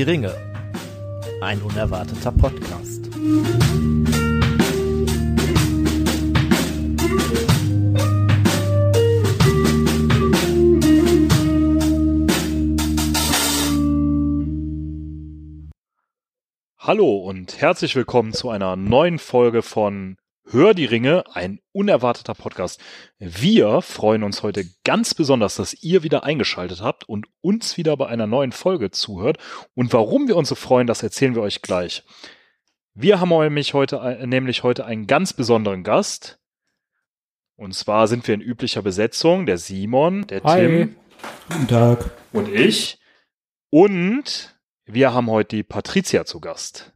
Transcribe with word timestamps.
Die 0.00 0.04
Ringe. 0.04 0.34
Ein 1.42 1.60
unerwarteter 1.60 2.32
Podcast. 2.32 3.10
Hallo 16.78 17.18
und 17.18 17.60
herzlich 17.60 17.94
willkommen 17.94 18.32
zu 18.32 18.48
einer 18.48 18.76
neuen 18.76 19.18
Folge 19.18 19.60
von 19.60 20.16
Hör 20.52 20.74
die 20.74 20.84
Ringe, 20.84 21.22
ein 21.32 21.60
unerwarteter 21.70 22.34
Podcast. 22.34 22.80
Wir 23.20 23.82
freuen 23.82 24.24
uns 24.24 24.42
heute 24.42 24.64
ganz 24.82 25.14
besonders, 25.14 25.54
dass 25.54 25.80
ihr 25.80 26.02
wieder 26.02 26.24
eingeschaltet 26.24 26.82
habt 26.82 27.08
und 27.08 27.28
uns 27.40 27.76
wieder 27.76 27.96
bei 27.96 28.08
einer 28.08 28.26
neuen 28.26 28.50
Folge 28.50 28.90
zuhört. 28.90 29.38
Und 29.74 29.92
warum 29.92 30.26
wir 30.26 30.34
uns 30.34 30.48
so 30.48 30.56
freuen, 30.56 30.88
das 30.88 31.04
erzählen 31.04 31.36
wir 31.36 31.42
euch 31.42 31.62
gleich. 31.62 32.02
Wir 32.94 33.20
haben 33.20 33.28
nämlich 33.28 33.74
heute, 33.74 34.26
nämlich 34.26 34.64
heute 34.64 34.84
einen 34.86 35.06
ganz 35.06 35.32
besonderen 35.32 35.84
Gast. 35.84 36.40
Und 37.54 37.72
zwar 37.72 38.08
sind 38.08 38.26
wir 38.26 38.34
in 38.34 38.40
üblicher 38.40 38.82
Besetzung, 38.82 39.46
der 39.46 39.56
Simon, 39.56 40.26
der 40.26 40.42
Hi. 40.42 40.66
Tim 40.66 40.96
Guten 41.48 41.68
Tag. 41.68 42.10
und 42.32 42.48
ich. 42.48 42.98
Und 43.70 44.58
wir 44.84 45.12
haben 45.12 45.30
heute 45.30 45.54
die 45.58 45.62
Patricia 45.62 46.24
zu 46.24 46.40
Gast. 46.40 46.92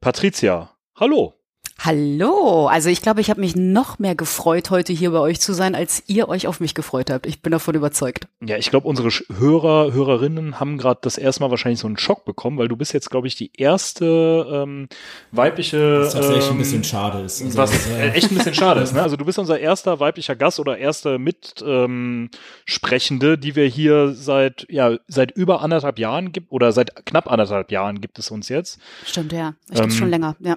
Patricia, 0.00 0.74
hallo. 0.94 1.34
Hallo, 1.78 2.66
also 2.68 2.88
ich 2.88 3.02
glaube, 3.02 3.20
ich 3.20 3.28
habe 3.28 3.40
mich 3.40 3.54
noch 3.54 3.98
mehr 3.98 4.14
gefreut, 4.14 4.70
heute 4.70 4.92
hier 4.92 5.10
bei 5.10 5.20
euch 5.20 5.40
zu 5.40 5.52
sein, 5.52 5.74
als 5.74 6.02
ihr 6.06 6.28
euch 6.28 6.46
auf 6.46 6.58
mich 6.58 6.74
gefreut 6.74 7.10
habt. 7.10 7.26
Ich 7.26 7.42
bin 7.42 7.52
davon 7.52 7.74
überzeugt. 7.74 8.26
Ja, 8.40 8.56
ich 8.56 8.70
glaube, 8.70 8.88
unsere 8.88 9.10
Hörer, 9.10 9.92
Hörerinnen 9.92 10.58
haben 10.58 10.78
gerade 10.78 11.00
das 11.02 11.18
erste 11.18 11.42
Mal 11.42 11.50
wahrscheinlich 11.50 11.78
so 11.78 11.86
einen 11.86 11.98
Schock 11.98 12.24
bekommen, 12.24 12.58
weil 12.58 12.68
du 12.68 12.76
bist 12.76 12.94
jetzt, 12.94 13.10
glaube 13.10 13.26
ich, 13.26 13.36
die 13.36 13.52
erste 13.56 14.46
ähm, 14.50 14.88
weibliche. 15.32 16.00
Was 16.00 16.14
tatsächlich 16.14 16.46
ähm, 16.46 16.52
ein 16.52 16.58
bisschen 16.58 16.82
schade 16.82 17.20
ist. 17.20 17.42
Also, 17.42 17.58
was 17.58 17.88
äh, 17.90 18.10
echt 18.10 18.30
ein 18.32 18.38
bisschen 18.38 18.54
schade 18.54 18.80
ist. 18.80 18.94
Ne? 18.94 19.02
Also 19.02 19.16
du 19.16 19.24
bist 19.24 19.38
unser 19.38 19.58
erster 19.58 20.00
weiblicher 20.00 20.34
Gast 20.34 20.58
oder 20.58 20.78
erste 20.78 21.18
Mitsprechende, 21.18 21.84
ähm, 21.84 22.30
Sprechende, 22.64 23.38
die 23.38 23.54
wir 23.54 23.66
hier 23.66 24.12
seit 24.14 24.66
ja 24.70 24.96
seit 25.08 25.30
über 25.32 25.60
anderthalb 25.60 25.98
Jahren 25.98 26.32
gibt 26.32 26.50
oder 26.50 26.72
seit 26.72 27.06
knapp 27.06 27.30
anderthalb 27.30 27.70
Jahren 27.70 28.00
gibt 28.00 28.18
es 28.18 28.30
uns 28.30 28.48
jetzt. 28.48 28.80
Stimmt, 29.04 29.32
ja. 29.32 29.54
Ich 29.70 29.78
Ähm, 29.78 29.84
ähm, 29.84 29.90
schon 29.90 30.10
länger, 30.10 30.36
ja. 30.40 30.56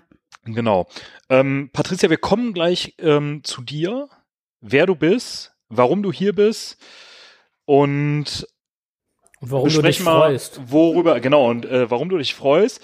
Genau. 0.53 0.87
Ähm, 1.29 1.69
Patricia, 1.73 2.09
wir 2.09 2.17
kommen 2.17 2.53
gleich 2.53 2.95
ähm, 2.99 3.43
zu 3.43 3.61
dir, 3.61 4.09
wer 4.61 4.85
du 4.85 4.95
bist, 4.95 5.53
warum 5.69 6.03
du 6.03 6.11
hier 6.11 6.33
bist 6.33 6.77
und 7.65 8.47
Und 9.39 9.51
warum 9.51 9.69
du 9.69 9.81
dich 9.81 9.99
mal, 10.01 10.31
freust. 10.31 10.59
worüber, 10.65 11.19
genau, 11.19 11.49
und 11.49 11.65
äh, 11.65 11.89
warum 11.89 12.09
du 12.09 12.17
dich 12.17 12.33
freust. 12.35 12.81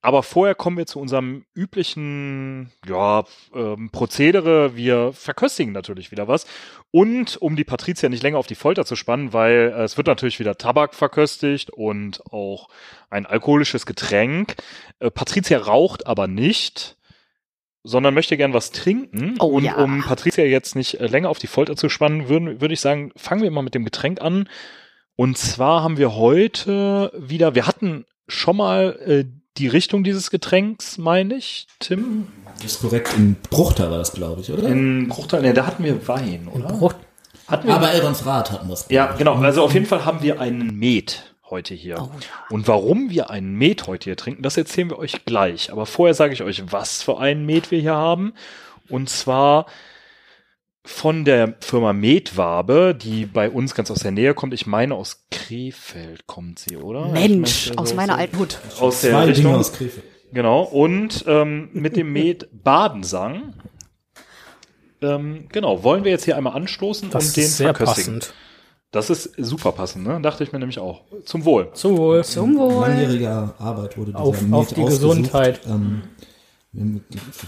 Aber 0.00 0.22
vorher 0.22 0.54
kommen 0.54 0.76
wir 0.78 0.86
zu 0.86 1.00
unserem 1.00 1.44
üblichen 1.54 2.70
ja, 2.86 3.24
ähm, 3.52 3.90
Prozedere. 3.90 4.76
Wir 4.76 5.12
verköstigen 5.12 5.72
natürlich 5.72 6.12
wieder 6.12 6.28
was. 6.28 6.46
Und 6.92 7.36
um 7.38 7.56
die 7.56 7.64
Patricia 7.64 8.08
nicht 8.08 8.22
länger 8.22 8.38
auf 8.38 8.46
die 8.46 8.54
Folter 8.54 8.86
zu 8.86 8.94
spannen, 8.94 9.32
weil 9.32 9.74
äh, 9.76 9.82
es 9.82 9.96
wird 9.96 10.06
natürlich 10.06 10.38
wieder 10.38 10.56
Tabak 10.56 10.94
verköstigt 10.94 11.70
und 11.70 12.22
auch 12.32 12.68
ein 13.10 13.26
alkoholisches 13.26 13.86
Getränk. 13.86 14.54
Äh, 15.00 15.10
Patricia 15.10 15.58
raucht 15.58 16.06
aber 16.06 16.28
nicht, 16.28 16.96
sondern 17.84 18.14
möchte 18.14 18.36
gern 18.36 18.54
was 18.54 18.70
trinken. 18.70 19.36
Oh 19.40 19.46
und 19.46 19.64
ja. 19.64 19.76
um 19.76 20.02
Patricia 20.02 20.44
jetzt 20.44 20.76
nicht 20.76 21.00
äh, 21.00 21.06
länger 21.06 21.28
auf 21.28 21.38
die 21.38 21.46
Folter 21.46 21.76
zu 21.76 21.88
spannen, 21.88 22.28
würde 22.28 22.60
würd 22.60 22.72
ich 22.72 22.80
sagen, 22.80 23.12
fangen 23.16 23.42
wir 23.42 23.50
mal 23.50 23.62
mit 23.62 23.74
dem 23.74 23.84
Getränk 23.84 24.20
an. 24.20 24.48
Und 25.16 25.36
zwar 25.36 25.82
haben 25.82 25.96
wir 25.96 26.14
heute 26.14 27.12
wieder, 27.16 27.54
wir 27.54 27.66
hatten 27.66 28.04
schon 28.28 28.56
mal 28.56 28.98
äh, 29.04 29.24
die 29.56 29.66
Richtung 29.66 30.04
dieses 30.04 30.30
Getränks, 30.30 30.98
meine 30.98 31.34
ich, 31.34 31.66
Tim. 31.80 32.28
Das 32.62 32.72
ist 32.72 32.80
korrekt. 32.80 33.12
In 33.16 33.36
Bruchtal 33.50 33.90
war 33.90 33.98
das, 33.98 34.12
glaube 34.12 34.40
ich, 34.40 34.52
oder? 34.52 34.68
In 34.68 35.08
Bruchteil, 35.08 35.42
ne, 35.42 35.52
da 35.54 35.66
hatten 35.66 35.82
wir 35.82 36.06
Wein, 36.06 36.48
oder? 36.52 36.94
Hatten 37.48 37.66
wir? 37.66 37.74
Aber 37.74 37.90
Eldons 37.90 38.26
Rat 38.26 38.52
hatten 38.52 38.68
wir 38.68 38.74
es. 38.74 38.86
ja, 38.90 39.12
genau. 39.16 39.34
Also 39.36 39.62
auf 39.62 39.74
jeden 39.74 39.86
Fall 39.86 40.04
haben 40.04 40.22
wir 40.22 40.40
einen 40.40 40.76
Met 40.78 41.34
heute 41.50 41.74
hier. 41.74 41.98
Oh, 42.00 42.10
Und 42.54 42.68
warum 42.68 43.10
wir 43.10 43.30
einen 43.30 43.54
Met 43.54 43.86
heute 43.86 44.04
hier 44.04 44.16
trinken, 44.16 44.42
das 44.42 44.56
erzählen 44.56 44.90
wir 44.90 44.98
euch 44.98 45.24
gleich. 45.24 45.72
Aber 45.72 45.86
vorher 45.86 46.14
sage 46.14 46.32
ich 46.34 46.42
euch, 46.42 46.62
was 46.72 47.02
für 47.02 47.18
einen 47.18 47.46
Met 47.46 47.70
wir 47.70 47.80
hier 47.80 47.94
haben. 47.94 48.34
Und 48.88 49.08
zwar 49.10 49.66
von 50.84 51.24
der 51.26 51.54
Firma 51.60 51.92
Metwabe, 51.92 52.94
die 52.94 53.26
bei 53.26 53.50
uns 53.50 53.74
ganz 53.74 53.90
aus 53.90 53.98
der 54.00 54.10
Nähe 54.10 54.32
kommt. 54.32 54.54
Ich 54.54 54.66
meine, 54.66 54.94
aus 54.94 55.26
Krefeld 55.30 56.26
kommt 56.26 56.58
sie, 56.58 56.76
oder? 56.78 57.08
Mensch, 57.08 57.70
Ich 57.72 57.78
aus 57.78 57.90
so- 57.90 57.94
meiner 57.94 58.14
so- 58.14 58.18
alten 58.20 58.38
Hut. 58.38 58.58
Aus 58.80 59.02
der 59.02 59.10
Zwei 59.10 59.20
Dinge 59.26 59.36
Richtung. 59.36 59.54
aus 59.54 59.72
Krefeld. 59.72 60.04
Genau, 60.32 60.62
und 60.62 61.24
ähm, 61.26 61.68
mit 61.72 61.96
dem 61.96 62.12
Met 62.12 62.48
Badensang. 62.52 63.54
Ähm, 65.00 65.46
genau, 65.52 65.82
wollen 65.84 66.04
wir 66.04 66.10
jetzt 66.10 66.24
hier 66.24 66.36
einmal 66.36 66.54
anstoßen 66.54 67.10
das 67.10 67.28
und 67.28 67.36
den 67.36 67.44
ist 67.44 67.56
sehr 67.58 67.74
verköstigen. 67.74 68.18
passend. 68.18 68.34
Das 68.90 69.10
ist 69.10 69.32
super 69.36 69.72
passend, 69.72 70.06
ne? 70.06 70.18
Dachte 70.22 70.44
ich 70.44 70.52
mir 70.52 70.58
nämlich 70.58 70.78
auch. 70.78 71.02
Zum 71.26 71.44
Wohl. 71.44 71.70
Zum 71.74 71.96
Wohl. 71.98 72.24
Zum 72.24 72.56
Wohl. 72.56 72.86
Langjähriger 72.88 73.54
Arbeit 73.58 73.98
wurde 73.98 74.12
dieser 74.12 74.24
Auf- 74.24 74.40
Met 74.40 74.52
auf 74.54 74.68
die 74.68 74.80
ausgesucht. 74.80 75.00
Gesundheit. 75.16 75.60
Ähm, 75.66 76.02
wir- 76.72 77.00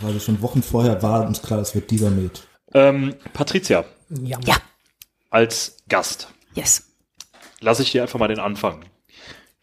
weil 0.02 0.20
schon 0.20 0.42
Wochen 0.42 0.62
vorher 0.62 1.02
war 1.02 1.26
uns 1.26 1.40
klar, 1.40 1.60
es 1.60 1.74
wird 1.74 1.90
dieser 1.90 2.10
Met. 2.10 2.42
Ähm, 2.74 3.14
Patricia, 3.32 3.84
Ja. 4.22 4.38
Ja, 4.44 4.56
als 5.30 5.76
Gast, 5.88 6.28
yes. 6.54 6.84
lasse 7.60 7.82
ich 7.82 7.92
dir 7.92 8.02
einfach 8.02 8.18
mal 8.18 8.28
den 8.28 8.38
Anfang. 8.38 8.84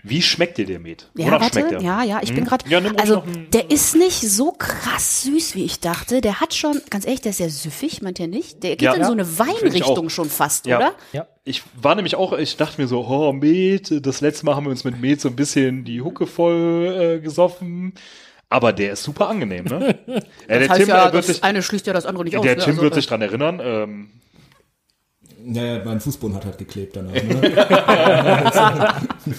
Wie 0.03 0.21
schmeckt 0.21 0.57
dir 0.57 0.65
der 0.65 0.79
Met? 0.79 1.09
Ja, 1.15 1.25
Wonach 1.25 1.41
warte, 1.41 1.59
schmeckt 1.59 1.71
der? 1.71 1.81
ja, 1.81 2.03
ja, 2.03 2.19
ich 2.21 2.29
bin 2.29 2.39
Hm? 2.39 2.45
gerade, 2.45 2.69
Ja, 2.69 2.79
also 2.97 3.23
der 3.51 3.71
ist 3.71 3.95
nicht 3.95 4.21
so 4.21 4.51
krass 4.53 5.23
süß, 5.23 5.55
wie 5.55 5.65
ich 5.65 5.79
dachte. 5.79 6.21
Der 6.21 6.39
hat 6.39 6.53
schon, 6.53 6.79
ganz 6.89 7.05
ehrlich, 7.05 7.21
der 7.21 7.31
ist 7.31 7.37
sehr 7.37 7.49
süffig, 7.49 8.01
meint 8.01 8.19
ihr 8.19 8.27
nicht? 8.27 8.63
Der 8.63 8.71
geht 8.71 8.83
Ja. 8.83 8.93
in 8.93 9.03
so 9.03 9.09
Ja, 9.09 9.13
eine 9.13 9.25
find 9.25 9.49
ich 9.49 9.63
Weinrichtung 9.63 10.09
schon 10.09 10.29
fast, 10.29 10.65
Ja. 10.65 10.77
oder? 10.77 10.93
Ja. 11.13 11.27
Ich 11.47 11.63
war 11.81 11.95
nämlich 11.95 12.15
auch, 12.15 12.33
ich 12.33 12.57
dachte 12.57 12.81
mir 12.81 12.87
so, 12.87 13.07
oh, 13.07 13.31
Met, 13.31 14.05
das 14.05 14.19
letzte 14.19 14.45
Mal 14.45 14.55
haben 14.55 14.65
wir 14.65 14.71
uns 14.71 14.83
mit 14.83 14.99
Met 14.99 15.21
so 15.21 15.29
ein 15.29 15.35
bisschen 15.37 15.85
die 15.85 16.01
Hucke 16.01 16.27
voll 16.27 17.17
äh, 17.17 17.21
gesoffen. 17.21 17.93
Aber 18.49 18.73
der 18.73 18.93
ist 18.93 19.03
super 19.03 19.29
angenehm, 19.29 19.63
ne? 19.63 19.97
ja, 20.07 20.19
der 20.49 20.59
Das 20.59 20.69
heißt 20.69 20.79
Tim, 20.81 20.89
ja, 20.89 21.07
äh, 21.07 21.13
wird 21.13 21.15
das 21.15 21.27
sich, 21.27 21.43
eine 21.43 21.63
schließt 21.63 21.87
ja 21.87 21.93
das 21.93 22.05
andere 22.05 22.25
nicht 22.25 22.37
aus. 22.37 22.43
der 22.43 22.57
ne? 22.57 22.63
Tim 22.63 22.71
Also, 22.71 22.81
wird 22.81 22.93
äh, 22.93 22.95
sich 22.95 23.07
dran 23.07 23.21
erinnern. 23.21 23.61
Ähm, 23.63 24.09
Naja, 25.41 25.81
mein 25.85 26.01
Fußboden 26.01 26.35
hat 26.35 26.43
halt 26.43 26.57
geklebt 26.57 26.97
danach. 26.97 27.13
Ne? 27.23 28.93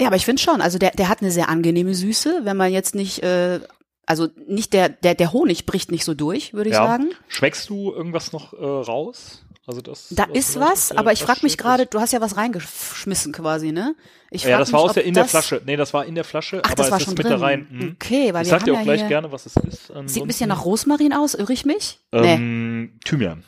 Ja, 0.00 0.08
aber 0.08 0.16
ich 0.16 0.26
finde 0.26 0.42
schon, 0.42 0.60
also 0.60 0.78
der, 0.78 0.90
der 0.90 1.08
hat 1.08 1.22
eine 1.22 1.30
sehr 1.30 1.48
angenehme 1.48 1.94
Süße, 1.94 2.40
wenn 2.42 2.58
man 2.58 2.70
jetzt 2.70 2.94
nicht, 2.94 3.22
äh, 3.22 3.60
also 4.04 4.28
nicht 4.46 4.74
der, 4.74 4.90
der, 4.90 5.14
der 5.14 5.32
Honig 5.32 5.64
bricht 5.64 5.90
nicht 5.90 6.04
so 6.04 6.12
durch, 6.12 6.52
würde 6.52 6.68
ich 6.68 6.76
ja. 6.76 6.86
sagen. 6.86 7.08
Schmeckst 7.28 7.70
du 7.70 7.94
irgendwas 7.94 8.32
noch 8.32 8.52
äh, 8.52 8.62
raus? 8.62 9.45
Also 9.68 9.80
das, 9.80 10.06
Da 10.10 10.26
was 10.28 10.36
ist 10.38 10.60
was, 10.60 10.92
aber 10.92 11.12
ich 11.12 11.22
frage 11.24 11.40
mich 11.42 11.58
gerade, 11.58 11.86
du 11.86 11.98
hast 12.00 12.12
ja 12.12 12.20
was 12.20 12.36
reingeschmissen 12.36 13.32
quasi, 13.32 13.72
ne? 13.72 13.96
Ich 14.30 14.44
Ja, 14.44 14.58
das 14.58 14.72
war 14.72 14.80
aus 14.80 14.92
der 14.92 15.04
in 15.04 15.14
der 15.14 15.24
Flasche. 15.24 15.60
Nee, 15.66 15.76
das 15.76 15.92
war 15.92 16.04
in 16.04 16.14
der 16.14 16.22
Flasche, 16.24 16.60
Ach, 16.64 16.68
aber 16.70 16.76
das 16.76 16.90
war 16.92 16.98
es 16.98 17.04
schon 17.04 17.14
ist 17.14 17.18
mit 17.18 17.26
drin. 17.26 17.40
da 17.40 17.44
rein. 17.44 17.66
Hm. 17.70 17.96
Okay, 18.00 18.32
weil 18.32 18.42
ich 18.44 18.48
wir 18.48 18.50
sag 18.50 18.60
haben 18.60 18.64
dir 18.66 18.72
ja 18.74 18.78
auch 18.78 18.84
gleich 18.84 19.00
hier- 19.00 19.08
gerne, 19.08 19.32
was 19.32 19.46
es 19.46 19.56
ist. 19.56 19.86
Sieht 19.86 19.90
ein 19.90 19.96
Ansonsten, 19.98 20.26
bisschen 20.28 20.48
nach 20.48 20.64
Rosmarin 20.64 21.12
aus, 21.12 21.34
irre 21.34 21.52
ich 21.52 21.64
mich? 21.64 21.98
nee. 22.12 22.34
ähm, 22.34 22.92
Thymian. 23.04 23.42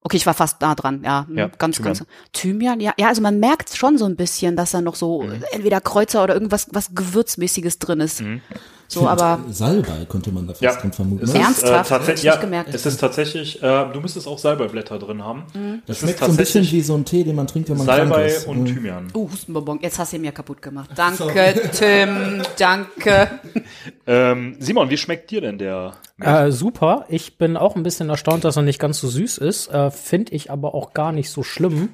Okay, 0.00 0.16
ich 0.16 0.24
war 0.24 0.32
fast 0.32 0.60
nah 0.62 0.74
dran, 0.74 1.02
ja. 1.04 1.26
Ja, 1.34 1.48
ganz, 1.48 1.76
Thymian. 1.76 1.94
ganz. 1.98 2.06
Thymian, 2.32 2.80
ja. 2.80 2.94
Ja, 2.98 3.08
also 3.08 3.20
man 3.20 3.38
merkt 3.40 3.76
schon 3.76 3.98
so 3.98 4.06
ein 4.06 4.16
bisschen, 4.16 4.56
dass 4.56 4.70
da 4.70 4.80
noch 4.80 4.94
so 4.94 5.22
Mhm. 5.22 5.44
entweder 5.52 5.82
Kreuzer 5.82 6.24
oder 6.24 6.32
irgendwas 6.32 6.68
was 6.72 6.94
Gewürzmäßiges 6.94 7.78
drin 7.78 8.00
ist. 8.00 8.22
Mhm. 8.22 8.40
So, 8.90 9.06
aber 9.06 9.40
Salbei 9.50 10.06
könnte 10.08 10.32
man 10.32 10.46
da 10.46 10.54
fast 10.54 10.62
Ja, 10.62 10.74
drin 10.74 10.92
vermuten. 10.92 11.22
es 11.24 11.34
ne? 11.34 11.40
ist, 11.40 11.44
Ernsthaft? 11.62 11.70
Äh, 11.70 11.74
Hab 11.76 11.82
ich 11.82 11.88
tatsächlich, 11.88 12.24
nicht 12.24 12.34
ja, 12.34 12.40
gemerkt. 12.40 12.74
es 12.74 12.86
ist 12.86 12.96
tatsächlich, 12.98 13.62
äh, 13.62 13.92
du 13.92 14.00
müsstest 14.00 14.26
auch 14.26 14.38
Salbeiblätter 14.38 14.98
drin 14.98 15.22
haben. 15.22 15.44
Das 15.86 15.96
es 15.98 16.02
schmeckt 16.02 16.20
ist 16.20 16.26
so 16.26 16.32
ein 16.32 16.36
bisschen 16.38 16.70
wie 16.70 16.80
so 16.80 16.94
ein 16.94 17.04
Tee, 17.04 17.22
den 17.22 17.36
man 17.36 17.46
trinkt, 17.46 17.68
wenn 17.68 17.76
man 17.76 17.86
krank 17.86 17.98
Salbei 18.08 18.24
ist. 18.26 18.46
und 18.46 18.62
Ne? 18.62 18.72
Thymian. 18.72 19.08
Oh, 19.12 19.28
Hustenbonbon, 19.30 19.80
jetzt 19.82 19.98
hast 19.98 20.12
du 20.12 20.16
ihn 20.16 20.22
mir 20.22 20.32
kaputt 20.32 20.62
gemacht. 20.62 20.88
Danke, 20.96 21.54
Tim, 21.72 22.42
danke. 22.58 23.28
Ähm, 24.06 24.56
Simon, 24.58 24.88
wie 24.88 24.96
schmeckt 24.96 25.30
dir 25.30 25.42
denn 25.42 25.58
der? 25.58 25.92
Äh, 26.18 26.50
super. 26.50 27.04
Ich 27.10 27.36
bin 27.36 27.58
auch 27.58 27.76
ein 27.76 27.82
bisschen 27.82 28.08
erstaunt, 28.08 28.42
dass 28.44 28.56
er 28.56 28.62
nicht 28.62 28.78
ganz 28.78 28.98
so 29.00 29.06
süß 29.08 29.36
ist. 29.36 29.68
Äh, 29.68 29.90
Finde 29.90 30.32
ich 30.32 30.50
aber 30.50 30.74
auch 30.74 30.94
gar 30.94 31.12
nicht 31.12 31.28
so 31.28 31.42
schlimm. 31.42 31.90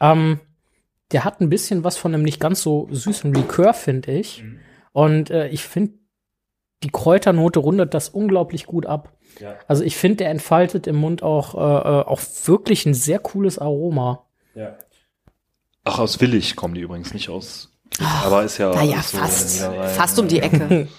Ähm, 0.00 0.40
der 1.12 1.24
hat 1.24 1.42
ein 1.42 1.50
bisschen 1.50 1.84
was 1.84 1.98
von 1.98 2.14
einem 2.14 2.22
nicht 2.22 2.40
ganz 2.40 2.62
so 2.62 2.88
süßen 2.90 3.34
Likör, 3.34 3.74
finde 3.74 4.12
ich. 4.12 4.42
Mhm. 4.42 4.58
Und 4.92 5.30
äh, 5.30 5.48
ich 5.48 5.64
finde, 5.64 5.92
die 6.84 6.90
Kräuternote 6.90 7.58
rundet 7.58 7.94
das 7.94 8.08
unglaublich 8.08 8.66
gut 8.66 8.86
ab. 8.86 9.12
Ja. 9.40 9.56
Also 9.66 9.82
ich 9.82 9.96
finde, 9.96 10.16
der 10.18 10.30
entfaltet 10.30 10.86
im 10.86 10.96
Mund 10.96 11.22
auch, 11.22 11.54
äh, 11.54 11.58
äh, 11.58 12.04
auch 12.04 12.20
wirklich 12.44 12.86
ein 12.86 12.94
sehr 12.94 13.18
cooles 13.18 13.58
Aroma. 13.58 14.24
Ja. 14.54 14.76
Ach, 15.82 15.98
aus 15.98 16.20
Willig 16.20 16.54
kommen 16.54 16.74
die 16.74 16.82
übrigens 16.82 17.12
nicht 17.12 17.28
aus. 17.28 17.72
aber 18.24 18.44
ist 18.44 18.58
ja. 18.58 18.74
Naja, 18.74 19.02
so 19.02 19.18
fast, 19.18 19.60
fast 19.96 20.18
um 20.18 20.28
die 20.28 20.40
Ecke. 20.40 20.88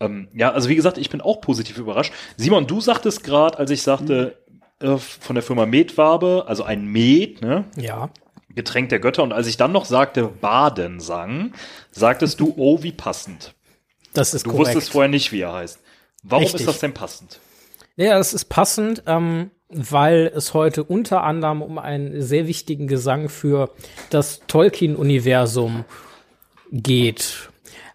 Ähm, 0.00 0.28
ja, 0.32 0.50
also 0.50 0.68
wie 0.70 0.76
gesagt, 0.76 0.96
ich 0.96 1.10
bin 1.10 1.20
auch 1.20 1.42
positiv 1.42 1.76
überrascht. 1.76 2.12
Simon, 2.38 2.66
du 2.66 2.80
sagtest 2.80 3.22
gerade, 3.22 3.58
als 3.58 3.70
ich 3.70 3.82
sagte, 3.82 4.38
äh, 4.80 4.96
von 4.96 5.34
der 5.34 5.42
Firma 5.42 5.66
Metwabe, 5.66 6.44
also 6.48 6.64
ein 6.64 6.86
Met, 6.86 7.42
ne? 7.42 7.64
Ja. 7.76 8.08
Getränk 8.54 8.88
der 8.88 8.98
Götter. 8.98 9.22
Und 9.22 9.32
als 9.32 9.46
ich 9.46 9.58
dann 9.58 9.72
noch 9.72 9.84
sagte 9.84 10.26
Badensang, 10.26 11.52
sagtest 11.90 12.40
du, 12.40 12.54
oh, 12.56 12.82
wie 12.82 12.92
passend. 12.92 13.54
Das 14.12 14.34
ist 14.34 14.46
Du 14.46 14.50
korrekt. 14.50 14.68
wusstest 14.68 14.92
vorher 14.92 15.08
nicht, 15.08 15.32
wie 15.32 15.40
er 15.40 15.52
heißt. 15.52 15.78
Warum 16.22 16.44
Richtig. 16.44 16.60
ist 16.62 16.68
das 16.68 16.78
denn 16.80 16.92
passend? 16.92 17.40
Ja, 17.96 18.18
es 18.18 18.32
ist 18.34 18.46
passend, 18.46 19.02
ähm, 19.06 19.50
weil 19.68 20.30
es 20.34 20.54
heute 20.54 20.84
unter 20.84 21.22
anderem 21.22 21.62
um 21.62 21.78
einen 21.78 22.20
sehr 22.22 22.46
wichtigen 22.46 22.86
Gesang 22.88 23.28
für 23.28 23.70
das 24.10 24.40
Tolkien-Universum 24.46 25.84
geht. 26.72 27.50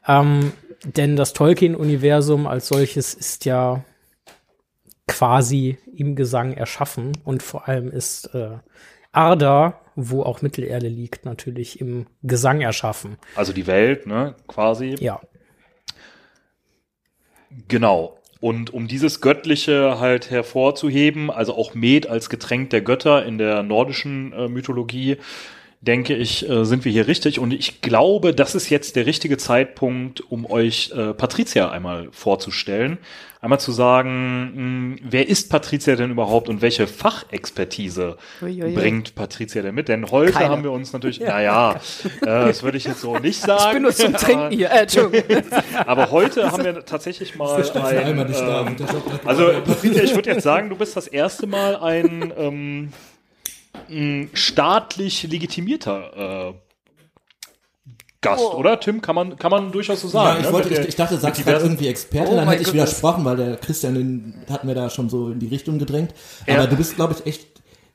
Ähm, 0.08 0.54
denn 0.84 1.16
das 1.16 1.34
Tolkien-Universum 1.34 2.46
als 2.48 2.68
solches 2.68 3.14
ist 3.14 3.46
ja 3.46 3.84
quasi 5.08 5.78
im 5.96 6.16
Gesang 6.16 6.54
erschaffen 6.54 7.12
und 7.24 7.44
vor 7.44 7.68
allem 7.68 7.90
ist 7.92 8.34
äh, 8.34 8.58
Arda, 9.12 9.80
wo 9.96 10.24
auch 10.24 10.42
Mittelerde 10.42 10.88
liegt, 10.88 11.26
natürlich 11.26 11.80
im 11.80 12.06
Gesang 12.24 12.62
erschaffen. 12.62 13.18
Also 13.36 13.54
die 13.54 13.68
Welt, 13.68 14.08
ne, 14.08 14.36
quasi. 14.48 14.96
Ja. 15.00 15.22
Genau. 17.68 18.18
Und 18.40 18.74
um 18.74 18.88
dieses 18.88 19.22
Göttliche 19.22 20.00
halt 20.00 20.30
hervorzuheben, 20.30 21.32
also 21.32 21.56
auch 21.56 21.74
Met 21.74 22.08
als 22.08 22.30
Getränk 22.30 22.70
der 22.70 22.82
Götter 22.82 23.26
in 23.26 23.38
der 23.38 23.64
nordischen 23.64 24.34
äh, 24.34 24.48
Mythologie, 24.48 25.18
denke 25.86 26.16
ich, 26.16 26.48
äh, 26.50 26.66
sind 26.66 26.86
wir 26.86 26.92
hier 26.92 27.08
richtig. 27.08 27.40
Und 27.40 27.54
ich 27.54 27.82
glaube, 27.82 28.34
das 28.34 28.56
ist 28.56 28.70
jetzt 28.70 28.96
der 28.96 29.06
richtige 29.06 29.38
Zeitpunkt, 29.38 30.22
um 30.32 30.46
euch 30.46 30.92
äh, 30.92 31.14
Patricia 31.14 31.70
einmal 31.70 32.10
vorzustellen. 32.12 32.98
Einmal 33.42 33.60
zu 33.60 33.72
sagen, 33.72 34.96
mh, 34.96 34.98
wer 35.04 35.30
ist 35.30 35.52
Patricia 35.52 35.96
denn 35.96 36.10
überhaupt 36.10 36.50
und 36.50 36.64
welche 36.64 36.88
Fachexpertise 36.88 38.18
Uiuiui. 38.42 38.74
bringt 38.74 39.14
Patricia 39.14 39.62
denn 39.62 39.76
mit? 39.76 39.88
Denn 39.88 40.10
heute 40.10 40.32
Keine. 40.32 40.50
haben 40.50 40.64
wir 40.64 40.72
uns 40.72 40.94
natürlich, 40.94 41.20
naja, 41.20 41.76
äh, 42.22 42.26
das 42.26 42.64
würde 42.64 42.78
ich 42.78 42.86
jetzt 42.86 43.02
so 43.02 43.20
nicht 43.20 43.40
sagen. 43.42 43.64
Ich 43.68 43.74
bin 43.74 43.82
nur 43.84 43.92
zum 43.94 44.14
Trinken 44.14 44.50
hier. 44.50 44.72
Äh, 44.72 44.80
Entschuldigung. 44.80 45.44
Aber 45.86 46.10
heute 46.10 46.52
haben 46.52 46.64
wir 46.64 46.84
tatsächlich 46.86 47.36
mal 47.36 47.62
ein, 47.62 48.18
hat 48.18 48.36
also. 49.26 49.52
Patricia, 49.64 50.02
ich 50.02 50.16
würde 50.16 50.32
jetzt 50.32 50.44
sagen, 50.44 50.70
du 50.70 50.76
bist 50.76 50.98
das 50.98 51.06
erste 51.08 51.46
Mal 51.46 51.76
ein 51.76 52.34
ähm, 52.36 52.94
ein 53.90 54.30
staatlich 54.34 55.24
legitimierter 55.24 56.50
äh, 56.50 56.54
Gast, 58.22 58.44
oder 58.44 58.80
Tim? 58.80 59.02
Kann 59.02 59.14
man 59.16 59.38
kann 59.38 59.52
man 59.52 59.72
durchaus 59.72 60.02
so 60.02 60.08
sagen. 60.08 60.30
ja, 60.30 60.40
ich, 60.40 60.46
ne? 60.48 60.54
wollte, 60.54 60.70
ich, 60.74 60.80
ich 60.90 60.96
dachte, 60.96 61.18
sagst 61.18 61.40
du 61.42 61.46
halt 61.46 61.48
diversen- 61.56 61.66
irgendwie 61.68 61.88
Experte, 61.88 62.32
Oh 62.32 62.36
dann 62.36 62.48
hätte 62.50 62.62
ich 62.64 62.68
Goodness. 62.68 62.88
widersprochen, 62.90 63.24
weil 63.26 63.38
der 63.38 63.58
Christian 63.58 63.94
den, 63.94 64.46
hat 64.50 64.64
mir 64.64 64.74
da 64.74 64.90
schon 64.90 65.10
so 65.10 65.30
in 65.30 65.40
die 65.40 65.48
Richtung 65.48 65.78
gedrängt. 65.78 66.14
Ja. 66.48 66.56
Aber 66.58 66.68
du 66.68 66.76
bist, 66.76 66.96
glaube 66.96 67.14
ich, 67.14 67.26
echt 67.28 67.48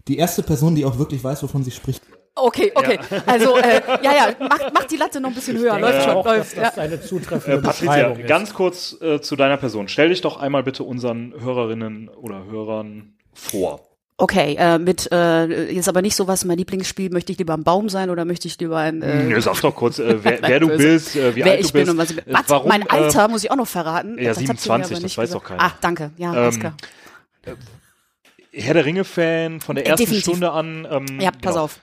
die 0.08 0.18
erste 0.18 0.42
Person, 0.42 0.74
die 0.76 0.84
auch 0.84 0.98
wirklich 0.98 1.22
weiß, 1.24 1.42
wovon 1.42 1.64
sie 1.64 1.70
spricht. 1.72 2.02
Okay, 2.36 2.70
okay. 2.74 2.98
Also, 3.26 3.56
äh, 3.58 3.82
ja, 4.02 4.12
ja, 4.14 4.28
mach, 4.38 4.58
mach 4.72 4.84
die 4.84 4.96
Latte 4.96 5.20
noch 5.20 5.30
ein 5.30 5.34
bisschen 5.34 5.58
höher. 5.58 5.78
Läuft 5.78 6.04
schon, 6.04 6.12
auch, 6.14 6.24
läuft. 6.24 6.56
dass 6.56 6.62
das 6.68 6.76
Ja. 6.76 6.82
eine 6.84 7.00
zutreffende 7.00 7.58
Äh, 7.58 7.60
Patricia, 7.60 7.92
Beschreibung 7.94 8.18
ist. 8.20 8.28
ganz 8.28 8.54
kurz 8.54 8.96
äh, 9.02 9.20
zu 9.20 9.34
deiner 9.36 9.56
Person. 9.56 9.88
Stell 9.88 10.10
dich 10.10 10.20
doch 10.20 10.38
einmal 10.38 10.62
bitte 10.62 10.84
unseren 10.84 11.34
Hörerinnen 11.38 12.08
oder 12.08 12.44
Hörern 12.44 13.14
vor. 13.34 13.80
Okay, 14.22 14.54
äh, 14.58 14.78
mit 14.78 15.10
äh, 15.10 15.70
jetzt 15.72 15.88
aber 15.88 16.02
nicht 16.02 16.14
so 16.14 16.28
was 16.28 16.44
mein 16.44 16.58
Lieblingsspiel, 16.58 17.08
möchte 17.10 17.32
ich 17.32 17.38
lieber 17.38 17.54
ein 17.54 17.64
Baum 17.64 17.88
sein 17.88 18.10
oder 18.10 18.24
möchte 18.26 18.48
ich 18.48 18.58
lieber 18.60 18.76
ein 18.76 19.00
äh, 19.00 19.24
Nö, 19.24 19.40
sag 19.40 19.60
doch 19.62 19.74
kurz, 19.74 19.98
äh, 19.98 20.22
wer, 20.22 20.42
wer 20.48 20.60
du 20.60 20.68
bist, 20.68 21.16
äh, 21.16 21.34
wie 21.34 21.42
wer 21.44 21.52
alt 21.52 21.60
ich 21.60 21.68
du 21.68 21.72
bist. 21.72 21.86
bin 21.86 21.90
und 21.90 21.96
was 21.98 22.10
ich 22.10 22.18
äh, 22.18 22.22
bin. 22.22 22.34
Was? 22.34 22.42
warum, 22.48 22.68
mein 22.68 22.82
äh, 22.82 22.88
Alter 22.90 23.28
muss 23.28 23.42
ich 23.44 23.50
auch 23.50 23.56
noch 23.56 23.66
verraten. 23.68 24.18
ja, 24.18 24.34
Das 24.34 24.38
habt 24.38 24.48
ihr 24.48 24.52
mir 24.52 24.84
27, 24.84 24.92
aber 24.96 25.02
das 25.02 25.16
weiß 25.18 25.30
doch 25.30 25.42
keiner. 25.44 25.60
Ach, 25.62 25.74
danke. 25.80 26.10
Ja, 26.18 26.32
alles 26.32 26.56
Ähm, 26.56 26.60
klar. 26.60 26.74
Herr 28.52 28.74
der 28.74 28.84
Ringe-Fan 28.84 29.60
von 29.60 29.76
der 29.76 29.86
Äh, 29.86 29.90
ersten 29.90 30.02
definitiv. 30.04 30.24
Stunde 30.32 30.50
an. 30.50 30.86
Ähm, 30.90 31.20
Ja, 31.20 31.30
pass 31.30 31.54
genau. 31.54 31.64
auf. 31.64 31.80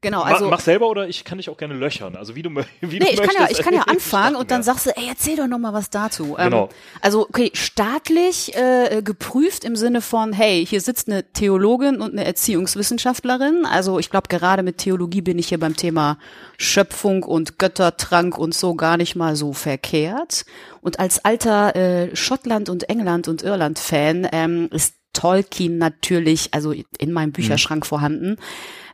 Genau, 0.00 0.22
also 0.22 0.48
mach 0.48 0.60
selber 0.60 0.86
oder 0.88 1.08
ich 1.08 1.24
kann 1.24 1.38
dich 1.38 1.50
auch 1.50 1.56
gerne 1.56 1.74
löchern. 1.74 2.14
Also 2.14 2.36
wie 2.36 2.42
du, 2.42 2.50
wie 2.50 2.54
Nee, 2.80 2.98
du 2.98 3.04
ich 3.06 3.16
kann 3.16 3.26
möchtest. 3.26 3.38
ja, 3.40 3.48
ich 3.50 3.58
kann 3.58 3.74
ja 3.74 3.82
anfangen 3.88 4.36
und 4.36 4.50
dann 4.52 4.62
sagst 4.62 4.86
du, 4.86 4.96
ey, 4.96 5.06
erzähl 5.08 5.34
doch 5.36 5.48
noch 5.48 5.58
mal 5.58 5.72
was 5.72 5.90
dazu. 5.90 6.36
Ähm, 6.38 6.44
Genau. 6.50 6.68
Also, 7.00 7.22
okay, 7.28 7.50
staatlich 7.54 8.54
äh, 8.56 9.02
geprüft 9.02 9.64
im 9.64 9.74
Sinne 9.76 10.00
von, 10.00 10.32
hey, 10.32 10.64
hier 10.64 10.80
sitzt 10.80 11.08
eine 11.08 11.24
Theologin 11.32 12.00
und 12.00 12.12
eine 12.12 12.24
Erziehungswissenschaftlerin. 12.24 13.66
Also, 13.66 13.98
ich 13.98 14.08
glaube, 14.10 14.28
gerade 14.28 14.62
mit 14.62 14.78
Theologie 14.78 15.20
bin 15.20 15.38
ich 15.38 15.48
hier 15.48 15.58
beim 15.58 15.76
Thema 15.76 16.18
Schöpfung 16.58 17.22
und 17.24 17.58
Göttertrank 17.58 18.38
und 18.38 18.54
so 18.54 18.74
gar 18.76 18.96
nicht 18.96 19.16
mal 19.16 19.36
so 19.36 19.52
verkehrt. 19.52 20.44
Und 20.80 21.00
als 21.00 21.24
alter 21.24 21.74
äh, 21.76 22.14
Schottland 22.16 22.68
und 22.68 22.88
England 22.88 23.26
und 23.28 23.42
Irland-Fan 23.42 24.28
ähm, 24.32 24.68
ist 24.70 24.94
Tolkien 25.12 25.78
natürlich, 25.78 26.54
also 26.54 26.72
in 26.98 27.12
meinem 27.12 27.32
Bücherschrank 27.32 27.84
vorhanden. 27.84 28.36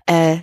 Äh, 0.06 0.38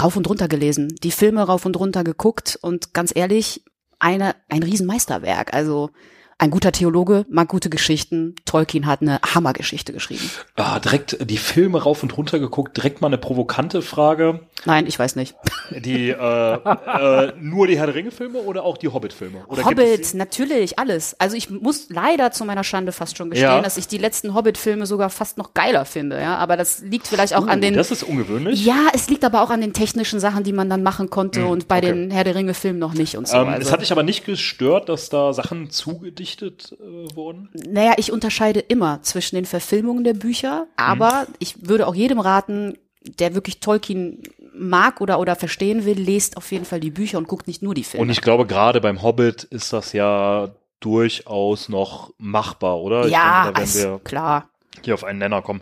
rauf 0.00 0.16
und 0.16 0.28
runter 0.28 0.48
gelesen, 0.48 0.88
die 1.02 1.10
Filme 1.10 1.42
rauf 1.42 1.64
und 1.64 1.78
runter 1.78 2.04
geguckt 2.04 2.58
und 2.60 2.94
ganz 2.94 3.12
ehrlich, 3.14 3.64
eine, 3.98 4.36
ein 4.48 4.62
Riesenmeisterwerk. 4.62 5.54
Also 5.54 5.90
ein 6.40 6.50
guter 6.50 6.70
Theologe 6.70 7.26
mag 7.28 7.48
gute 7.48 7.68
Geschichten. 7.68 8.36
Tolkien 8.44 8.86
hat 8.86 9.02
eine 9.02 9.20
Hammergeschichte 9.22 9.92
geschrieben. 9.92 10.30
Ah, 10.54 10.78
direkt 10.78 11.18
die 11.28 11.36
Filme 11.36 11.82
rauf 11.82 12.04
und 12.04 12.16
runter 12.16 12.38
geguckt. 12.38 12.76
Direkt 12.76 13.00
mal 13.00 13.08
eine 13.08 13.18
provokante 13.18 13.82
Frage. 13.82 14.40
Nein, 14.64 14.86
ich 14.86 14.96
weiß 14.96 15.16
nicht. 15.16 15.34
Die, 15.70 16.10
äh, 16.10 16.54
äh, 16.54 17.32
nur 17.40 17.66
die 17.66 17.76
Herr 17.76 17.86
der 17.86 17.96
Ringe-Filme 17.96 18.38
oder 18.38 18.62
auch 18.62 18.78
die 18.78 18.86
Hobbit-Filme? 18.86 19.44
Hobbit, 19.48 20.14
natürlich, 20.14 20.78
alles. 20.78 21.18
Also 21.18 21.36
ich 21.36 21.50
muss 21.50 21.90
leider 21.90 22.30
zu 22.30 22.44
meiner 22.44 22.62
Schande 22.62 22.92
fast 22.92 23.16
schon 23.16 23.30
gestehen, 23.30 23.50
Ja. 23.50 23.60
dass 23.60 23.76
ich 23.76 23.88
die 23.88 23.98
letzten 23.98 24.32
Hobbit-Filme 24.32 24.86
sogar 24.86 25.10
fast 25.10 25.38
noch 25.38 25.54
geiler 25.54 25.84
finde. 25.84 26.20
Ja, 26.20 26.36
aber 26.36 26.56
das 26.56 26.80
liegt 26.82 27.08
vielleicht 27.08 27.34
auch 27.34 27.48
an 27.48 27.58
Uh, 27.58 27.62
den. 27.62 27.74
Das 27.74 27.90
ist 27.90 28.04
ungewöhnlich. 28.04 28.64
ja, 28.64 28.86
es 28.94 29.10
liegt 29.10 29.24
aber 29.24 29.42
auch 29.42 29.50
an 29.50 29.60
den 29.60 29.72
technischen 29.72 30.20
Sachen, 30.20 30.44
die 30.44 30.52
man 30.52 30.70
dann 30.70 30.84
machen 30.84 31.10
konnte 31.10 31.46
und 31.46 31.66
bei 31.66 31.78
okay. 31.78 31.86
den 31.86 32.10
Herr 32.12 32.22
der 32.22 32.36
Ringe-Filmen 32.36 32.78
noch 32.78 32.94
nicht 32.94 33.16
und 33.16 33.26
so. 33.26 33.36
Ähm, 33.36 33.48
also. 33.48 33.66
Es 33.66 33.72
hat 33.72 33.80
dich 33.80 33.90
aber 33.90 34.04
nicht 34.04 34.24
gestört, 34.24 34.88
dass 34.88 35.08
da 35.08 35.32
Sachen 35.32 35.70
zugedichtet 35.70 36.27
äh, 36.42 37.16
wurden? 37.16 37.48
Naja, 37.68 37.94
ich 37.96 38.12
unterscheide 38.12 38.60
immer 38.60 39.02
zwischen 39.02 39.36
den 39.36 39.44
Verfilmungen 39.44 40.04
der 40.04 40.14
Bücher, 40.14 40.66
aber 40.76 41.26
Mhm. 41.28 41.34
ich 41.38 41.68
würde 41.68 41.86
auch 41.86 41.94
jedem 41.94 42.20
raten, 42.20 42.76
der 43.18 43.34
wirklich 43.34 43.60
Tolkien 43.60 44.22
mag 44.54 45.00
oder, 45.00 45.18
oder 45.20 45.36
verstehen 45.36 45.84
will, 45.84 45.98
lest 45.98 46.36
auf 46.36 46.50
jeden 46.52 46.64
Fall 46.64 46.80
die 46.80 46.90
Bücher 46.90 47.18
und 47.18 47.28
guckt 47.28 47.46
nicht 47.46 47.62
nur 47.62 47.74
die 47.74 47.84
Filme. 47.84 48.02
Und 48.02 48.10
ich 48.10 48.20
glaube, 48.20 48.44
gerade 48.46 48.80
beim 48.80 49.02
Hobbit 49.02 49.44
ist 49.44 49.72
das 49.72 49.92
ja 49.92 50.50
durchaus 50.80 51.68
noch 51.68 52.12
machbar, 52.18 52.80
oder? 52.80 53.06
Ja, 53.08 53.44
denke, 53.52 53.60
werden 53.74 53.92
wir 53.92 53.98
klar. 54.04 54.48
hier 54.84 54.94
auf 54.94 55.04
einen 55.04 55.18
Nenner 55.20 55.42
kommen. 55.42 55.60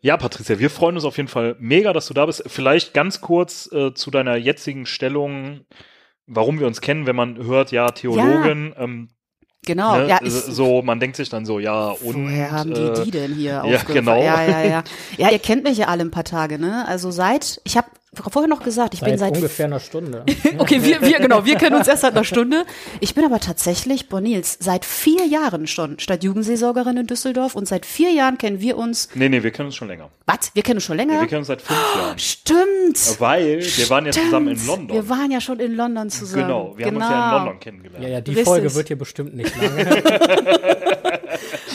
Ja, 0.00 0.16
Patricia, 0.16 0.58
wir 0.58 0.70
freuen 0.70 0.94
uns 0.94 1.04
auf 1.04 1.16
jeden 1.16 1.28
Fall 1.28 1.56
mega, 1.58 1.92
dass 1.92 2.06
du 2.06 2.14
da 2.14 2.24
bist. 2.26 2.42
Vielleicht 2.46 2.94
ganz 2.94 3.20
kurz 3.20 3.70
äh, 3.72 3.92
zu 3.94 4.10
deiner 4.10 4.36
jetzigen 4.36 4.86
Stellung, 4.86 5.60
warum 6.26 6.60
wir 6.60 6.66
uns 6.66 6.80
kennen, 6.80 7.06
wenn 7.06 7.16
man 7.16 7.36
hört, 7.44 7.72
ja, 7.72 7.90
Theologin. 7.90 8.74
Ähm, 8.78 9.08
Genau, 9.68 9.98
ne, 9.98 10.08
ja, 10.08 10.18
ich, 10.22 10.32
so, 10.32 10.80
man 10.80 10.98
denkt 10.98 11.16
sich 11.16 11.28
dann 11.28 11.44
so, 11.44 11.58
ja, 11.58 11.90
und. 11.90 12.14
Woher 12.14 12.50
haben 12.50 12.72
die 12.72 12.80
äh, 12.80 13.04
die 13.04 13.10
denn 13.10 13.34
hier 13.34 13.62
ja, 13.66 13.82
genau. 13.86 14.22
Ja, 14.22 14.42
ja, 14.42 14.62
ja. 14.62 14.82
Ja, 15.18 15.30
ihr 15.30 15.38
kennt 15.38 15.62
mich 15.62 15.76
ja 15.76 15.88
alle 15.88 16.04
ein 16.04 16.10
paar 16.10 16.24
Tage, 16.24 16.58
ne? 16.58 16.88
Also 16.88 17.10
seit, 17.10 17.60
ich 17.64 17.76
habe 17.76 17.86
vorher 18.14 18.48
noch 18.48 18.62
gesagt, 18.62 18.94
ich 18.94 19.00
bin 19.00 19.10
Seit 19.18 19.28
seit 19.34 19.36
ungefähr 19.36 19.66
einer 19.66 19.80
Stunde. 19.80 20.24
Okay, 20.58 20.82
wir, 20.82 21.00
wir, 21.02 21.18
genau, 21.18 21.44
wir 21.44 21.56
kennen 21.56 21.76
uns 21.76 21.88
erst 21.88 22.02
seit 22.02 22.12
einer 22.12 22.24
Stunde. 22.24 22.64
Ich 23.00 23.14
bin 23.14 23.24
aber 23.24 23.38
tatsächlich, 23.38 24.08
Bonils, 24.08 24.56
seit 24.60 24.84
vier 24.84 25.26
Jahren 25.26 25.66
schon 25.66 25.98
Stadtjugendseelsorgerin 25.98 26.96
in 26.96 27.06
Düsseldorf 27.06 27.54
und 27.54 27.68
seit 27.68 27.86
vier 27.86 28.10
Jahren 28.10 28.38
kennen 28.38 28.60
wir 28.60 28.76
uns, 28.78 29.08
Nee, 29.14 29.28
nee, 29.28 29.42
wir 29.42 29.50
kennen 29.50 29.66
uns 29.66 29.76
schon 29.76 29.88
länger. 29.88 30.10
was? 30.26 30.50
Wir 30.54 30.62
kennen 30.62 30.78
uns 30.78 30.84
schon 30.84 30.96
länger? 30.96 31.20
Wir 31.20 31.26
kennen 31.26 31.40
uns 31.40 31.48
seit 31.48 31.62
fünf 31.62 31.78
Jahren. 31.96 32.18
Stimmt. 32.18 33.20
Weil 33.20 33.60
wir 33.62 33.90
waren 33.90 34.06
ja 34.06 34.12
zusammen 34.12 34.48
in. 34.48 34.66
London. 34.66 34.96
Wir 34.96 35.08
waren 35.08 35.30
ja 35.30 35.40
schon 35.40 35.60
in 35.60 35.74
London 35.74 36.10
zusammen. 36.10 36.42
genau, 36.46 36.74
wir 36.76 36.86
genau. 36.86 37.00
haben 37.00 37.10
uns 37.10 37.10
ja 37.10 37.28
in 37.28 37.34
London 37.44 37.60
kennengelernt. 37.60 38.04
Ja, 38.04 38.10
ja, 38.10 38.20
die 38.20 38.30
Richtig. 38.30 38.46
Folge 38.46 38.74
wird 38.74 38.88
hier 38.88 38.98
bestimmt 38.98 39.34
nicht 39.34 39.54
lange. 39.56 40.77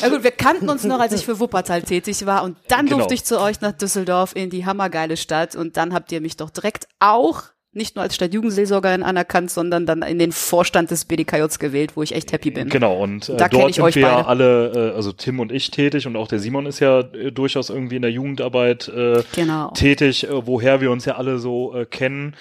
Ja 0.04 0.10
gut, 0.10 0.24
wir 0.24 0.32
kannten 0.32 0.70
uns 0.70 0.84
noch, 0.84 1.00
als 1.00 1.14
ich 1.14 1.26
für 1.26 1.40
Wuppertal 1.40 1.82
tätig 1.82 2.26
war 2.26 2.44
und 2.44 2.58
dann 2.68 2.86
Genau. 2.86 2.98
durfte 2.98 3.14
ich 3.14 3.24
zu 3.24 3.40
euch 3.40 3.62
nach 3.62 3.72
Düsseldorf 3.72 4.36
in 4.36 4.50
die 4.50 4.66
hammergeile 4.66 5.18
Stadt 5.18 5.56
und 5.56 5.78
dann 5.78 5.94
habt 5.94 6.12
ihr 6.12 6.22
mich 6.22 6.38
doch 6.38 6.50
direkt 6.50 6.88
auch 7.00 7.44
nicht 7.76 7.96
nur 7.96 8.04
als 8.04 8.14
Stadtjugendseelsorgerin 8.14 9.02
anerkannt, 9.02 9.50
sondern 9.50 9.88
dann 9.88 10.04
in 10.04 10.20
den 10.20 10.32
Vorstand 10.32 10.92
des 10.92 11.06
BDKJs 11.06 11.58
gewählt, 11.58 11.94
wo 11.96 12.04
ich 12.04 12.14
echt 12.14 12.32
happy 12.32 12.52
bin. 12.52 12.70
Genau, 12.70 13.02
und 13.02 13.30
äh, 13.30 13.36
Da 13.38 13.50
dort 13.50 13.72
ich 13.72 13.78
sind 13.78 13.84
euch 13.86 13.96
wir 13.96 14.04
ja 14.04 14.26
alle, 14.28 14.92
äh, 14.92 14.96
also 14.96 15.12
Tim 15.12 15.40
und 15.40 15.52
ich 15.52 15.72
tätig 15.72 16.06
und 16.06 16.16
auch 16.16 16.28
der 16.28 16.38
Simon 16.38 16.68
ist 16.68 16.80
ja 16.82 17.00
äh, 17.00 17.32
durchaus 17.32 17.72
irgendwie 17.72 17.96
in 17.96 18.04
der 18.04 18.12
Jugendarbeit 18.12 18.90
äh, 18.90 19.24
Genau. 19.36 19.72
tätig, 19.72 20.26
äh, 20.26 20.46
woher 20.46 20.82
wir 20.82 20.92
uns 20.92 21.06
ja 21.06 21.16
alle 21.16 21.40
so 21.40 21.74
äh, 21.76 21.86
kennen. 21.88 22.36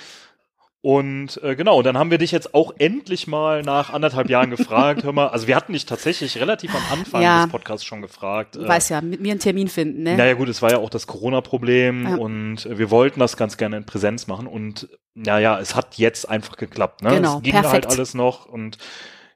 Und 0.84 1.40
äh, 1.44 1.54
genau, 1.54 1.78
und 1.78 1.84
dann 1.84 1.96
haben 1.96 2.10
wir 2.10 2.18
dich 2.18 2.32
jetzt 2.32 2.54
auch 2.54 2.72
endlich 2.76 3.28
mal 3.28 3.62
nach 3.62 3.90
anderthalb 3.90 4.28
Jahren 4.28 4.50
gefragt. 4.56 5.04
Hör 5.04 5.12
mal, 5.12 5.28
also 5.28 5.46
wir 5.46 5.54
hatten 5.54 5.72
dich 5.74 5.86
tatsächlich 5.86 6.38
relativ 6.40 6.74
am 6.74 6.82
Anfang 6.98 7.22
Ja. 7.22 7.42
des 7.44 7.52
Podcasts 7.52 7.86
schon 7.86 8.02
gefragt. 8.02 8.56
Du 8.56 8.62
äh, 8.64 8.68
weißt 8.68 8.90
ja, 8.90 9.00
mit 9.00 9.20
mir 9.20 9.30
einen 9.30 9.38
Termin 9.40 9.68
finden, 9.68 10.02
ne? 10.02 10.16
Naja 10.16 10.34
gut, 10.34 10.48
es 10.48 10.60
war 10.60 10.72
ja 10.72 10.78
auch 10.78 10.90
das 10.90 11.06
Corona-Problem 11.06 12.08
Ja. 12.08 12.14
und 12.16 12.68
wir 12.68 12.90
wollten 12.90 13.20
das 13.20 13.36
ganz 13.36 13.56
gerne 13.56 13.76
in 13.76 13.86
Präsenz 13.86 14.26
machen 14.26 14.48
und 14.48 14.88
naja, 15.14 15.60
es 15.60 15.76
hat 15.76 15.98
jetzt 15.98 16.28
einfach 16.28 16.56
geklappt. 16.56 17.02
Ne? 17.02 17.10
Genau, 17.14 17.36
es 17.36 17.42
ging 17.44 17.52
perfekt. 17.52 17.72
halt 17.72 17.86
alles 17.86 18.14
noch 18.14 18.46
und 18.46 18.76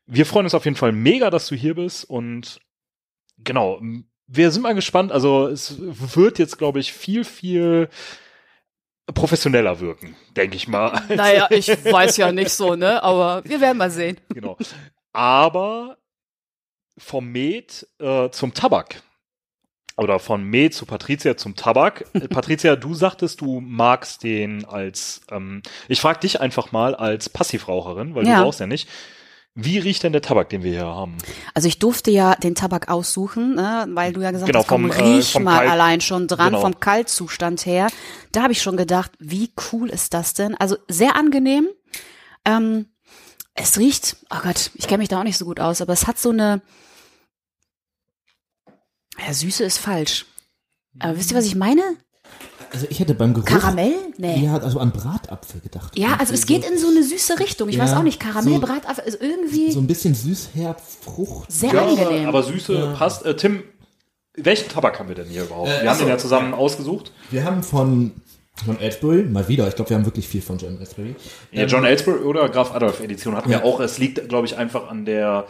wir 0.07 0.27
freuen 0.27 0.47
uns 0.47 0.55
auf 0.55 0.65
jeden 0.65 0.77
Fall 0.77 0.91
mega, 0.91 1.31
dass 1.31 1.47
du 1.47 1.55
hier 1.55 1.77
bist 1.77 2.05
und 2.11 2.61
genau, 3.39 3.81
wir 4.27 4.51
sind 4.51 4.63
mal 4.63 4.75
gespannt. 4.75 5.13
Also 5.13 5.47
es 5.47 5.77
wird 5.79 6.41
jetzt, 6.41 6.59
glaube 6.59 6.81
ich, 6.81 6.93
viel, 6.93 7.23
viel 7.25 7.89
professioneller 9.15 9.81
wirken, 9.81 10.17
denke 10.37 10.57
ich 10.57 10.69
mal. 10.69 11.01
Naja, 11.09 11.47
ich 11.51 11.69
weiß 11.69 12.17
ja 12.17 12.33
nicht 12.33 12.51
so, 12.51 12.75
ne? 12.75 13.03
Aber 13.03 13.43
wir 13.45 13.61
werden 13.61 13.79
mal 13.79 13.91
sehen. 13.91 14.19
genau. 14.29 14.57
Aber 15.13 15.97
vom 16.99 17.27
Met 17.29 17.87
äh, 18.01 18.31
zum 18.31 18.53
Tabak. 18.55 19.03
Oder 19.99 20.19
von 20.19 20.43
Met 20.45 20.75
zu 20.75 20.85
Patricia 20.85 21.37
zum 21.39 21.57
Tabak. 21.57 22.05
Äh, 22.13 22.29
Patricia, 22.29 22.77
du 22.77 22.93
sagtest, 22.95 23.41
du 23.41 23.61
magst 23.61 24.23
den 24.25 24.65
als, 24.67 25.23
ähm, 25.31 25.63
ich 25.89 26.01
frage 26.01 26.21
dich 26.21 26.41
einfach 26.41 26.73
mal 26.73 26.95
als 26.95 27.31
Passivraucherin, 27.31 28.15
weil 28.15 28.27
Ja. 28.27 28.39
du 28.39 28.43
rauchst 28.45 28.61
ja 28.61 28.67
nicht. 28.67 28.89
Wie 29.59 29.79
riecht 29.79 30.03
denn 30.03 30.13
der 30.13 30.21
Tabak, 30.21 30.51
den 30.51 30.63
wir 30.63 30.71
hier 30.71 30.85
haben? 30.85 31.17
Also 31.55 31.67
ich 31.67 31.79
durfte 31.79 32.11
ja 32.11 32.35
den 32.35 32.55
Tabak 32.55 32.89
aussuchen, 32.89 33.55
ne, 33.55 33.87
weil 33.89 34.13
du 34.13 34.21
ja 34.21 34.31
gesagt 34.31 34.49
Genau, 34.53 34.59
hast, 34.61 34.69
komm, 34.69 34.93
vom, 34.93 35.05
äh, 35.07 35.15
riech 35.17 35.33
vom 35.33 35.45
mal 35.45 35.61
Kalt- 35.61 35.71
allein 35.71 36.01
schon 36.03 36.29
dran, 36.29 36.49
Genau. 36.49 36.61
vom 36.61 36.79
Kaltzustand 36.79 37.65
her. 37.65 37.89
Da 38.33 38.43
habe 38.43 38.53
ich 38.53 38.61
schon 38.61 38.77
gedacht, 38.77 39.13
wie 39.19 39.51
cool 39.73 39.89
ist 39.89 40.13
das 40.13 40.35
denn? 40.35 40.55
Also 40.57 40.77
sehr 40.89 41.17
angenehm. 41.17 41.69
Ähm, 42.45 42.87
es 43.55 43.79
riecht, 43.79 44.17
oh 44.29 44.41
Gott, 44.43 44.71
ich 44.75 44.87
kenne 44.89 44.99
mich 44.99 45.09
da 45.09 45.21
auch 45.21 45.25
nicht 45.25 45.39
so 45.39 45.47
gut 45.47 45.59
aus, 45.59 45.81
aber 45.81 45.95
es 45.95 46.07
hat 46.07 46.19
so 46.19 46.29
eine, 46.29 46.61
ja, 49.19 49.33
Süße 49.33 49.65
ist 49.65 49.79
falsch. 49.79 50.27
Aber 50.99 51.17
wisst 51.17 51.31
ihr, 51.31 51.37
was 51.39 51.47
ich 51.47 51.55
meine? 51.57 51.83
Also 52.77 52.87
ich 52.91 53.01
hätte 53.01 53.15
beim 53.15 53.35
Geruch. 53.35 53.47
Karamell? 53.47 53.93
Nee. 54.19 54.45
Ja, 54.45 54.57
also 54.59 54.79
an 54.79 54.93
Bratapfel 54.93 55.61
gedacht. 55.61 55.99
Ja, 55.99 56.17
also 56.19 56.33
es 56.35 56.47
geht 56.47 56.65
in 56.69 56.79
so 56.79 56.89
eine 56.89 57.03
süße 57.03 57.39
Richtung. 57.41 57.69
Ich 57.69 57.79
weiß 57.79 57.91
Ja, 57.93 57.99
auch 57.99 58.03
nicht, 58.03 58.21
Karamell, 58.21 58.55
so- 58.55 58.61
Bratapfel, 58.61 59.05
also 59.05 59.19
irgendwie 59.21 59.73
So 59.73 59.81
ein 59.81 59.87
bisschen 59.87 60.15
süß, 60.15 60.51
herb, 60.55 60.81
Frucht. 61.01 61.51
sehr 61.51 61.73
ja, 61.75 61.83
angenehm. 61.87 62.29
aber, 62.29 62.39
aber 62.39 62.43
Süße 62.43 62.95
passt. 62.99 63.25
Äh, 63.27 63.35
Tim, 63.37 63.63
welchen 64.37 64.69
Tabak 64.69 64.99
haben 64.99 65.09
wir 65.09 65.15
denn 65.17 65.29
hier 65.29 65.45
überhaupt? 65.45 65.69
Äh, 65.69 65.73
wir 65.73 65.79
haben 65.81 65.89
achso. 65.89 66.01
den 66.05 66.09
ja 66.09 66.19
zusammen 66.19 66.55
ausgesucht. 66.55 67.13
Wir 67.31 67.45
haben 67.45 67.63
von, 67.63 68.13
von 68.65 68.79
Aylesbury, 68.79 69.23
mal 69.25 69.49
wieder, 69.49 69.67
ich 69.69 69.75
glaube, 69.75 69.91
wir 69.91 69.97
haben 69.97 70.05
wirklich 70.05 70.29
viel 70.29 70.43
von 70.43 70.59
John 70.59 70.77
Aylesbury. 70.77 71.15
Ja, 71.53 71.65
John 71.65 71.85
Ellsbury 71.85 72.19
oder 72.25 72.49
Graf 72.51 72.75
Adolf 72.75 73.01
Edition 73.01 73.35
hatten 73.37 73.51
Ja. 73.51 73.61
wir 73.61 73.65
auch. 73.65 73.81
Es 73.81 73.99
liegt, 73.99 74.29
glaube 74.29 74.47
ich, 74.47 74.57
einfach 74.59 74.89
an 74.91 75.05
der 75.07 75.47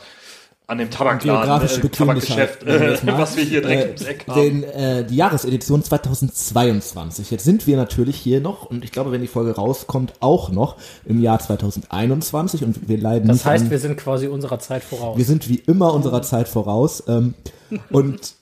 an 0.68 0.78
dem 0.78 0.90
Tabakladen, 0.90 1.68
äh, 1.68 1.88
Tabakgeschäft, 1.88 2.64
äh, 2.64 2.98
was 3.06 3.36
wir 3.36 3.44
hier 3.44 3.60
direkt 3.62 3.82
Äh, 3.82 3.86
ums 3.86 4.02
Eck 4.02 4.26
haben. 4.26 4.40
Den, 4.40 4.64
äh, 4.64 5.04
die 5.04 5.14
Jahresedition 5.14 5.82
2022. 5.82 7.30
Jetzt 7.30 7.44
sind 7.44 7.66
wir 7.68 7.76
natürlich 7.76 8.16
hier 8.16 8.40
noch 8.40 8.64
und 8.68 8.82
ich 8.82 8.90
glaube, 8.90 9.12
wenn 9.12 9.20
die 9.20 9.28
Folge 9.28 9.52
rauskommt, 9.54 10.14
auch 10.20 10.50
noch 10.50 10.76
im 11.04 11.20
Jahr 11.22 11.38
2021 11.38 12.64
und 12.64 12.88
wir 12.88 12.98
leiden 12.98 13.28
Das 13.28 13.44
heißt, 13.44 13.66
an, 13.66 13.70
wir 13.70 13.78
sind 13.78 13.96
quasi 13.96 14.26
unserer 14.26 14.58
Zeit 14.58 14.82
voraus. 14.82 15.16
wir 15.16 15.24
sind 15.24 15.48
wie 15.48 15.56
immer 15.66 15.94
unserer 15.94 16.22
Zeit 16.22 16.48
voraus. 16.48 17.02
Ähm, 17.06 17.34
und 17.90 18.34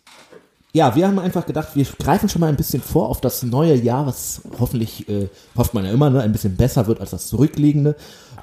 ja, 0.72 0.96
wir 0.96 1.06
haben 1.06 1.20
einfach 1.20 1.46
gedacht, 1.46 1.68
wir 1.74 1.86
greifen 2.00 2.28
schon 2.28 2.40
mal 2.40 2.48
ein 2.48 2.56
bisschen 2.56 2.82
vor 2.82 3.08
auf 3.08 3.20
das 3.20 3.44
neue 3.44 3.76
Jahr, 3.76 4.06
was 4.06 4.40
hoffentlich, 4.58 5.08
äh, 5.08 5.28
hofft 5.56 5.72
man 5.72 5.84
ja 5.84 5.92
immer, 5.92 6.10
ne, 6.10 6.20
ein 6.20 6.32
bisschen 6.32 6.56
besser 6.56 6.88
wird 6.88 7.00
als 7.00 7.10
das 7.10 7.28
zurückliegende. 7.28 7.94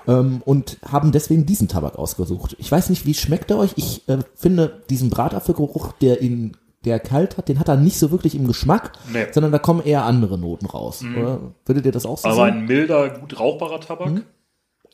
Ähm, 0.07 0.41
und 0.45 0.77
haben 0.89 1.11
deswegen 1.11 1.45
diesen 1.45 1.67
Tabak 1.67 1.97
ausgesucht. 1.97 2.55
Ich 2.59 2.71
weiß 2.71 2.89
nicht, 2.89 3.05
wie 3.05 3.13
schmeckt 3.13 3.51
er 3.51 3.57
euch? 3.59 3.71
Ich 3.75 4.07
äh, 4.09 4.19
finde 4.35 4.81
diesen 4.89 5.09
Bratapfelgeruch, 5.09 5.91
der 5.93 6.21
ihn, 6.21 6.57
der 6.85 6.99
kalt 6.99 7.37
hat, 7.37 7.49
den 7.49 7.59
hat 7.59 7.67
er 7.69 7.77
nicht 7.77 7.99
so 7.99 8.11
wirklich 8.11 8.33
im 8.35 8.47
Geschmack, 8.47 8.93
Nee. 9.13 9.27
sondern 9.31 9.51
da 9.51 9.59
kommen 9.59 9.83
eher 9.83 10.05
andere 10.05 10.37
Noten 10.37 10.65
raus. 10.65 11.03
Oder? 11.03 11.39
Würdet 11.65 11.85
ihr 11.85 11.91
das 11.91 12.05
auch 12.05 12.17
so 12.17 12.27
Aber 12.27 12.45
sehen? 12.45 12.55
ein 12.59 12.65
milder, 12.65 13.09
gut 13.09 13.39
rauchbarer 13.39 13.79
Tabak. 13.79 14.09
Mhm. 14.09 14.23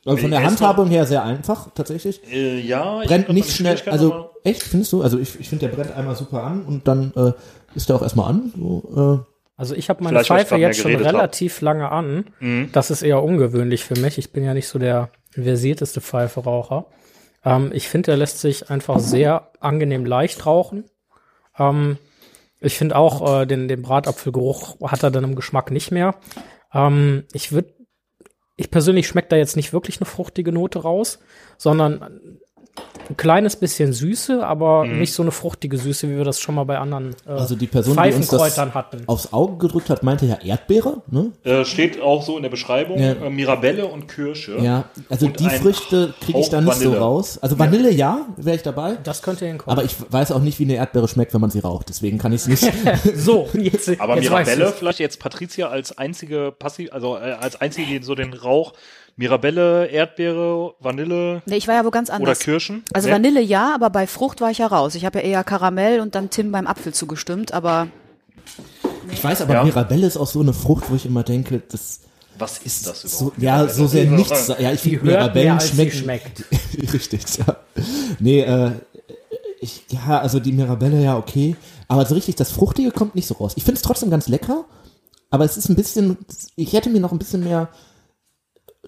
Also 0.06 0.22
von 0.22 0.32
der 0.32 0.40
er 0.40 0.48
Handhabung 0.48 0.88
her 0.88 1.06
sehr 1.06 1.24
einfach, 1.24 1.70
tatsächlich. 1.74 2.22
Äh, 2.32 2.60
ja, 2.62 3.02
ich 3.02 3.08
brennt 3.08 3.28
nicht 3.30 3.52
schnell, 3.52 3.78
also 3.88 4.30
echt, 4.46 4.64
findest 4.64 4.94
du? 4.94 5.02
Also 5.02 5.20
ich, 5.20 5.38
ich 5.40 5.50
finde, 5.50 5.68
der 5.68 5.76
brennt 5.76 5.92
einmal 5.92 6.16
super 6.16 6.44
an 6.44 6.64
und 6.64 6.88
dann 6.88 7.12
äh, 7.16 7.34
ist 7.76 7.90
der 7.90 7.98
auch 7.98 8.02
erstmal 8.02 8.30
an. 8.30 8.54
So, 8.58 9.24
äh, 9.26 9.37
Also 9.58 9.74
ich 9.74 9.90
habe 9.90 10.04
meine 10.04 10.24
Vielleicht, 10.24 10.48
Pfeife 10.50 10.56
jetzt 10.56 10.80
schon 10.80 10.92
geredet 10.92 11.08
hab. 11.08 11.16
relativ 11.16 11.62
lange 11.62 11.92
an. 11.92 12.26
Mhm. 12.40 12.70
Das 12.72 12.92
ist 12.92 13.02
eher 13.02 13.24
ungewöhnlich 13.24 13.84
für 13.84 14.00
mich. 14.00 14.20
Ich 14.20 14.32
bin 14.32 14.44
ja 14.44 14.54
nicht 14.54 14.68
so 14.68 14.78
der 14.78 15.10
versierteste 15.32 16.00
Pfeiferaucher. 16.00 16.86
Ähm, 17.44 17.72
ich 17.74 17.90
finde, 17.90 18.12
er 18.12 18.18
lässt 18.18 18.40
sich 18.40 18.70
einfach 18.70 19.00
sehr 19.00 19.52
angenehm 19.60 20.06
leicht 20.06 20.46
rauchen. 20.46 20.86
Ähm, 21.58 21.98
ich 22.60 22.78
finde 22.78 22.96
auch, 22.96 23.42
äh, 23.42 23.46
den, 23.48 23.68
den 23.68 23.82
Bratapfelgeruch 23.82 24.80
hat 24.92 25.04
er 25.04 25.12
dann 25.12 25.24
im 25.24 25.36
Geschmack 25.36 25.72
nicht 25.72 25.92
mehr. 25.92 26.16
Ähm, 26.72 27.26
ich 27.34 27.52
würde, 27.52 27.74
ich 28.58 28.70
persönlich 28.70 29.08
schmeckt 29.08 29.32
da 29.32 29.38
jetzt 29.38 29.56
nicht 29.56 29.74
wirklich 29.74 30.00
eine 30.00 30.06
fruchtige 30.06 30.52
Note 30.52 30.80
raus, 30.80 31.20
sondern 31.58 32.40
ein 33.10 33.16
kleines 33.16 33.56
bisschen 33.56 33.94
Süße, 33.94 34.46
aber 34.46 34.84
Mhm. 34.84 35.00
nicht 35.00 35.14
so 35.14 35.22
eine 35.24 35.32
fruchtige 35.32 35.78
Süße, 35.78 36.10
wie 36.10 36.18
wir 36.18 36.26
das 36.26 36.42
schon 36.42 36.56
mal 36.56 36.66
bei 36.66 36.78
anderen 36.78 37.16
äh, 37.26 37.32
also 37.32 37.56
die 37.56 37.66
Person, 37.68 37.96
die 37.96 38.00
uns 38.14 38.28
das 38.28 38.42
Pfeifenkräutern 38.42 38.74
hatten. 38.74 39.04
aufs 39.08 39.32
Auge 39.32 39.56
gedrückt 39.66 39.90
hat, 39.90 40.04
meinte 40.04 40.26
ja 40.26 40.36
Erdbeere. 40.44 41.02
Ne? 41.10 41.32
Äh, 41.46 41.64
steht 41.64 42.02
auch 42.02 42.22
so 42.22 42.36
in 42.36 42.44
der 42.44 42.50
Beschreibung, 42.50 43.00
Ja. 43.00 43.14
äh, 43.14 43.30
Mirabelle 43.30 43.86
und 43.88 44.10
Kirsche. 44.10 44.58
Ja, 44.60 44.90
also 45.10 45.28
Und 45.28 45.40
die 45.40 45.50
Früchte 45.50 46.14
kriege 46.20 46.38
ich 46.40 46.50
da 46.50 46.60
nicht 46.60 46.74
so 46.74 46.86
Vanille. 46.88 47.00
raus. 47.02 47.38
Also 47.38 47.58
Vanille 47.58 47.92
ja, 47.92 48.26
wäre 48.36 48.58
ich 48.58 48.64
dabei. 48.64 48.98
Das 49.06 49.22
könnte 49.22 49.46
hinkommen. 49.46 49.72
Aber 49.78 49.86
ich 49.86 49.96
weiß 50.10 50.34
auch 50.34 50.42
nicht, 50.42 50.60
wie 50.60 50.66
eine 50.66 50.76
Erdbeere 50.76 51.08
schmeckt, 51.08 51.34
wenn 51.34 51.40
man 51.40 51.50
sie 51.50 51.60
raucht. 51.60 51.88
Deswegen 51.88 52.18
kann 52.18 52.34
ich 52.34 52.46
es 52.46 52.48
nicht. 52.48 52.64
So, 53.16 53.48
jetzt, 53.54 53.90
Aber 54.02 54.16
jetzt 54.16 54.30
Mirabelle, 54.30 54.74
vielleicht 54.74 55.00
jetzt 55.00 55.20
Patricia 55.22 55.70
als 55.70 55.98
einzige 55.98 56.52
Passiv, 56.52 56.92
also 56.92 57.16
äh, 57.16 57.38
als 57.40 57.60
einzige, 57.62 57.88
die 58.00 58.04
so 58.06 58.16
den 58.16 58.34
Rauch, 58.34 58.74
Mirabelle, 59.18 59.88
Erdbeere, 59.88 60.76
Vanille 60.80 61.42
nee, 61.48 61.58
ich 61.58 61.68
war 61.68 61.76
ja 61.76 61.84
wo 61.86 61.90
ganz 61.90 62.10
oder 62.10 62.18
anders. 62.18 62.40
Kirschen. 62.40 62.84
Also 62.94 63.08
Nee? 63.08 63.16
Vanille 63.16 63.42
ja, 63.42 63.74
aber 63.74 63.90
bei 63.90 64.06
Frucht 64.08 64.42
war 64.42 64.52
ich 64.52 64.60
ja 64.60 64.68
raus. 64.68 64.94
Ich 64.96 65.06
habe 65.06 65.20
ja 65.20 65.26
eher 65.26 65.44
Karamell 65.44 66.00
und 66.02 66.14
dann 66.16 66.30
Tim 66.30 66.52
beim 66.52 66.68
Apfel 66.68 66.94
zugestimmt, 66.94 67.52
aber 67.52 67.88
Ich 69.12 69.24
weiß 69.24 69.42
aber, 69.42 69.56
Ja. 69.56 69.64
Mirabelle 69.64 70.06
ist 70.06 70.18
auch 70.18 70.28
so 70.28 70.40
eine 70.42 70.54
Frucht, 70.54 70.90
wo 70.92 70.96
ich 70.96 71.06
immer 71.06 71.24
denke, 71.24 71.62
das 71.68 72.02
Was 72.38 72.60
ist 72.60 72.86
das 72.86 73.02
so, 73.02 73.26
überhaupt? 73.36 73.42
ja, 73.42 73.68
so 73.68 73.88
sehr 73.88 74.06
nichts. 74.06 74.50
Ja, 74.60 74.72
ich 74.72 74.82
finde 74.82 75.04
Mirabellen 75.06 75.60
schmecken. 75.62 75.98
schmeckt. 75.98 76.44
Richtig, 76.94 77.24
ja. 77.40 77.56
Nee, 78.20 78.42
äh, 78.42 78.72
ich, 79.60 79.84
ja, 79.90 80.20
also 80.20 80.40
die 80.40 80.52
Mirabelle, 80.52 81.02
ja, 81.02 81.18
okay. 81.18 81.56
Aber 81.88 82.06
so 82.06 82.14
richtig, 82.14 82.36
das 82.36 82.52
Fruchtige 82.52 82.92
kommt 82.92 83.16
nicht 83.16 83.26
so 83.28 83.34
raus. 83.36 83.54
Ich 83.56 83.64
finde 83.64 83.78
es 83.78 83.82
trotzdem 83.82 84.12
ganz 84.12 84.28
lecker, 84.28 84.66
aber 85.32 85.46
es 85.46 85.58
ist 85.58 85.70
ein 85.70 85.76
bisschen, 85.76 86.18
ich 86.56 86.74
hätte 86.74 86.90
mir 86.92 87.00
noch 87.00 87.12
ein 87.12 87.18
bisschen 87.18 87.44
mehr 87.44 87.70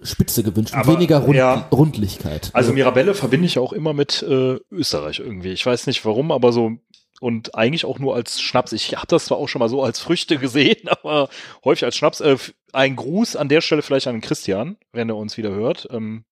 Spitze 0.02 0.42
gewünscht 0.42 0.74
und 0.74 0.86
weniger 0.86 1.18
Rund, 1.18 1.36
ja. 1.36 1.68
Rundlichkeit. 1.72 2.50
Also 2.52 2.72
Mirabelle 2.72 3.14
verbinde 3.14 3.46
ich 3.46 3.58
auch 3.58 3.72
immer 3.72 3.92
mit 3.92 4.22
äh, 4.22 4.58
Österreich 4.70 5.18
irgendwie. 5.18 5.50
Ich 5.50 5.64
weiß 5.66 5.86
nicht 5.86 6.04
warum, 6.04 6.32
aber 6.32 6.52
so 6.52 6.78
und 7.20 7.54
eigentlich 7.54 7.84
auch 7.84 7.98
nur 7.98 8.14
als 8.14 8.40
Schnaps. 8.40 8.72
Ich 8.72 8.96
habe 8.96 9.06
das 9.06 9.26
zwar 9.26 9.38
auch 9.38 9.48
schon 9.48 9.60
mal 9.60 9.68
so 9.68 9.82
als 9.82 10.00
Früchte 10.00 10.38
gesehen, 10.38 10.88
aber 10.88 11.28
häufig 11.64 11.84
als 11.84 11.96
Schnaps. 11.96 12.20
Äh, 12.20 12.36
ein 12.72 12.96
Gruß 12.96 13.36
an 13.36 13.48
der 13.48 13.60
Stelle 13.60 13.82
vielleicht 13.82 14.06
an 14.06 14.20
Christian, 14.20 14.76
wenn 14.92 15.08
er 15.08 15.16
uns 15.16 15.36
wieder 15.36 15.50
hört. 15.50 15.88
Ähm, 15.90 16.24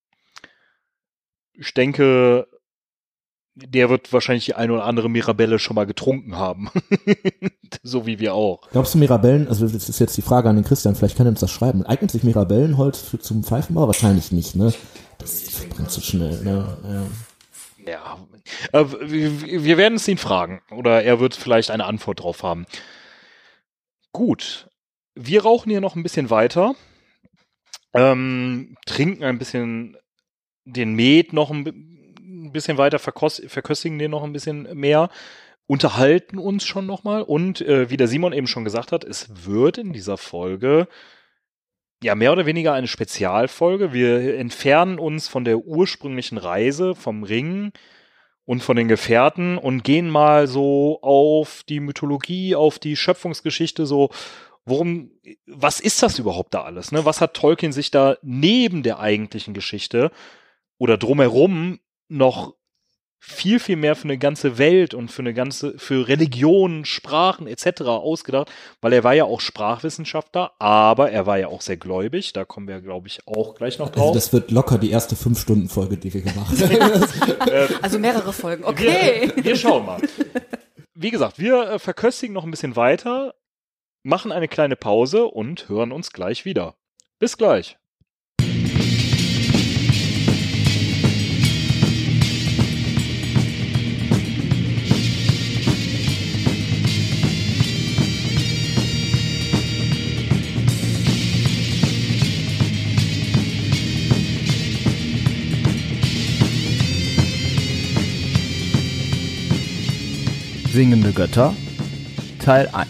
ich 1.53 1.75
denke, 1.75 2.49
der 3.67 3.91
wird 3.91 4.13
wahrscheinlich 4.13 4.45
die 4.47 4.55
eine 4.55 4.73
oder 4.73 4.85
andere 4.85 5.09
Mirabelle 5.11 5.59
schon 5.59 5.75
mal 5.75 5.87
getrunken 5.87 6.37
haben. 6.37 6.71
so 7.83 8.07
wie 8.07 8.19
wir 8.19 8.35
auch. 8.35 8.69
Glaubst 8.71 8.95
du 8.95 8.99
Mirabellen, 8.99 9.49
also 9.49 9.67
das 9.67 9.89
ist 9.89 9.99
jetzt 9.99 10.17
die 10.17 10.23
Frage 10.23 10.49
an 10.49 10.57
den 10.57 10.65
Christian, 10.65 10.95
vielleicht 10.95 11.17
kann 11.17 11.27
er 11.27 11.31
uns 11.31 11.41
das 11.41 11.51
schreiben. 11.51 11.85
Eignet 11.85 12.11
sich 12.11 12.23
Mirabellenholz 12.23 13.01
für, 13.01 13.19
zum 13.19 13.43
Pfeifenbau? 13.45 13.87
Wahrscheinlich 13.87 14.33
nicht, 14.33 14.55
ne? 14.57 14.73
Das 15.19 15.43
brennt 15.71 15.91
zu 15.91 16.01
schnell, 16.01 16.43
ne? 16.43 16.79
Ja. 16.85 17.07
Ja, 17.87 18.19
äh, 18.73 18.85
wir, 19.65 19.79
werden 19.79 19.95
es 19.95 20.07
ihn 20.09 20.19
fragen 20.19 20.61
oder 20.71 21.03
er 21.03 21.21
wird 21.21 21.35
vielleicht 21.35 21.71
eine 21.71 21.87
Antwort 21.87 22.21
drauf 22.21 22.43
haben. 22.43 22.67
Gut, 24.13 24.69
wir 25.15 25.43
rauchen 25.43 25.71
hier 25.71 25.81
noch 25.81 25.97
ein 25.97 26.03
bisschen 26.03 26.29
weiter, 26.29 26.75
ähm, 27.95 28.77
trinken 28.87 29.25
ein 29.25 29.39
bisschen 29.39 29.97
den 30.65 30.95
Met 30.95 31.33
noch 31.33 31.51
ein, 31.51 31.65
bi- 31.65 31.73
ein 32.49 32.53
bisschen 32.53 32.79
weiter, 32.79 32.99
verköstigen 32.99 33.99
den 33.99 34.11
noch 34.11 34.25
ein 34.25 34.33
bisschen 34.33 34.69
mehr, 34.75 35.11
unterhalten 35.67 36.39
uns 36.39 36.65
schon 36.65 36.87
nochmal 36.87 37.23
und 37.23 37.61
äh, 37.61 37.91
wie 37.91 37.97
der 37.97 38.09
Simon 38.09 38.33
eben 38.33 38.47
schon 38.47 38.65
gesagt 38.65 38.91
hat, 38.91 39.05
es 39.05 39.47
wird 39.47 39.79
in 39.79 39.93
dieser 39.93 40.17
Folge 40.17 40.89
ja, 42.03 42.15
mehr 42.15 42.33
oder 42.33 42.47
weniger 42.47 42.73
eine 42.73 42.87
Spezialfolge. 42.87 43.93
Wir 43.93 44.37
entfernen 44.37 44.99
uns 44.99 45.29
von 45.29 45.45
der 45.45 45.59
ursprünglichen 45.59 46.39
Reise 46.39 46.95
vom 46.95 47.25
Ring 47.25 47.73
und 48.45 48.63
von 48.63 48.77
den 48.77 48.89
Gefährten 48.89 49.59
und 49.59 49.85
gehen 49.85 50.09
mal 50.09 50.47
so 50.47 51.01
auf 51.03 51.65
die 51.69 51.81
Mythologie, 51.81 52.55
auf 52.55 52.79
die 52.79 52.97
Schöpfungsgeschichte, 52.97 53.85
so, 53.85 54.11
worum, 54.65 55.11
was 55.47 55.81
ist 55.81 56.03
das 56.03 56.19
überhaupt 56.19 56.55
da 56.55 56.63
alles? 56.63 56.93
Ne? 56.93 57.05
Was 57.05 57.21
hat 57.21 57.35
Tolkien 57.35 57.73
sich 57.73 57.91
da 57.91 58.17
neben 58.23 58.83
der 58.83 59.01
eigentlichen 59.01 59.53
Geschichte 59.53 60.11
oder 60.79 60.97
drumherum 60.97 61.81
noch 62.09 62.55
viel, 63.21 63.59
viel 63.59 63.77
mehr 63.77 63.97
für 63.97 64.05
eine 64.05 64.17
ganze 64.17 64.59
Welt 64.59 64.95
und 64.95 65.11
für 65.11 65.23
eine 65.23 65.35
ganze, 65.35 65.77
für 65.79 66.07
Religionen, 66.07 66.85
Sprachen 66.85 67.47
etc. 67.47 67.83
ausgedacht, 67.83 68.51
weil 68.81 68.93
er 68.93 69.05
war 69.05 69.15
ja 69.15 69.25
auch 69.25 69.41
Sprachwissenschaftler, 69.41 70.53
aber 70.59 71.11
er 71.11 71.27
war 71.27 71.39
ja 71.39 71.49
auch 71.49 71.61
sehr 71.61 71.77
gläubig. 71.77 72.33
Da 72.33 72.45
kommen 72.45 72.69
wir, 72.69 72.81
glaube 72.81 73.09
ich, 73.09 73.27
auch 73.27 73.55
gleich 73.57 73.79
noch 73.79 73.89
Also 73.89 74.01
drauf. 74.01 74.15
das 74.15 74.33
wird 74.33 74.51
locker 74.51 74.79
die 74.79 74.91
erste 74.91 75.17
Fünf-Stunden-Folge, 75.17 75.97
die 75.97 76.15
wir 76.15 76.23
gemacht 76.23 76.57
haben. 76.61 77.75
also 77.83 77.99
mehrere 77.99 78.33
Folgen. 78.33 78.65
Okay. 78.65 79.33
Wir, 79.35 79.45
wir 79.45 79.57
schauen 79.57 79.85
mal. 79.85 80.01
Wie 80.95 81.11
gesagt, 81.11 81.39
wir 81.39 81.71
äh, 81.71 81.79
verköstigen 81.79 82.35
noch 82.35 82.45
ein 82.45 82.51
bisschen 82.51 82.77
weiter 82.77 83.35
machen 84.05 84.33
eine 84.33 84.49
kleine 84.49 84.77
Pause 84.77 85.27
und 85.27 85.69
hören 85.69 85.93
uns 85.93 86.13
gleich 86.13 86.45
wieder. 86.45 86.77
Bis 87.19 87.37
gleich. 87.37 87.79
Singende 110.79 111.11
Götter 111.11 111.57
Teil 112.39 112.71
1 112.73 112.89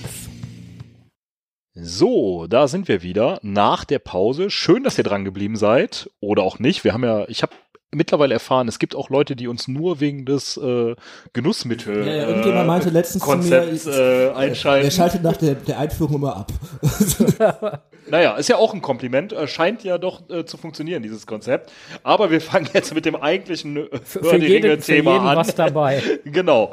So, 1.73 2.47
da 2.47 2.69
sind 2.69 2.87
wir 2.87 3.03
wieder 3.03 3.39
nach 3.41 3.87
der 3.87 3.99
Pause. 3.99 4.51
Schön, 4.51 4.85
dass 4.85 4.99
ihr 4.99 5.05
dran 5.05 5.25
geblieben 5.25 5.57
seid 5.57 6.11
oder 6.21 6.43
auch 6.43 6.59
nicht. 6.59 6.85
Wir 6.85 6.93
haben 6.93 7.03
ja, 7.03 7.27
ich 7.29 7.41
habe 7.41 7.55
mittlerweile 7.91 8.35
erfahren, 8.35 8.69
es 8.69 8.79
gibt 8.79 8.95
auch 8.95 9.09
Leute, 9.09 9.37
die 9.37 9.49
uns 9.49 9.69
nur 9.69 10.01
wegen 10.01 10.27
des 10.27 10.59
äh, 10.59 10.97
Genussmittel 11.33 12.07
Ja, 12.07 12.13
ja, 12.13 12.29
irgendjemand 12.29 12.67
meinte 12.67 12.91
letztens 12.91 13.25
zu 13.25 13.31
mir, 13.31 13.37
Konzepts 13.37 13.87
äh, 13.87 14.33
einschalten. 14.35 14.85
Er 14.85 14.91
schaltet 14.91 15.23
nach 15.23 15.39
der, 15.39 15.55
der 15.55 15.79
Einführung 15.79 16.17
immer 16.17 16.37
ab. 16.37 16.53
Naja, 18.11 18.37
ist 18.37 18.49
ja 18.49 18.57
auch 18.57 18.73
ein 18.73 18.81
Kompliment. 18.81 19.35
Äh, 19.35 19.47
Scheint 19.47 19.85
ja 19.85 19.99
doch 19.99 20.29
äh, 20.31 20.47
zu 20.47 20.57
funktionieren, 20.57 21.03
dieses 21.03 21.27
Konzept. 21.27 21.73
Aber 22.03 22.31
wir 22.31 22.41
fangen 22.41 22.69
jetzt 22.73 22.95
mit 22.95 23.05
dem 23.05 23.17
eigentlichen 23.17 23.77
äh, 23.77 23.89
Für, 24.03 24.25
für, 24.25 24.39
die 24.39 24.47
jeden, 24.47 24.71
Ringe 24.71 24.81
für 24.81 24.93
Thema 24.93 25.13
jeden 25.13 25.27
an. 25.27 25.37
was 25.37 25.55
dabei. 25.55 26.03
genau. 26.25 26.73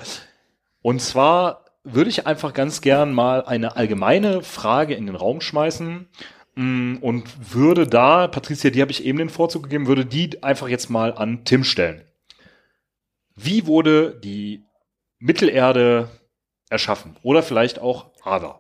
Und 0.86 1.00
zwar 1.00 1.66
würde 1.84 2.12
ich 2.12 2.28
einfach 2.28 2.54
ganz 2.54 2.80
gern 2.80 3.12
mal 3.12 3.44
eine 3.44 3.76
allgemeine 3.76 4.44
Frage 4.44 4.94
in 4.94 5.08
den 5.08 5.16
Raum 5.16 5.42
schmeißen 5.42 6.08
mm, 6.54 6.98
und 6.98 7.54
würde 7.56 7.88
da, 7.88 8.28
Patricia, 8.28 8.70
die 8.70 8.84
habe 8.84 8.92
ich 8.92 9.04
eben 9.04 9.18
den 9.18 9.32
Vorzug 9.32 9.64
gegeben, 9.64 9.88
würde 9.88 10.06
die 10.06 10.44
einfach 10.44 10.68
jetzt 10.68 10.92
mal 10.92 11.12
an 11.12 11.44
Tim 11.44 11.64
stellen. 11.64 12.04
Wie 13.36 13.66
wurde 13.66 14.20
die 14.24 14.68
Mittelerde 15.18 16.08
erschaffen? 16.70 17.18
Oder 17.24 17.42
vielleicht 17.42 17.80
auch 17.80 18.12
Ada? 18.24 18.60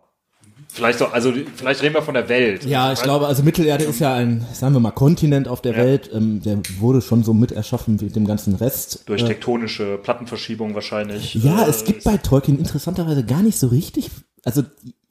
Vielleicht 0.67 0.99
so, 0.99 1.05
also 1.05 1.31
vielleicht 1.55 1.81
reden 1.83 1.95
wir 1.95 2.01
von 2.01 2.13
der 2.15 2.27
Welt. 2.27 2.65
Ja, 2.65 2.91
ich 2.91 3.01
glaube, 3.01 3.27
also 3.27 3.43
Mittelerde 3.43 3.85
ist 3.85 3.99
ja 3.99 4.13
ein, 4.13 4.45
sagen 4.53 4.73
wir 4.73 4.79
mal, 4.79 4.91
Kontinent 4.91 5.47
auf 5.47 5.61
der 5.61 5.71
Ja. 5.73 5.77
Welt. 5.77 6.09
Ähm, 6.13 6.41
der 6.41 6.59
wurde 6.79 7.01
schon 7.01 7.23
so 7.23 7.33
mit 7.33 7.51
erschaffen 7.51 8.01
wie 8.01 8.09
dem 8.09 8.25
ganzen 8.25 8.55
Rest. 8.55 9.03
Durch 9.05 9.21
Äh, 9.21 9.27
tektonische 9.27 9.97
Plattenverschiebung 9.97 10.75
wahrscheinlich. 10.75 11.35
Ja, 11.35 11.63
Äh, 11.65 11.69
es 11.69 11.85
gibt 11.85 12.03
bei 12.03 12.17
Tolkien 12.17 12.57
interessanterweise 12.59 13.23
gar 13.23 13.41
nicht 13.41 13.57
so 13.57 13.67
richtig, 13.67 14.09
also 14.43 14.63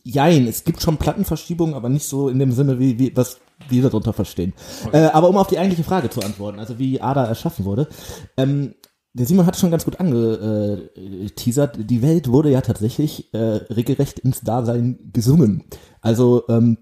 jein, 0.03 0.47
es 0.47 0.65
gibt 0.65 0.83
schon 0.83 0.99
Plattenverschiebungen, 0.99 1.75
aber 1.75 1.89
nicht 1.89 2.07
so 2.07 2.29
in 2.29 2.39
dem 2.39 2.53
Sinne, 2.53 2.79
wie, 2.79 2.99
wie 2.99 3.17
was 3.17 3.39
wir 3.71 3.83
darunter 3.83 4.13
verstehen. 4.13 4.53
Äh, 4.93 4.99
aber 5.07 5.29
um 5.31 5.37
auf 5.39 5.47
die 5.47 5.59
eigentliche 5.59 5.85
Frage 5.85 6.11
zu 6.11 6.21
antworten, 6.21 6.59
also 6.59 6.79
wie 6.79 7.01
Ada 7.01 7.25
erschaffen 7.25 7.65
wurde, 7.65 7.89
ähm, 8.37 8.75
der 9.15 9.27
Simon 9.27 9.47
hat 9.47 9.57
schon 9.57 9.71
ganz 9.71 9.85
gut 9.85 10.01
angeteasert, 10.01 11.79
die 11.79 12.03
Welt 12.03 12.29
wurde 12.29 12.51
ja 12.51 12.61
tatsächlich 12.61 13.33
äh, 13.33 13.39
regelrecht 13.39 14.19
ins 14.19 14.41
Dasein 14.41 14.99
gesungen. 15.13 15.65
Also 16.01 16.43
ähm, 16.49 16.79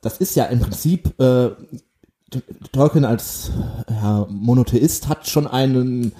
das 0.00 0.18
ist 0.18 0.34
ja 0.34 0.44
im 0.46 0.60
Prinzip 0.60 1.18
äh, 1.20 1.50
Tolkien 2.72 3.04
als 3.04 3.52
ja, 3.88 4.26
Monotheist 4.28 5.08
hat 5.08 5.28
schon 5.28 5.46
einen 5.46 6.12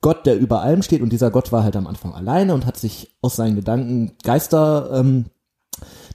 Gott, 0.00 0.26
der 0.26 0.38
über 0.38 0.62
allem 0.62 0.82
steht. 0.82 1.02
Und 1.02 1.12
dieser 1.12 1.30
Gott 1.30 1.52
war 1.52 1.62
halt 1.62 1.76
am 1.76 1.86
Anfang 1.86 2.14
alleine 2.14 2.54
und 2.54 2.66
hat 2.66 2.76
sich 2.76 3.16
aus 3.20 3.36
seinen 3.36 3.54
Gedanken 3.54 4.12
Geister 4.24 4.90
ähm, 4.94 5.26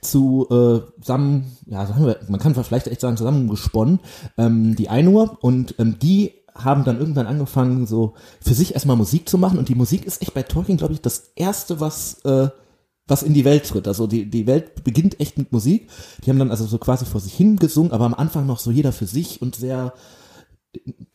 zu 0.00 0.46
äh, 0.50 1.00
zusammen, 1.00 1.56
ja, 1.66 1.86
sagen 1.86 2.04
wir, 2.04 2.18
man 2.28 2.40
kann 2.40 2.54
vielleicht 2.54 2.88
echt 2.88 3.00
sagen, 3.00 3.16
zusammengesponnen, 3.16 4.00
ähm, 4.36 4.76
die 4.76 4.88
Ainur 4.88 5.38
und 5.40 5.74
ähm, 5.78 5.98
die 5.98 6.37
haben 6.58 6.84
dann 6.84 6.98
irgendwann 6.98 7.26
angefangen, 7.26 7.86
so 7.86 8.14
für 8.40 8.54
sich 8.54 8.74
erstmal 8.74 8.96
Musik 8.96 9.28
zu 9.28 9.38
machen 9.38 9.58
und 9.58 9.68
die 9.68 9.74
Musik 9.74 10.04
ist 10.04 10.22
echt 10.22 10.34
bei 10.34 10.42
Tolkien, 10.42 10.78
glaube 10.78 10.94
ich, 10.94 11.00
das 11.00 11.32
erste, 11.36 11.80
was 11.80 12.24
äh, 12.24 12.48
was 13.08 13.22
in 13.22 13.34
die 13.34 13.44
Welt 13.44 13.66
tritt. 13.66 13.88
Also 13.88 14.06
die, 14.06 14.28
die 14.28 14.46
Welt 14.46 14.84
beginnt 14.84 15.18
echt 15.18 15.38
mit 15.38 15.50
Musik. 15.50 15.88
Die 16.24 16.30
haben 16.30 16.38
dann 16.38 16.50
also 16.50 16.66
so 16.66 16.78
quasi 16.78 17.06
vor 17.06 17.20
sich 17.20 17.34
hin 17.34 17.56
gesungen, 17.56 17.92
aber 17.92 18.04
am 18.04 18.14
Anfang 18.14 18.46
noch 18.46 18.58
so 18.58 18.70
jeder 18.70 18.92
für 18.92 19.06
sich 19.06 19.40
und 19.40 19.56
sehr 19.56 19.94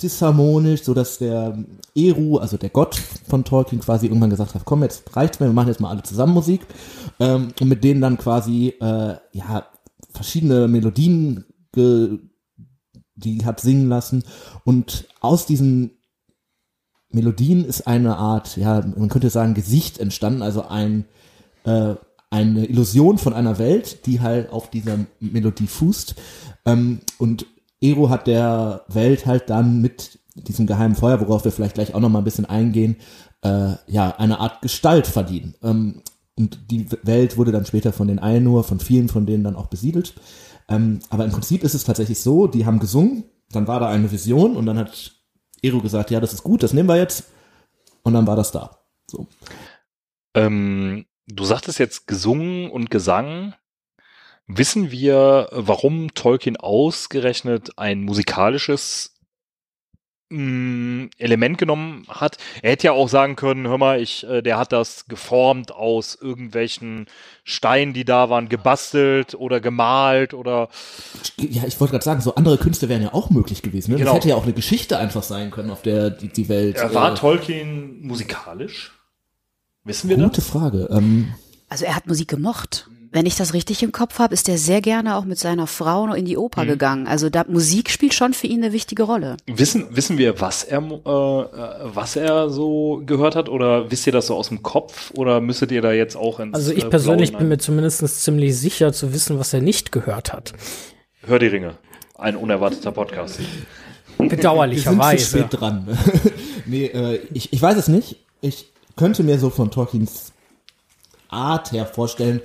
disharmonisch, 0.01 0.83
so 0.83 0.93
dass 0.95 1.19
der 1.19 1.63
Eru, 1.95 2.37
also 2.37 2.57
der 2.57 2.69
Gott 2.69 2.95
von 3.27 3.43
Tolkien 3.43 3.81
quasi 3.81 4.07
irgendwann 4.07 4.31
gesagt 4.31 4.55
hat, 4.55 4.65
komm, 4.65 4.81
jetzt 4.81 5.15
reicht's 5.15 5.39
mir, 5.39 5.45
wir 5.45 5.53
machen 5.53 5.67
jetzt 5.67 5.79
mal 5.79 5.89
alle 5.89 6.03
zusammen 6.03 6.33
Musik 6.33 6.61
ähm, 7.19 7.49
und 7.59 7.67
mit 7.69 7.83
denen 7.83 8.01
dann 8.01 8.17
quasi 8.17 8.73
äh, 8.81 9.15
ja 9.31 9.67
verschiedene 10.11 10.67
Melodien 10.67 11.45
ge, 11.71 12.17
die 13.15 13.45
hat 13.45 13.59
singen 13.59 13.87
lassen 13.89 14.23
und 14.63 15.07
aus 15.21 15.45
diesen 15.45 15.91
Melodien 17.09 17.63
ist 17.63 17.85
eine 17.85 18.17
Art, 18.17 18.57
ja, 18.57 18.81
man 18.95 19.09
könnte 19.09 19.29
sagen 19.29 19.53
Gesicht 19.53 19.99
entstanden, 19.99 20.41
also 20.41 20.63
ein 20.67 21.05
äh, 21.63 21.95
eine 22.33 22.65
Illusion 22.65 23.19
von 23.19 23.33
einer 23.33 23.59
Welt, 23.59 24.07
die 24.07 24.19
halt 24.19 24.49
auf 24.51 24.71
dieser 24.71 24.97
Melodie 25.19 25.67
fußt. 25.67 26.15
Ähm, 26.65 27.01
und 27.19 27.45
Ero 27.79 28.09
hat 28.09 28.25
der 28.25 28.85
Welt 28.87 29.27
halt 29.27 29.51
dann 29.51 29.81
mit 29.81 30.17
diesem 30.33 30.65
geheimen 30.65 30.95
Feuer, 30.95 31.21
worauf 31.21 31.45
wir 31.45 31.51
vielleicht 31.51 31.75
gleich 31.75 31.93
auch 31.93 31.99
noch 31.99 32.09
mal 32.09 32.19
ein 32.19 32.25
bisschen 32.25 32.47
eingehen, 32.47 32.95
äh, 33.43 33.73
ja, 33.85 34.15
eine 34.17 34.39
Art 34.39 34.63
Gestalt 34.63 35.05
verdienen. 35.05 35.53
Ähm, 35.61 36.01
und 36.35 36.71
die 36.71 36.87
Welt 37.03 37.37
wurde 37.37 37.51
dann 37.51 37.67
später 37.67 37.93
von 37.93 38.07
den 38.07 38.17
Ainur, 38.17 38.63
von 38.63 38.79
vielen 38.79 39.09
von 39.09 39.27
denen 39.27 39.43
dann 39.43 39.55
auch 39.55 39.67
besiedelt. 39.67 40.15
Ähm, 40.69 40.99
aber 41.09 41.25
im 41.25 41.31
Prinzip 41.31 41.63
ist 41.63 41.73
es 41.73 41.83
tatsächlich 41.83 42.21
so, 42.21 42.47
die 42.47 42.65
haben 42.65 42.79
gesungen, 42.79 43.25
dann 43.51 43.67
war 43.67 43.79
da 43.79 43.89
eine 43.89 44.11
Vision 44.11 44.55
und 44.55 44.65
dann 44.65 44.77
hat 44.77 45.13
Ero 45.61 45.79
gesagt, 45.79 46.11
ja, 46.11 46.19
das 46.19 46.33
ist 46.33 46.43
gut, 46.43 46.63
das 46.63 46.73
nehmen 46.73 46.89
wir 46.89 46.97
jetzt. 46.97 47.25
Und 48.03 48.13
dann 48.13 48.27
war 48.27 48.35
das 48.35 48.51
da. 48.51 48.79
So. 49.09 49.27
Ähm, 50.35 51.05
du 51.27 51.43
sagtest 51.45 51.79
jetzt 51.79 52.07
gesungen 52.07 52.69
und 52.69 52.89
Gesang. 52.89 53.55
Wissen 54.45 54.91
wir, 54.91 55.47
warum 55.51 56.13
Tolkien 56.13 56.57
ausgerechnet 56.57 57.77
ein 57.77 58.01
musikalisches 58.01 59.12
mh, 60.29 61.09
Element 61.17 61.57
genommen 61.57 62.05
hat? 62.07 62.37
Er 62.61 62.71
hätte 62.71 62.87
ja 62.87 62.91
auch 62.93 63.09
sagen 63.09 63.35
können, 63.35 63.67
hör 63.67 63.77
mal, 63.77 64.01
ich, 64.01 64.25
äh, 64.27 64.41
der 64.41 64.57
hat 64.57 64.71
das 64.71 65.05
geformt 65.07 65.71
aus 65.71 66.15
irgendwelchen 66.19 67.05
Steinen, 67.43 67.93
die 67.93 68.05
da 68.05 68.29
waren, 68.29 68.49
gebastelt 68.49 69.35
oder 69.35 69.59
gemalt 69.59 70.33
oder 70.33 70.69
Ja, 71.37 71.63
ich 71.65 71.79
wollte 71.79 71.91
gerade 71.91 72.05
sagen, 72.05 72.21
so 72.21 72.35
andere 72.35 72.57
Künste 72.57 72.89
wären 72.89 73.01
ja 73.03 73.13
auch 73.13 73.29
möglich 73.29 73.61
gewesen. 73.61 73.91
Ne? 73.91 73.97
Genau. 73.97 74.09
Das 74.11 74.15
hätte 74.17 74.29
ja 74.29 74.35
auch 74.35 74.43
eine 74.43 74.53
Geschichte 74.53 74.97
einfach 74.97 75.23
sein 75.23 75.51
können, 75.51 75.69
auf 75.69 75.81
der 75.81 76.09
die, 76.09 76.29
die 76.29 76.49
Welt. 76.49 76.77
Er 76.77 76.93
war 76.93 77.13
äh, 77.13 77.15
Tolkien 77.15 78.01
musikalisch? 78.01 78.91
Wissen 79.83 80.09
wir 80.09 80.17
Gute 80.17 80.37
das? 80.37 80.47
Frage. 80.47 80.87
Ähm, 80.91 81.33
Also 81.69 81.85
er 81.85 81.95
hat 81.95 82.07
Musik 82.07 82.29
gemocht. 82.29 82.87
Wenn 83.13 83.27
ich 83.27 83.35
das 83.35 83.53
richtig 83.53 83.83
im 83.83 83.91
Kopf 83.91 84.17
habe, 84.17 84.33
ist 84.33 84.49
er 84.49 84.57
sehr 84.57 84.81
gerne 84.81 85.15
auch 85.15 85.23
mit 85.23 85.37
seiner 85.37 85.67
Frau 85.67 86.07
noch 86.07 86.15
in 86.15 86.25
die 86.25 86.35
Oper 86.35 86.65
gegangen. 86.65 87.05
Also 87.05 87.29
da 87.29 87.45
Musik 87.47 87.91
spielt 87.91 88.15
schon 88.15 88.33
für 88.33 88.47
ihn 88.47 88.63
eine 88.63 88.73
wichtige 88.73 89.03
Rolle. 89.03 89.37
Wissen, 89.45 89.85
wissen 89.91 90.17
wir, 90.17 90.41
was 90.41 90.63
er, 90.63 90.79
äh, 90.79 90.81
äh, 90.81 91.95
was 91.95 92.15
er 92.15 92.49
so 92.49 93.03
gehört 93.05 93.35
hat? 93.35 93.49
Oder 93.49 93.91
wisst 93.91 94.07
ihr 94.07 94.13
das 94.13 94.25
so 94.25 94.35
aus 94.35 94.49
dem 94.49 94.63
Kopf? 94.63 95.11
Oder 95.15 95.41
müsstet 95.41 95.71
ihr 95.71 95.83
da 95.83 95.91
jetzt 95.91 96.15
auch 96.15 96.39
ins 96.39 96.55
Also 96.55 96.71
ich 96.71 96.85
äh, 96.85 96.89
persönlich 96.89 97.29
Blaue 97.29 97.41
bin 97.41 97.49
mir 97.49 97.59
zumindest 97.59 98.23
ziemlich 98.23 98.57
sicher 98.57 98.91
zu 98.93 99.13
wissen, 99.13 99.37
was 99.37 99.53
er 99.53 99.61
nicht 99.61 99.91
gehört 99.91 100.33
hat. 100.33 100.53
Hör 101.21 101.37
die 101.37 101.47
Ringe. 101.47 101.75
Ein 102.15 102.35
unerwarteter 102.35 102.91
Podcast. 102.91 103.37
wir 103.39 103.45
sind 104.17 104.31
zu 104.31 104.35
Bedauerlicherweise. 104.37 105.37
spät 105.37 105.47
dran. 105.51 105.87
nee, 106.65 106.85
äh, 106.85 107.19
ich, 107.31 107.53
ich 107.53 107.61
weiß 107.61 107.77
es 107.77 107.87
nicht. 107.87 108.15
Ich 108.41 108.71
könnte 108.95 109.21
mir 109.21 109.37
so 109.37 109.51
von 109.51 109.69
Tolkiens 109.69 110.33
Art 111.29 111.71
her 111.71 111.85
vorstellen, 111.85 112.41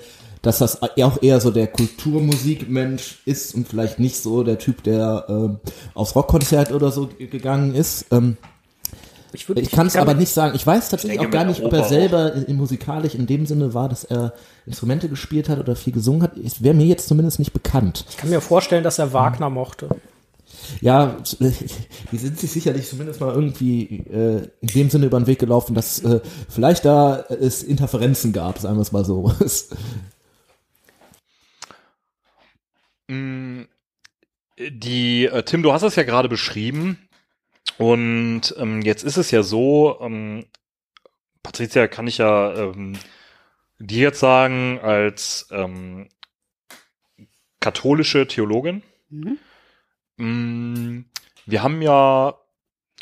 dass 0.48 0.58
das 0.58 0.80
auch 0.82 1.22
eher 1.22 1.40
so 1.40 1.50
der 1.50 1.66
Kulturmusikmensch 1.66 3.18
ist 3.26 3.54
und 3.54 3.68
vielleicht 3.68 3.98
nicht 3.98 4.16
so 4.16 4.42
der 4.42 4.58
Typ, 4.58 4.82
der 4.82 5.26
ähm, 5.28 5.58
aufs 5.92 6.16
Rockkonzert 6.16 6.72
oder 6.72 6.90
so 6.90 7.11
gegangen 7.18 7.74
ist. 7.74 8.06
Ähm, 8.11 8.38
Ich, 9.34 9.46
Ich 9.50 9.70
kann 9.70 9.88
es 9.88 9.96
aber 9.96 10.14
nicht 10.14 10.32
sagen. 10.32 10.56
Ich 10.56 10.66
weiß 10.66 10.88
tatsächlich 10.88 11.20
denke, 11.20 11.37
auch 11.37 11.38
gar 11.38 11.44
nicht, 11.44 11.62
ob 11.62 11.72
er 11.74 11.84
selber 11.84 12.32
in, 12.32 12.44
in 12.44 12.56
musikalisch 12.56 13.14
in 13.14 13.26
dem 13.26 13.44
Sinne 13.44 13.74
war, 13.74 13.90
dass 13.90 14.04
er 14.04 14.32
Instrumente 14.64 15.11
gespielt 15.11 15.50
hat 15.50 15.58
oder 15.58 15.76
viel 15.76 15.92
gesungen 15.92 16.22
hat. 16.22 16.38
Es 16.38 16.62
wäre 16.62 16.74
mir 16.74 16.87
jetzt 16.87 17.08
zumindest 17.08 17.38
nicht 17.38 17.52
bekannt. 17.52 18.06
Ich 18.08 18.16
kann 18.16 18.30
mir 18.30 18.40
vorstellen, 18.40 18.82
dass 18.82 18.98
er 18.98 19.12
Wagner 19.12 19.50
mochte. 19.50 19.90
Ja, 20.80 21.16
die 22.12 22.16
sind 22.16 22.38
sich 22.38 22.50
sicherlich 22.50 22.88
zumindest 22.88 23.20
mal 23.20 23.34
irgendwie 23.34 23.98
äh, 24.11 24.48
in 24.62 24.68
dem 24.68 24.88
Sinne 24.88 25.06
über 25.06 25.20
den 25.20 25.26
Weg 25.26 25.40
gelaufen, 25.40 25.74
dass 25.74 25.98
äh, 26.00 26.20
vielleicht 26.48 26.87
da 26.87 27.22
es 27.28 27.62
Interferenzen 27.62 28.32
gab, 28.32 28.58
sagen 28.58 28.76
wir 28.76 28.82
es 28.82 28.92
mal 28.92 29.04
so. 29.04 29.30
Mm, 33.09 33.62
Die, 34.59 35.27
äh, 35.27 35.42
Tim, 35.44 35.62
du 35.62 35.73
hast 35.73 35.83
es 35.83 35.97
ja 35.97 36.03
gerade 36.03 36.29
beschrieben. 36.29 37.09
Und 37.79 38.55
ähm, 38.59 38.83
jetzt 38.83 39.05
ist 39.05 39.18
es 39.18 39.31
ja 39.31 39.42
so, 39.42 39.99
ähm, 40.01 40.47
Patricia 41.42 41.88
kann 41.88 42.07
ich 42.09 42.18
ja 42.18 42.55
ähm, 42.57 42.99
die 43.79 43.99
jetzt 44.01 44.21
sagen, 44.21 44.81
als 44.83 45.49
ähm, 45.53 46.09
katholische 47.61 48.27
Theologin, 48.27 48.83
Mhm. 49.11 49.38
mh, 50.18 51.05
wir 51.47 51.62
haben 51.62 51.81
ja, 51.83 52.38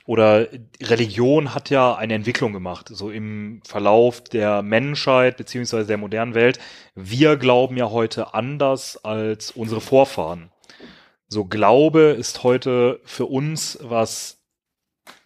oder 0.07 0.47
Religion 0.81 1.55
hat 1.55 1.69
ja 1.69 1.95
eine 1.97 2.15
Entwicklung 2.15 2.53
gemacht, 2.53 2.89
so 2.91 3.11
im 3.11 3.61
Verlauf 3.67 4.23
der 4.23 4.63
Menschheit 4.63 5.37
beziehungsweise 5.37 5.89
der 5.89 5.99
modernen 5.99 6.35
Welt. 6.35 6.59
Wir 6.95 7.37
glauben 7.37 7.77
ja 7.77 7.91
heute 7.91 8.33
anders 8.35 9.05
als 9.05 9.51
unsere 9.51 9.81
Vorfahren. 9.81 10.51
So 11.29 11.45
Glaube 11.45 12.15
ist 12.17 12.45
heute 12.45 13.01
für 13.05 13.27
uns 13.27 13.79
was, 13.83 14.39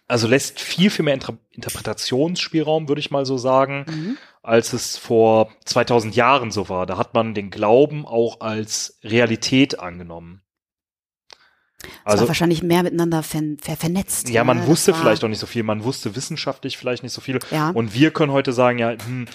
also 0.07 0.27
lässt 0.27 0.59
viel, 0.59 0.89
viel 0.89 1.05
mehr 1.05 1.13
Inter 1.13 1.37
Interpretationsspielraum, 1.51 2.87
würde 2.87 3.01
ich 3.01 3.11
mal 3.11 3.25
so 3.25 3.37
sagen, 3.37 3.85
Mhm. 3.87 4.17
als 4.41 4.73
es 4.73 4.97
vor 4.97 5.51
2000 5.65 6.15
Jahren 6.15 6.49
so 6.49 6.69
war. 6.69 6.85
Da 6.87 6.97
hat 6.97 7.13
man 7.13 7.33
den 7.35 7.51
Glauben 7.51 8.05
auch 8.05 8.39
als 8.39 8.97
Realität 9.03 9.79
angenommen. 9.79 10.41
Also 12.03 12.19
Also, 12.21 12.27
wahrscheinlich 12.27 12.63
mehr 12.63 12.83
miteinander 12.83 13.23
ver 13.23 13.41
ver 13.59 13.75
vernetzt. 13.77 14.29
ja, 14.29 14.43
man 14.43 14.59
ne? 14.59 14.67
wusste 14.67 14.91
war- 14.93 14.99
vielleicht 14.99 15.23
auch 15.23 15.27
nicht 15.29 15.39
so 15.39 15.47
viel, 15.47 15.63
man 15.63 15.83
wusste 15.83 16.15
wissenschaftlich 16.15 16.77
vielleicht 16.77 17.03
nicht 17.03 17.13
so 17.13 17.21
viel. 17.21 17.39
Ja. 17.51 17.69
Und 17.71 17.93
wir 17.93 18.11
können 18.11 18.31
heute 18.31 18.53
sagen, 18.53 18.77
ja, 18.79 18.91
hm, 18.91 19.27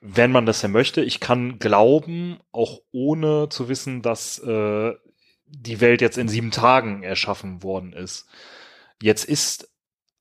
wenn 0.00 0.32
man 0.32 0.46
das 0.46 0.62
ja 0.62 0.68
möchte, 0.68 1.00
ich 1.02 1.20
kann 1.20 1.58
glauben, 1.58 2.38
auch 2.50 2.80
ohne 2.90 3.48
zu 3.50 3.68
wissen, 3.68 4.02
dass 4.02 4.38
äh, 4.40 4.92
die 5.46 5.80
Welt 5.80 6.00
jetzt 6.00 6.18
in 6.18 6.28
sieben 6.28 6.50
Tagen 6.50 7.02
erschaffen 7.02 7.62
worden 7.62 7.92
ist. 7.92 8.26
Jetzt 9.00 9.24
ist, 9.24 9.68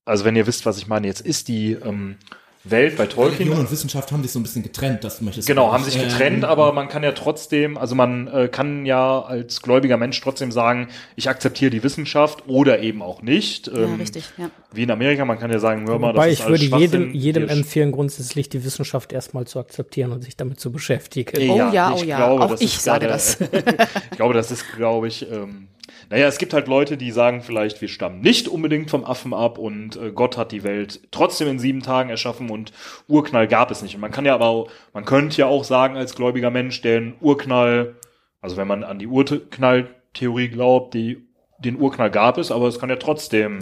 also 0.06 0.26
wenn 0.26 0.36
ihr 0.36 0.46
wisst, 0.46 0.66
was 0.66 0.78
ich 0.78 0.88
meine, 0.88 1.08
jetzt 1.08 1.22
ist 1.22 1.48
die 1.48 1.72
ähm, 1.74 2.18
Welt 2.64 2.96
bei 2.96 3.08
Tolkien. 3.08 3.38
Religion 3.40 3.60
und 3.60 3.72
Wissenschaft 3.72 4.12
haben 4.12 4.22
sich 4.22 4.32
so 4.32 4.40
ein 4.40 4.44
bisschen 4.44 4.62
getrennt, 4.62 5.04
das 5.04 5.20
möchtest 5.22 5.50
du 5.50 5.52
Genau, 5.54 5.72
haben 5.74 5.84
sich 5.84 5.96
Ähm, 5.98 6.04
getrennt, 6.04 6.46
aber 6.46 6.74
man 6.74 6.88
kann 6.90 7.02
ja 7.04 7.12
trotzdem, 7.12 7.76
also 7.78 7.96
man 7.96 8.28
äh, 8.28 8.48
kann 8.50 8.86
ja 8.86 9.22
als 9.22 9.62
gläubiger 9.64 9.98
Mensch 9.98 10.22
trotzdem 10.22 10.52
sagen, 10.52 10.88
ich 11.16 11.28
akzeptiere 11.28 11.72
die 11.72 11.82
Wissenschaft 11.84 12.44
oder 12.48 12.80
eben 12.80 13.02
auch 13.02 13.22
nicht. 13.24 13.68
Ja, 13.68 13.74
Ähm, 13.74 13.96
richtig, 13.96 14.26
ja. 14.38 14.52
Wie 14.74 14.84
in 14.84 14.92
Amerika, 14.92 15.26
man 15.26 15.40
kann 15.40 15.52
ja 15.52 15.58
sagen, 15.60 15.88
hör 15.88 15.98
mal, 15.98 16.14
Wobei 16.14 16.26
das 16.30 16.34
ist 16.34 16.40
ich 16.40 16.46
alles 16.46 16.72
würde 16.72 16.80
jedem, 16.82 17.14
jedem 17.16 17.50
empfehlen, 17.50 17.92
grundsätzlich 17.92 18.48
die 18.50 18.64
Wissenschaft 18.64 19.12
erstmal 19.12 19.46
zu 19.48 19.60
akzeptieren 19.60 20.12
und 20.12 20.24
sich 20.24 20.38
damit 20.38 20.60
zu 20.60 20.72
beschäftigen. 20.72 21.32
Oh 21.52 21.56
ja, 21.74 21.94
ich 21.96 22.02
oh 22.04 22.06
ja, 22.06 22.18
glaube, 22.18 22.44
auch 22.44 22.52
das 22.52 22.62
ich 22.62 22.76
ist 22.76 22.84
sage 22.84 23.08
gerade- 23.08 23.14
das. 23.14 23.42
ich 24.12 24.18
glaube, 24.18 24.34
das 24.36 24.52
ist, 24.52 24.66
glaube 24.76 25.08
ich, 25.08 25.30
ähm, 25.32 25.68
naja, 26.10 26.28
es 26.28 26.38
gibt 26.38 26.54
halt 26.54 26.68
Leute, 26.68 26.98
die 26.98 27.12
sagen 27.12 27.42
vielleicht, 27.42 27.82
wir 27.82 27.88
stammen 27.88 28.22
nicht 28.22 28.48
unbedingt 28.48 28.90
vom 28.90 29.06
Affen 29.06 29.34
ab 29.34 29.58
und 29.58 29.96
äh, 29.96 30.12
Gott 30.12 30.38
hat 30.38 30.52
die 30.52 30.64
Welt 30.64 31.02
trotzdem 31.12 31.48
in 31.48 31.60
sieben 31.60 31.82
Tagen 31.82 32.10
erschaffen 32.10 32.50
und 32.50 32.72
Urknall 33.08 33.48
gab 33.48 33.72
es 33.72 33.82
nicht. 33.82 33.96
Und 33.96 34.02
man 34.02 34.12
kann 34.12 34.26
ja 34.26 34.34
aber, 34.34 34.48
auch, 34.48 34.70
man 34.94 35.06
könnte 35.06 35.38
ja 35.38 35.46
auch 35.46 35.64
sagen 35.64 35.96
als 35.96 36.16
gläubiger 36.16 36.52
Mensch, 36.52 36.82
den 36.82 37.16
Urknall, 37.22 37.96
also 38.42 38.58
wenn 38.58 38.68
man 38.68 38.84
an 38.84 39.00
die 39.00 39.08
Urknalltheorie 39.08 40.50
glaubt, 40.50 40.94
die, 40.94 41.28
den 41.60 41.80
Urknall 41.80 42.12
gab 42.12 42.38
es, 42.38 42.52
aber 42.52 42.68
es 42.68 42.80
kann 42.80 42.90
ja 42.90 42.98
trotzdem 42.98 43.60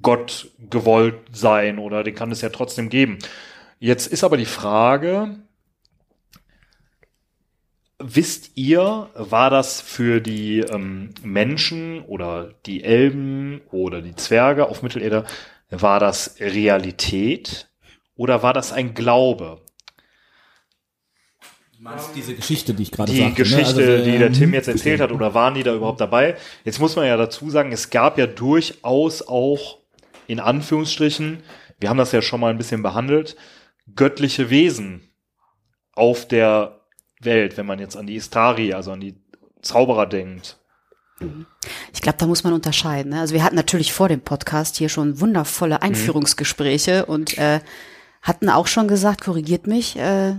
Gott 0.00 0.48
gewollt 0.70 1.16
sein 1.32 1.78
oder 1.78 2.02
den 2.02 2.14
kann 2.14 2.32
es 2.32 2.40
ja 2.40 2.48
trotzdem 2.48 2.88
geben. 2.88 3.18
Jetzt 3.78 4.06
ist 4.06 4.24
aber 4.24 4.36
die 4.36 4.44
Frage, 4.44 5.36
Wisst 8.04 8.52
ihr, 8.56 9.08
war 9.14 9.50
das 9.50 9.80
für 9.80 10.20
die 10.20 10.58
ähm, 10.58 11.10
Menschen 11.22 12.02
oder 12.02 12.52
die 12.66 12.82
Elben 12.82 13.60
oder 13.70 14.02
die 14.02 14.16
Zwerge 14.16 14.68
auf 14.68 14.82
Mittelerde, 14.82 15.24
war 15.70 16.00
das 16.00 16.36
Realität 16.40 17.70
oder 18.16 18.42
war 18.42 18.52
das 18.52 18.72
ein 18.72 18.94
Glaube? 18.94 19.60
Du 21.76 21.82
meinst 21.82 22.10
diese 22.14 22.34
Geschichte, 22.34 22.74
die 22.74 22.82
ich 22.82 22.90
gerade 22.90 23.12
Die 23.12 23.20
sagte. 23.20 23.34
Geschichte, 23.34 23.80
ne? 23.80 23.92
Also, 23.92 24.10
die 24.10 24.18
der 24.18 24.32
Tim 24.32 24.52
jetzt 24.52 24.68
erzählt 24.68 25.00
hat, 25.00 25.12
oder 25.12 25.34
waren 25.34 25.54
die 25.54 25.62
da 25.62 25.74
überhaupt 25.74 26.00
dabei? 26.00 26.36
Jetzt 26.64 26.80
muss 26.80 26.96
man 26.96 27.06
ja 27.06 27.16
dazu 27.16 27.50
sagen, 27.50 27.72
es 27.72 27.90
gab 27.90 28.18
ja 28.18 28.26
durchaus 28.26 29.26
auch 29.26 29.78
in 30.26 30.40
Anführungsstrichen, 30.40 31.42
wir 31.78 31.88
haben 31.88 31.98
das 31.98 32.12
ja 32.12 32.22
schon 32.22 32.40
mal 32.40 32.50
ein 32.50 32.58
bisschen 32.58 32.82
behandelt, 32.82 33.36
göttliche 33.94 34.50
Wesen 34.50 35.08
auf 35.92 36.26
der 36.26 36.81
Welt, 37.24 37.56
wenn 37.56 37.66
man 37.66 37.78
jetzt 37.78 37.96
an 37.96 38.06
die 38.06 38.16
Istari, 38.16 38.72
also 38.72 38.92
an 38.92 39.00
die 39.00 39.14
Zauberer 39.60 40.06
denkt. 40.06 40.58
Ich 41.92 42.02
glaube, 42.02 42.18
da 42.18 42.26
muss 42.26 42.42
man 42.42 42.52
unterscheiden. 42.52 43.12
Ne? 43.12 43.20
Also 43.20 43.34
wir 43.34 43.44
hatten 43.44 43.54
natürlich 43.54 43.92
vor 43.92 44.08
dem 44.08 44.20
Podcast 44.20 44.76
hier 44.76 44.88
schon 44.88 45.20
wundervolle 45.20 45.82
Einführungsgespräche 45.82 47.06
und 47.06 47.38
äh, 47.38 47.60
hatten 48.22 48.48
auch 48.48 48.66
schon 48.66 48.88
gesagt, 48.88 49.22
korrigiert 49.22 49.66
mich, 49.66 49.96
äh, 49.96 50.34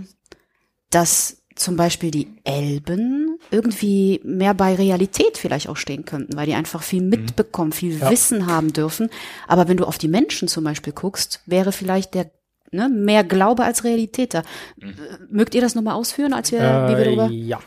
dass 0.90 1.42
zum 1.54 1.76
Beispiel 1.76 2.10
die 2.10 2.28
Elben 2.44 3.38
irgendwie 3.50 4.20
mehr 4.24 4.54
bei 4.54 4.74
Realität 4.74 5.38
vielleicht 5.38 5.68
auch 5.68 5.76
stehen 5.76 6.04
könnten, 6.04 6.36
weil 6.36 6.46
die 6.46 6.54
einfach 6.54 6.82
viel 6.82 7.02
mitbekommen, 7.02 7.72
viel 7.72 7.98
Ja. 7.98 8.10
Wissen 8.10 8.46
haben 8.46 8.72
dürfen. 8.72 9.08
Aber 9.46 9.68
wenn 9.68 9.76
du 9.76 9.84
auf 9.84 9.98
die 9.98 10.08
Menschen 10.08 10.48
zum 10.48 10.64
Beispiel 10.64 10.92
guckst, 10.92 11.40
wäre 11.46 11.72
vielleicht 11.72 12.14
der 12.14 12.30
ne, 12.74 12.88
mehr 12.88 13.24
Glaube 13.24 13.64
als 13.64 13.84
Realität 13.84 14.34
da. 14.34 14.40
Äh, 14.80 14.92
Mögt 15.30 15.54
ihr 15.54 15.60
das 15.60 15.74
nochmal 15.74 15.94
ausführen, 15.94 16.32
als 16.32 16.52
wir, 16.52 16.60
wie 16.60 16.96
wir 16.96 17.04
darüber? 17.04 17.28
Äh, 17.30 17.34
ja. 17.34 17.60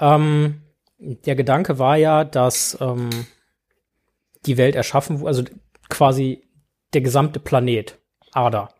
Ähm, 0.00 0.62
der 0.98 1.34
Gedanke 1.34 1.78
war 1.78 1.96
ja, 1.96 2.24
dass 2.24 2.76
ähm, 2.80 3.10
die 4.46 4.56
Welt 4.56 4.74
erschaffen 4.74 5.20
wurde, 5.20 5.28
also 5.28 5.44
quasi 5.88 6.42
der 6.92 7.00
gesamte 7.00 7.40
Planet, 7.40 7.98
Ada. 8.32 8.70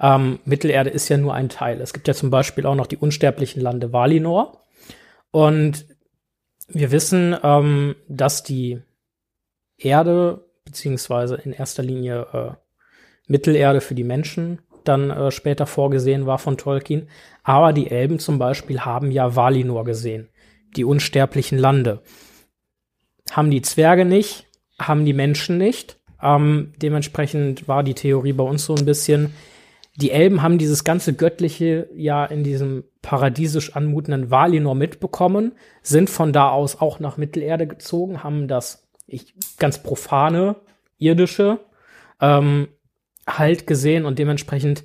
Ähm, 0.00 0.38
Mittelerde 0.44 0.90
ist 0.90 1.08
ja 1.08 1.16
nur 1.16 1.34
ein 1.34 1.48
Teil. 1.48 1.80
Es 1.80 1.92
gibt 1.92 2.08
ja 2.08 2.14
zum 2.14 2.30
Beispiel 2.30 2.66
auch 2.66 2.74
noch 2.74 2.86
die 2.86 2.96
unsterblichen 2.96 3.60
Lande 3.60 3.92
Valinor. 3.92 4.64
Und 5.30 5.86
wir 6.68 6.90
wissen, 6.92 7.36
ähm, 7.42 7.96
dass 8.08 8.42
die 8.42 8.80
Erde, 9.76 10.44
beziehungsweise 10.64 11.36
in 11.36 11.52
erster 11.52 11.82
Linie 11.82 12.26
äh, 12.32 12.50
Mittelerde 13.26 13.80
für 13.80 13.94
die 13.94 14.04
Menschen 14.04 14.60
dann 14.88 15.10
äh, 15.10 15.30
später 15.30 15.66
vorgesehen 15.66 16.26
war 16.26 16.38
von 16.38 16.56
Tolkien. 16.56 17.08
Aber 17.42 17.72
die 17.72 17.90
Elben 17.90 18.18
zum 18.18 18.38
Beispiel 18.38 18.80
haben 18.80 19.10
ja 19.10 19.36
Valinor 19.36 19.84
gesehen, 19.84 20.28
die 20.76 20.84
unsterblichen 20.84 21.58
Lande. 21.58 22.02
Haben 23.30 23.50
die 23.50 23.62
Zwerge 23.62 24.04
nicht, 24.04 24.46
haben 24.80 25.04
die 25.04 25.12
Menschen 25.12 25.58
nicht. 25.58 25.98
Ähm, 26.22 26.72
dementsprechend 26.80 27.68
war 27.68 27.82
die 27.82 27.94
Theorie 27.94 28.32
bei 28.32 28.44
uns 28.44 28.64
so 28.64 28.74
ein 28.74 28.84
bisschen, 28.84 29.34
die 29.96 30.10
Elben 30.10 30.42
haben 30.42 30.58
dieses 30.58 30.84
ganze 30.84 31.12
Göttliche 31.12 31.88
ja 31.94 32.24
in 32.24 32.44
diesem 32.44 32.84
paradiesisch 33.02 33.74
anmutenden 33.74 34.30
Valinor 34.30 34.74
mitbekommen, 34.74 35.52
sind 35.82 36.08
von 36.08 36.32
da 36.32 36.50
aus 36.50 36.80
auch 36.80 37.00
nach 37.00 37.16
Mittelerde 37.16 37.66
gezogen, 37.66 38.22
haben 38.22 38.48
das 38.48 38.88
ich, 39.06 39.34
ganz 39.58 39.82
profane, 39.82 40.56
irdische 40.98 41.60
ähm, 42.20 42.68
halt 43.28 43.66
gesehen 43.66 44.04
und 44.04 44.18
dementsprechend 44.18 44.84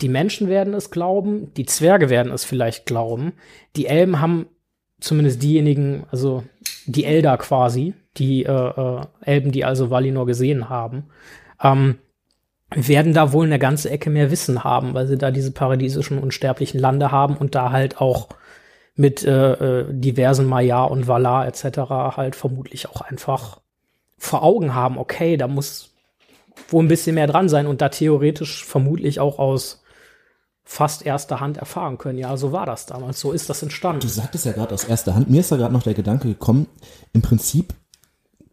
die 0.00 0.08
Menschen 0.08 0.48
werden 0.48 0.74
es 0.74 0.90
glauben, 0.90 1.52
die 1.54 1.66
Zwerge 1.66 2.10
werden 2.10 2.32
es 2.32 2.44
vielleicht 2.44 2.86
glauben, 2.86 3.32
die 3.76 3.86
Elben 3.86 4.20
haben 4.20 4.46
zumindest 5.00 5.42
diejenigen, 5.42 6.04
also 6.10 6.44
die 6.86 7.04
Elder 7.04 7.36
quasi, 7.38 7.94
die 8.16 8.44
äh, 8.44 8.50
äh, 8.50 9.00
Elben, 9.22 9.52
die 9.52 9.64
also 9.64 9.90
Valinor 9.90 10.26
gesehen 10.26 10.68
haben, 10.68 11.04
ähm, 11.62 11.98
werden 12.70 13.14
da 13.14 13.32
wohl 13.32 13.46
eine 13.46 13.58
ganze 13.58 13.90
Ecke 13.90 14.10
mehr 14.10 14.30
Wissen 14.30 14.62
haben, 14.62 14.94
weil 14.94 15.06
sie 15.06 15.18
da 15.18 15.30
diese 15.30 15.50
paradiesischen 15.50 16.18
unsterblichen 16.18 16.78
Lande 16.78 17.10
haben 17.10 17.36
und 17.36 17.54
da 17.54 17.72
halt 17.72 18.00
auch 18.00 18.28
mit 18.94 19.24
äh, 19.24 19.52
äh, 19.52 19.86
diversen 19.90 20.46
Maya 20.46 20.84
und 20.84 21.08
Valar 21.08 21.46
etc. 21.46 21.78
halt 22.16 22.36
vermutlich 22.36 22.88
auch 22.88 23.00
einfach 23.00 23.60
vor 24.18 24.42
Augen 24.42 24.74
haben, 24.74 24.98
okay, 24.98 25.36
da 25.36 25.48
muss 25.48 25.89
wohl 26.68 26.84
ein 26.84 26.88
bisschen 26.88 27.14
mehr 27.14 27.26
dran 27.26 27.48
sein 27.48 27.66
und 27.66 27.80
da 27.80 27.88
theoretisch 27.88 28.64
vermutlich 28.64 29.20
auch 29.20 29.38
aus 29.38 29.82
fast 30.64 31.04
erster 31.04 31.40
Hand 31.40 31.56
erfahren 31.56 31.98
können. 31.98 32.18
Ja, 32.18 32.36
so 32.36 32.52
war 32.52 32.66
das 32.66 32.86
damals, 32.86 33.18
so 33.20 33.32
ist 33.32 33.50
das 33.50 33.62
entstanden. 33.62 34.00
Du 34.00 34.08
sagtest 34.08 34.46
ja 34.46 34.52
gerade 34.52 34.72
aus 34.72 34.84
erster 34.84 35.14
Hand, 35.14 35.28
mir 35.28 35.40
ist 35.40 35.50
da 35.50 35.56
gerade 35.56 35.72
noch 35.72 35.82
der 35.82 35.94
Gedanke 35.94 36.28
gekommen, 36.28 36.66
im 37.12 37.22
Prinzip 37.22 37.74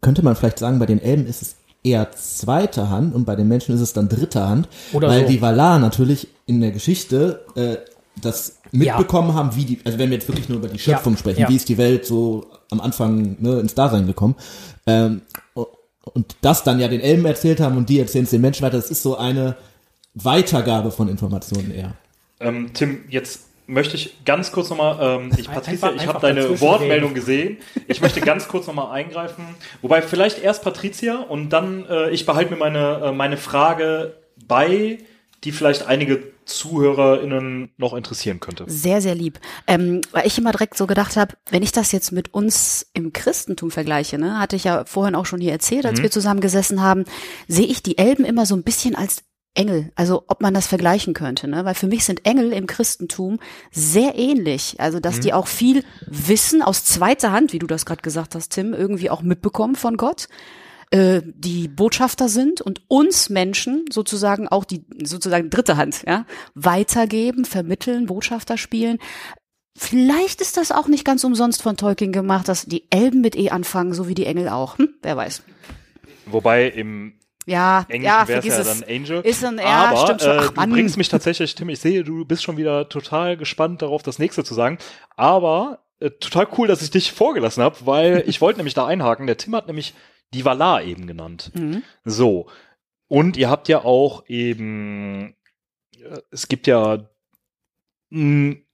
könnte 0.00 0.24
man 0.24 0.34
vielleicht 0.36 0.58
sagen, 0.58 0.78
bei 0.78 0.86
den 0.86 1.00
Elben 1.00 1.26
ist 1.26 1.42
es 1.42 1.56
eher 1.84 2.10
zweiter 2.12 2.90
Hand 2.90 3.14
und 3.14 3.24
bei 3.24 3.36
den 3.36 3.48
Menschen 3.48 3.74
ist 3.74 3.80
es 3.80 3.92
dann 3.92 4.08
dritter 4.08 4.48
Hand, 4.48 4.68
Oder 4.92 5.08
weil 5.08 5.22
so. 5.22 5.28
die 5.28 5.40
Valar 5.40 5.78
natürlich 5.78 6.28
in 6.46 6.60
der 6.60 6.72
Geschichte 6.72 7.44
äh, 7.54 7.76
das 8.20 8.58
mitbekommen 8.72 9.34
haben, 9.34 9.54
wie 9.54 9.64
die, 9.64 9.80
also 9.84 9.98
wenn 9.98 10.10
wir 10.10 10.16
jetzt 10.18 10.28
wirklich 10.28 10.48
nur 10.48 10.58
über 10.58 10.68
die 10.68 10.78
Schöpfung 10.78 11.14
Ja, 11.14 11.18
sprechen, 11.18 11.40
ja. 11.42 11.48
wie 11.48 11.56
ist 11.56 11.68
die 11.68 11.78
Welt 11.78 12.04
so 12.04 12.46
am 12.70 12.80
Anfang 12.80 13.36
ne, 13.40 13.60
ins 13.60 13.74
Dasein 13.74 14.06
gekommen 14.06 14.34
ähm, 14.86 15.22
und 16.14 16.36
das 16.40 16.64
dann 16.64 16.80
ja 16.80 16.88
den 16.88 17.00
Elben 17.00 17.24
erzählt 17.24 17.60
haben 17.60 17.76
und 17.76 17.88
die 17.88 17.98
erzählen 17.98 18.24
es 18.24 18.30
den 18.30 18.40
Menschen 18.40 18.62
weiter, 18.62 18.76
das 18.76 18.90
ist 18.90 19.02
so 19.02 19.16
eine 19.16 19.56
Weitergabe 20.14 20.90
von 20.90 21.08
Informationen 21.08 21.72
eher. 21.72 21.94
Ähm, 22.40 22.70
Tim, 22.74 23.04
jetzt 23.08 23.48
möchte 23.66 23.96
ich 23.96 24.24
ganz 24.24 24.50
kurz 24.50 24.70
nochmal, 24.70 24.98
ähm, 25.00 25.30
ich, 25.36 25.48
Patricia, 25.50 25.92
ich 25.92 26.06
habe 26.06 26.20
deine 26.20 26.60
Wortmeldung 26.60 27.10
reden. 27.10 27.14
gesehen. 27.14 27.56
Ich 27.86 28.00
möchte 28.00 28.20
ganz 28.20 28.48
kurz 28.48 28.66
nochmal 28.66 28.92
eingreifen. 28.92 29.44
Wobei 29.82 30.02
vielleicht 30.02 30.42
erst 30.42 30.64
Patricia 30.64 31.16
und 31.16 31.50
dann, 31.50 31.86
äh, 31.86 32.10
ich 32.10 32.26
behalte 32.26 32.50
mir 32.50 32.58
meine, 32.58 33.00
äh, 33.04 33.12
meine 33.12 33.36
Frage 33.36 34.14
bei 34.46 34.98
die 35.44 35.52
vielleicht 35.52 35.86
einige 35.86 36.32
ZuhörerInnen 36.46 37.70
noch 37.76 37.94
interessieren 37.94 38.40
könnte. 38.40 38.64
Sehr, 38.66 39.00
sehr 39.00 39.14
lieb. 39.14 39.38
Ähm, 39.66 40.00
weil 40.12 40.26
ich 40.26 40.38
immer 40.38 40.52
direkt 40.52 40.76
so 40.76 40.86
gedacht 40.86 41.16
habe, 41.16 41.34
wenn 41.50 41.62
ich 41.62 41.72
das 41.72 41.92
jetzt 41.92 42.12
mit 42.12 42.34
uns 42.34 42.86
im 42.94 43.12
Christentum 43.12 43.70
vergleiche, 43.70 44.18
ne, 44.18 44.38
hatte 44.38 44.56
ich 44.56 44.64
ja 44.64 44.84
vorhin 44.84 45.14
auch 45.14 45.26
schon 45.26 45.40
hier 45.40 45.52
erzählt, 45.52 45.86
als 45.86 45.98
Mhm. 45.98 46.04
wir 46.04 46.10
zusammen 46.10 46.40
gesessen 46.40 46.82
haben, 46.82 47.04
sehe 47.46 47.66
ich 47.66 47.82
die 47.82 47.98
Elben 47.98 48.24
immer 48.24 48.46
so 48.46 48.54
ein 48.56 48.62
bisschen 48.62 48.94
als 48.94 49.22
Engel, 49.54 49.90
also 49.96 50.22
ob 50.28 50.40
man 50.40 50.54
das 50.54 50.68
vergleichen 50.68 51.14
könnte, 51.14 51.48
ne? 51.48 51.64
Weil 51.64 51.74
für 51.74 51.88
mich 51.88 52.04
sind 52.04 52.24
Engel 52.24 52.52
im 52.52 52.68
Christentum 52.68 53.40
sehr 53.72 54.14
ähnlich. 54.16 54.76
Also, 54.78 55.00
dass 55.00 55.18
die 55.18 55.32
auch 55.32 55.48
viel 55.48 55.82
Wissen 56.06 56.62
aus 56.62 56.84
zweiter 56.84 57.32
Hand, 57.32 57.52
wie 57.52 57.58
du 57.58 57.66
das 57.66 57.84
gerade 57.84 58.02
gesagt 58.02 58.36
hast, 58.36 58.50
Tim, 58.50 58.72
irgendwie 58.72 59.10
auch 59.10 59.22
mitbekommen 59.22 59.74
von 59.74 59.96
Gott 59.96 60.28
äh, 60.90 61.20
die 61.24 61.68
Botschafter 61.68 62.28
sind 62.28 62.60
und 62.60 62.82
uns 62.88 63.28
Menschen 63.30 63.84
sozusagen 63.90 64.48
auch 64.48 64.64
die 64.64 64.84
sozusagen 65.04 65.50
dritte 65.50 65.76
Hand 65.76 66.02
ja, 66.06 66.24
weitergeben, 66.54 67.44
vermitteln, 67.44 68.06
Botschafter 68.06 68.56
spielen. 68.58 68.98
Vielleicht 69.76 70.40
ist 70.40 70.56
das 70.56 70.72
auch 70.72 70.88
nicht 70.88 71.04
ganz 71.04 71.22
umsonst 71.24 71.62
von 71.62 71.76
Tolkien 71.76 72.10
gemacht, 72.12 72.48
dass 72.48 72.66
die 72.66 72.90
Elben 72.90 73.20
mit 73.20 73.36
E 73.36 73.50
anfangen, 73.50 73.92
so 73.94 74.08
wie 74.08 74.14
die 74.14 74.26
Engel 74.26 74.48
auch. 74.48 74.78
Hm, 74.78 74.88
wer 75.02 75.16
weiß. 75.16 75.42
Wobei 76.26 76.66
im 76.68 77.14
Ja, 77.46 77.86
Englischen 77.88 78.04
ja, 78.04 78.28
wäre 78.28 78.38
es 78.40 78.44
vergiss 78.46 78.66
ja 78.66 78.72
es. 78.72 78.80
dann 78.80 78.88
Angel. 78.88 79.20
Ist 79.20 79.44
ein- 79.44 79.58
ja, 79.58 79.64
Aber 79.90 79.96
stimmt 80.02 80.22
schon. 80.22 80.30
Äh, 80.32 80.38
Ach, 80.40 80.48
du 80.50 80.54
Mann. 80.56 80.70
bringst 80.70 80.96
mich 80.96 81.08
tatsächlich, 81.08 81.54
Tim, 81.54 81.68
ich 81.68 81.78
sehe, 81.80 82.02
du 82.02 82.24
bist 82.24 82.42
schon 82.42 82.56
wieder 82.56 82.88
total 82.88 83.36
gespannt 83.36 83.80
darauf, 83.82 84.02
das 84.02 84.18
nächste 84.18 84.42
zu 84.42 84.54
sagen. 84.54 84.78
Aber 85.16 85.84
äh, 86.00 86.10
total 86.10 86.48
cool, 86.58 86.66
dass 86.66 86.82
ich 86.82 86.90
dich 86.90 87.12
vorgelassen 87.12 87.62
habe, 87.62 87.76
weil 87.84 88.24
ich 88.26 88.40
wollte 88.40 88.58
nämlich 88.58 88.74
da 88.74 88.86
einhaken. 88.86 89.26
Der 89.26 89.36
Tim 89.36 89.54
hat 89.54 89.66
nämlich 89.68 89.94
die 90.34 90.44
Valar 90.44 90.82
eben 90.82 91.06
genannt. 91.06 91.50
Mhm. 91.54 91.82
So. 92.04 92.48
Und 93.08 93.36
ihr 93.36 93.48
habt 93.48 93.68
ja 93.68 93.84
auch 93.84 94.24
eben, 94.28 95.34
äh, 95.96 96.20
es 96.30 96.48
gibt 96.48 96.66
ja 96.66 97.08
ein, 98.10 98.64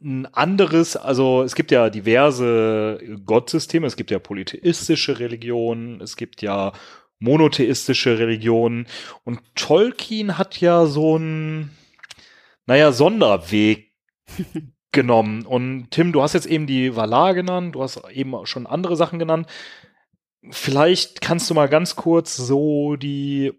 ein 0.00 0.26
anderes, 0.26 0.96
also 0.96 1.42
es 1.42 1.54
gibt 1.54 1.70
ja 1.70 1.90
diverse 1.90 2.98
Gottsysteme, 3.24 3.86
es 3.86 3.96
gibt 3.96 4.10
ja 4.10 4.18
polytheistische 4.18 5.18
Religionen, 5.18 6.00
es 6.00 6.16
gibt 6.16 6.40
ja 6.40 6.72
monotheistische 7.18 8.18
Religionen 8.18 8.86
und 9.24 9.40
Tolkien 9.54 10.38
hat 10.38 10.60
ja 10.60 10.86
so 10.86 11.18
ein, 11.18 11.70
naja, 12.66 12.92
Sonderweg 12.92 13.92
genommen. 14.92 15.44
Und 15.44 15.90
Tim, 15.90 16.12
du 16.12 16.22
hast 16.22 16.32
jetzt 16.32 16.46
eben 16.46 16.66
die 16.66 16.96
Valar 16.96 17.34
genannt, 17.34 17.74
du 17.74 17.82
hast 17.82 18.00
eben 18.10 18.34
auch 18.34 18.46
schon 18.46 18.66
andere 18.66 18.96
Sachen 18.96 19.18
genannt. 19.18 19.46
Vielleicht 20.50 21.20
kannst 21.20 21.50
du 21.50 21.54
mal 21.54 21.68
ganz 21.68 21.96
kurz 21.96 22.36
so 22.36 22.96
die 22.96 23.52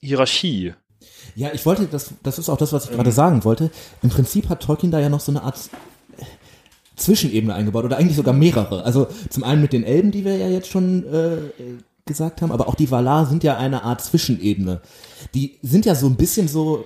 Hierarchie. 0.00 0.74
Ja, 1.34 1.52
ich 1.52 1.64
wollte, 1.66 1.86
das, 1.86 2.10
das 2.22 2.38
ist 2.38 2.48
auch 2.48 2.56
das, 2.56 2.72
was 2.72 2.86
ich 2.86 2.92
gerade 2.92 3.12
sagen 3.12 3.44
wollte. 3.44 3.70
Im 4.02 4.10
Prinzip 4.10 4.48
hat 4.48 4.62
Tolkien 4.62 4.90
da 4.90 5.00
ja 5.00 5.08
noch 5.08 5.20
so 5.20 5.32
eine 5.32 5.42
Art 5.42 5.58
äh, 6.18 6.24
Zwischenebene 6.96 7.54
eingebaut 7.54 7.84
oder 7.84 7.96
eigentlich 7.96 8.16
sogar 8.16 8.34
mehrere. 8.34 8.84
Also 8.84 9.08
zum 9.30 9.44
einen 9.44 9.62
mit 9.62 9.72
den 9.72 9.84
Elben, 9.84 10.12
die 10.12 10.24
wir 10.24 10.36
ja 10.36 10.48
jetzt 10.48 10.68
schon 10.68 11.04
äh, 11.12 11.38
gesagt 12.06 12.42
haben, 12.42 12.52
aber 12.52 12.68
auch 12.68 12.74
die 12.74 12.90
Valar 12.90 13.26
sind 13.26 13.44
ja 13.44 13.56
eine 13.56 13.82
Art 13.82 14.02
Zwischenebene. 14.02 14.80
Die 15.34 15.58
sind 15.62 15.86
ja 15.86 15.94
so 15.94 16.06
ein 16.06 16.16
bisschen 16.16 16.48
so, 16.48 16.84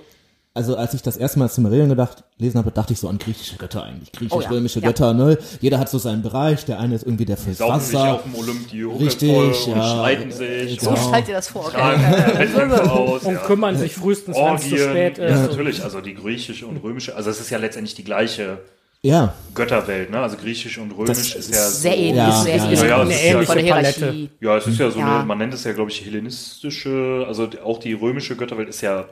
also 0.53 0.75
als 0.75 0.93
ich 0.93 1.01
das 1.01 1.15
erste 1.15 1.39
Mal 1.39 1.47
Silmarillion 1.47 1.89
gedacht, 1.89 2.23
lesen 2.37 2.57
habe, 2.57 2.71
dachte 2.71 2.91
ich 2.93 2.99
so 2.99 3.07
an 3.07 3.17
griechische 3.19 3.55
Götter 3.57 3.83
eigentlich. 3.83 4.11
Griechisch-römische 4.11 4.79
Oh 4.79 4.81
ja, 4.81 4.87
Götter, 4.89 5.13
ne? 5.13 5.37
Jeder 5.61 5.79
hat 5.79 5.89
so 5.89 5.97
seinen 5.99 6.21
Bereich, 6.21 6.65
der 6.65 6.79
eine 6.79 6.95
ist 6.95 7.03
irgendwie 7.05 7.25
der 7.25 7.37
fürs 7.37 7.59
Wasser. 7.59 8.19
dem 8.25 8.35
Olymp 8.35 8.67
die 8.69 8.83
Richtig, 8.83 9.31
voll 9.33 9.45
und 9.73 9.77
ja. 9.79 9.83
streiten 9.91 10.31
sich. 10.31 10.81
So 10.81 10.89
und 10.89 10.97
Stellt 10.97 11.27
dir 11.27 11.33
das 11.35 11.47
vor. 11.47 11.71
tragen 11.71 12.01
Wettkämpfe 12.01 12.91
aus. 12.91 13.23
Und 13.23 13.33
ja. 13.35 13.39
kümmern 13.41 13.77
sich 13.77 13.93
frühestens, 13.93 14.35
wenn 14.35 14.55
es 14.55 14.67
zu 14.69 14.77
spät 14.77 15.17
Ja, 15.19 15.25
ist. 15.25 15.41
natürlich. 15.51 15.83
Also 15.83 16.01
die 16.01 16.15
griechische 16.15 16.65
und 16.67 16.77
römische, 16.77 17.15
also 17.15 17.29
es 17.29 17.39
ist 17.39 17.49
ja 17.51 17.57
letztendlich 17.59 17.95
die 17.95 18.03
gleiche 18.03 18.57
Ja, 19.01 19.33
Götterwelt, 19.53 20.09
ne? 20.09 20.19
Also 20.19 20.35
griechisch 20.35 20.77
und 20.77 20.91
römisch 20.91 21.07
Das 21.07 21.35
ist 21.35 21.51
ja 21.53 21.57
Sehr 21.69 21.91
so, 21.93 21.97
ähnlich, 21.97 22.15
Ja, 22.15 22.41
sehr 22.43 22.55
ja, 22.57 22.63
ähnlich. 22.65 22.79
ja, 22.81 22.85
ja, 22.87 23.01
eine 23.01 23.09
es 23.11 23.15
ist 23.15 23.23
ja- 23.23 23.31
ähnliche 23.33 23.53
der 23.55 23.71
Palette. 23.73 23.99
Hierarchie. 23.99 24.29
Ja, 24.41 24.57
es 24.57 24.67
ist 24.67 24.79
ja 24.79 24.91
so 24.91 24.99
Ja. 24.99 25.15
eine, 25.19 25.25
man 25.25 25.37
nennt 25.37 25.53
es 25.53 25.63
ja, 25.63 25.71
glaube 25.71 25.89
ich, 25.91 26.03
hellenistische, 26.03 27.23
also 27.27 27.47
auch 27.63 27.77
die 27.79 27.93
römische 27.93 28.35
Götterwelt 28.35 28.67
ist 28.69 28.81
ja, 28.81 29.05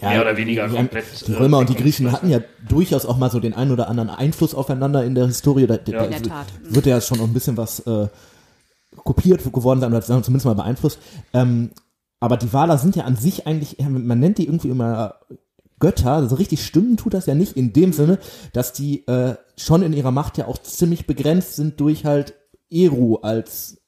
Ja, 0.00 0.10
mehr 0.10 0.22
oder 0.22 0.36
weniger 0.36 0.68
die, 0.68 0.76
komplett. 0.76 1.26
Die 1.26 1.32
äh, 1.32 1.36
Römer 1.36 1.58
und 1.58 1.68
die 1.68 1.74
Griechen 1.74 2.06
deckungsgleich. 2.06 2.36
hatten 2.36 2.44
ja 2.44 2.66
durchaus 2.68 3.04
auch 3.04 3.18
mal 3.18 3.30
so 3.30 3.40
den 3.40 3.54
einen 3.54 3.70
oder 3.72 3.88
anderen 3.88 4.10
Einfluss 4.10 4.54
aufeinander 4.54 5.04
in 5.04 5.14
der 5.14 5.26
Historie. 5.26 5.66
Da, 5.66 5.76
da, 5.76 5.92
Ja. 5.92 6.04
In 6.04 6.10
der 6.10 6.22
Tat. 6.22 6.46
Wird 6.62 6.86
ja 6.86 7.00
schon 7.00 7.20
auch 7.20 7.24
ein 7.24 7.32
bisschen 7.32 7.56
was 7.56 7.80
äh, 7.80 8.08
kopiert 8.96 9.42
geworden 9.52 9.80
sein 9.80 9.92
oder 9.92 10.02
zumindest 10.02 10.46
mal 10.46 10.54
beeinflusst. 10.54 10.98
Ähm, 11.32 11.70
aber 12.20 12.36
die 12.36 12.52
Waler 12.52 12.78
sind 12.78 12.96
ja 12.96 13.04
an 13.04 13.16
sich 13.16 13.46
eigentlich, 13.46 13.78
man 13.80 14.20
nennt 14.20 14.38
die 14.38 14.46
irgendwie 14.46 14.68
immer 14.68 15.16
Götter, 15.80 16.28
so 16.28 16.36
richtig 16.36 16.64
stimmen 16.64 16.96
tut 16.96 17.12
das 17.12 17.26
ja 17.26 17.34
nicht 17.34 17.56
in 17.56 17.72
dem 17.72 17.92
Sinne, 17.92 18.20
dass 18.52 18.72
die 18.72 19.04
äh, 19.08 19.34
schon 19.56 19.82
in 19.82 19.92
ihrer 19.92 20.12
Macht 20.12 20.38
ja 20.38 20.46
auch 20.46 20.58
ziemlich 20.58 21.08
begrenzt 21.08 21.56
sind 21.56 21.80
durch 21.80 22.04
halt 22.04 22.34
Eru 22.70 23.16
als 23.16 23.81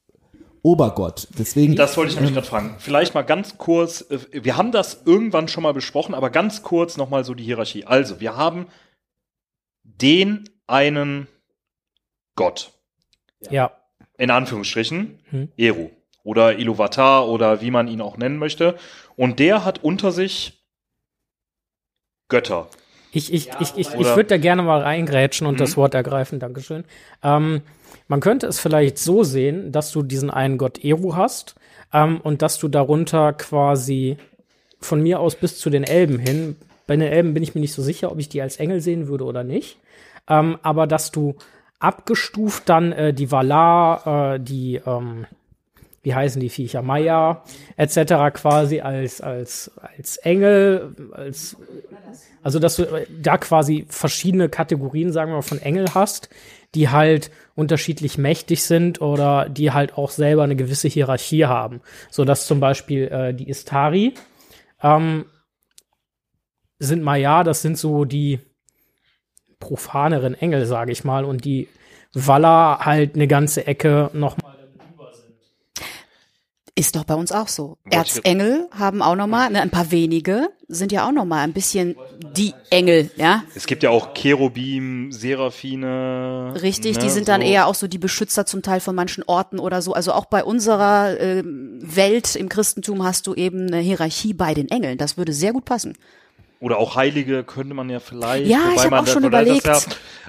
Obergott. 0.65 1.29
Deswegen 1.39 1.77
Das 1.77 1.97
wollte 1.99 2.09
ich 2.11 2.17
nämlich 2.17 2.33
gerade 2.35 2.47
fragen. 2.47 2.77
Vielleicht 2.79 3.13
mal 3.15 3.21
ganz 3.23 3.59
kurz, 3.59 4.01
äh, 4.11 4.19
wir 4.45 4.57
haben 4.57 4.73
das 4.73 5.03
irgendwann 5.05 5.47
schon 5.47 5.63
mal 5.63 5.75
besprochen, 5.75 6.15
aber 6.15 6.31
ganz 6.31 6.63
kurz 6.63 6.97
nochmal 6.97 7.23
so 7.23 7.35
die 7.35 7.45
Hierarchie. 7.45 7.85
Also, 7.85 8.19
wir 8.19 8.37
haben 8.37 8.67
den 9.83 10.49
einen 10.67 11.29
Gott, 12.35 12.73
Ja. 13.51 13.73
in 14.17 14.31
Anführungsstrichen, 14.31 15.21
Hm. 15.29 15.53
Eru 15.59 15.91
oder 16.23 16.59
Iluvatar 16.59 17.29
oder 17.29 17.61
wie 17.61 17.71
man 17.71 17.87
ihn 17.87 18.01
auch 18.01 18.17
nennen 18.17 18.39
möchte. 18.39 18.79
Und 19.17 19.39
der 19.41 19.67
hat 19.67 19.85
unter 19.85 20.11
sich 20.13 20.65
Götter. 22.29 22.69
Ich, 23.15 23.33
ich, 23.33 23.49
ich, 23.61 23.73
ich, 23.77 23.89
ich 23.89 23.95
Oder- 23.95 24.17
würde 24.17 24.29
da 24.31 24.37
gerne 24.39 24.63
mal 24.63 24.81
reingrätschen 24.83 25.47
und 25.47 25.55
Mhm. 25.55 25.59
das 25.59 25.77
Wort 25.77 25.95
ergreifen. 25.95 26.39
Dankeschön. 26.41 26.85
Ähm, 27.23 27.63
man 28.09 28.21
könnte 28.21 28.47
es 28.47 28.61
vielleicht 28.61 28.99
so 28.99 29.23
sehen, 29.25 29.73
dass 29.73 29.93
du 29.93 30.03
diesen 30.03 30.31
einen 30.31 30.59
Gott 30.59 30.85
Eru 30.85 31.15
hast 31.17 31.55
ähm, 31.93 32.21
und 32.21 32.43
dass 32.43 32.59
du 32.59 32.69
darunter 32.69 33.33
quasi 33.33 34.17
von 34.81 35.03
mir 35.03 35.21
aus 35.21 35.37
bis 35.37 35.59
zu 35.59 35.71
den 35.71 35.85
Elben 35.85 36.19
hin, 36.19 36.57
bei 36.87 36.97
den 36.97 37.09
Elben 37.11 37.33
bin 37.33 37.43
ich 37.43 37.55
mir 37.55 37.63
nicht 37.63 37.73
so 37.73 37.81
sicher, 37.83 38.13
ob 38.13 38.19
ich 38.19 38.29
die 38.29 38.43
als 38.43 38.57
Engel 38.59 38.81
sehen 38.83 39.09
würde 39.09 39.25
oder 39.25 39.43
nicht, 39.43 39.79
ähm, 40.29 40.59
aber 40.63 40.87
dass 40.87 41.11
du 41.11 41.37
abgestuft 41.79 42.69
dann 42.69 42.93
äh, 42.93 43.15
die 43.15 43.31
Valar, 43.31 44.35
äh, 44.35 44.41
die, 44.41 44.81
ähm, 44.87 45.25
wie 46.05 46.15
heißen 46.15 46.41
die 46.41 46.51
Viecher, 46.51 46.83
Maya 46.83 47.43
etc. 47.77 48.33
quasi 48.35 48.81
als, 48.81 49.21
als, 49.21 49.73
als 49.77 50.17
Engel, 50.19 50.95
als 51.13 51.57
also, 52.45 52.59
dass 52.59 52.77
du 52.77 52.85
da 53.23 53.39
quasi 53.39 53.87
verschiedene 53.89 54.51
Kategorien, 54.51 55.13
sagen 55.13 55.31
wir 55.31 55.37
mal, 55.37 55.43
von 55.43 55.63
Engel 55.63 55.95
hast, 55.95 56.29
die 56.75 56.91
halt 56.91 57.31
unterschiedlich 57.55 58.19
mächtig 58.19 58.65
sind 58.65 59.01
oder 59.01 59.49
die 59.49 59.73
halt 59.73 59.97
auch 59.97 60.11
selber 60.11 60.43
eine 60.43 60.55
gewisse 60.55 60.89
Hierarchie 60.89 61.47
haben. 61.47 61.81
So 62.11 62.27
dass 62.27 62.47
zum 62.47 62.61
Beispiel 62.61 63.09
äh, 63.09 63.33
die 63.33 63.49
Istari 63.49 64.13
ähm, 64.83 65.25
sind 66.79 67.03
Maya, 67.03 67.45
das 67.45 67.63
sind 67.63 67.79
so 67.79 68.05
die 68.05 68.41
profaneren 69.59 70.35
Engel, 70.35 70.67
sage 70.67 70.93
ich 70.93 71.03
mal, 71.03 71.25
und 71.25 71.47
die 71.47 71.69
Valar 72.13 72.85
halt 72.85 73.15
eine 73.15 73.27
ganze 73.27 73.67
Ecke 73.67 74.11
noch 74.13 74.37
Ist 76.77 76.97
doch 76.97 77.05
bei 77.05 77.15
uns 77.15 77.31
auch 77.31 77.47
so. 77.47 77.79
Erzengel 77.89 78.69
haben 78.73 79.01
auch 79.01 79.15
nochmal, 79.15 79.49
ne, 79.51 79.61
ein 79.61 79.71
paar 79.71 79.93
wenige 79.93 80.49
sind 80.67 80.91
ja 80.91 81.07
auch 81.07 81.13
nochmal 81.13 81.45
ein 81.45 81.53
bisschen 81.53 81.95
die 82.37 82.53
Engel, 82.71 83.13
ja. 83.17 83.45
Es 83.55 83.67
gibt 83.67 83.85
ja 83.85 83.91
auch 83.91 84.13
Cherubim, 84.15 85.13
Seraphine. 85.13 86.55
Richtig, 86.63 86.97
ne, 86.97 87.03
die 87.05 87.11
sind 87.11 87.29
dann 87.29 87.43
so. 87.43 87.47
eher 87.47 87.69
auch 87.69 87.77
so 87.77 87.87
die 87.87 87.99
Beschützer 87.99 88.45
zum 88.45 88.63
Teil 88.63 88.81
von 88.81 88.97
manchen 88.97 89.23
Orten 89.25 89.61
oder 89.61 89.83
so. 89.83 89.93
Also 89.93 90.13
auch 90.13 90.25
bei 90.25 90.43
unserer 90.43 91.21
ähm, 91.21 91.79
Welt 91.81 92.35
im 92.35 92.49
Christentum 92.49 93.05
hast 93.05 93.29
du 93.29 93.35
eben 93.35 93.69
eine 93.69 93.79
Hierarchie 93.79 94.35
bei 94.35 94.53
den 94.53 94.69
Engeln. 94.69 94.99
Das 94.99 95.17
würde 95.17 95.33
sehr 95.33 95.53
gut 95.53 95.65
passen. 95.65 95.97
Oder 96.59 96.79
auch 96.79 96.97
Heilige 96.97 97.45
könnte 97.45 97.75
man 97.75 97.89
ja 97.89 98.01
vielleicht. 98.01 98.47
Ja, 98.47 98.73
ich 98.75 98.83
hab 98.83 98.91
man 98.91 99.05
auch 99.05 99.07
schon 99.07 99.23
überlegt. 99.23 99.67
Ja, 99.67 99.79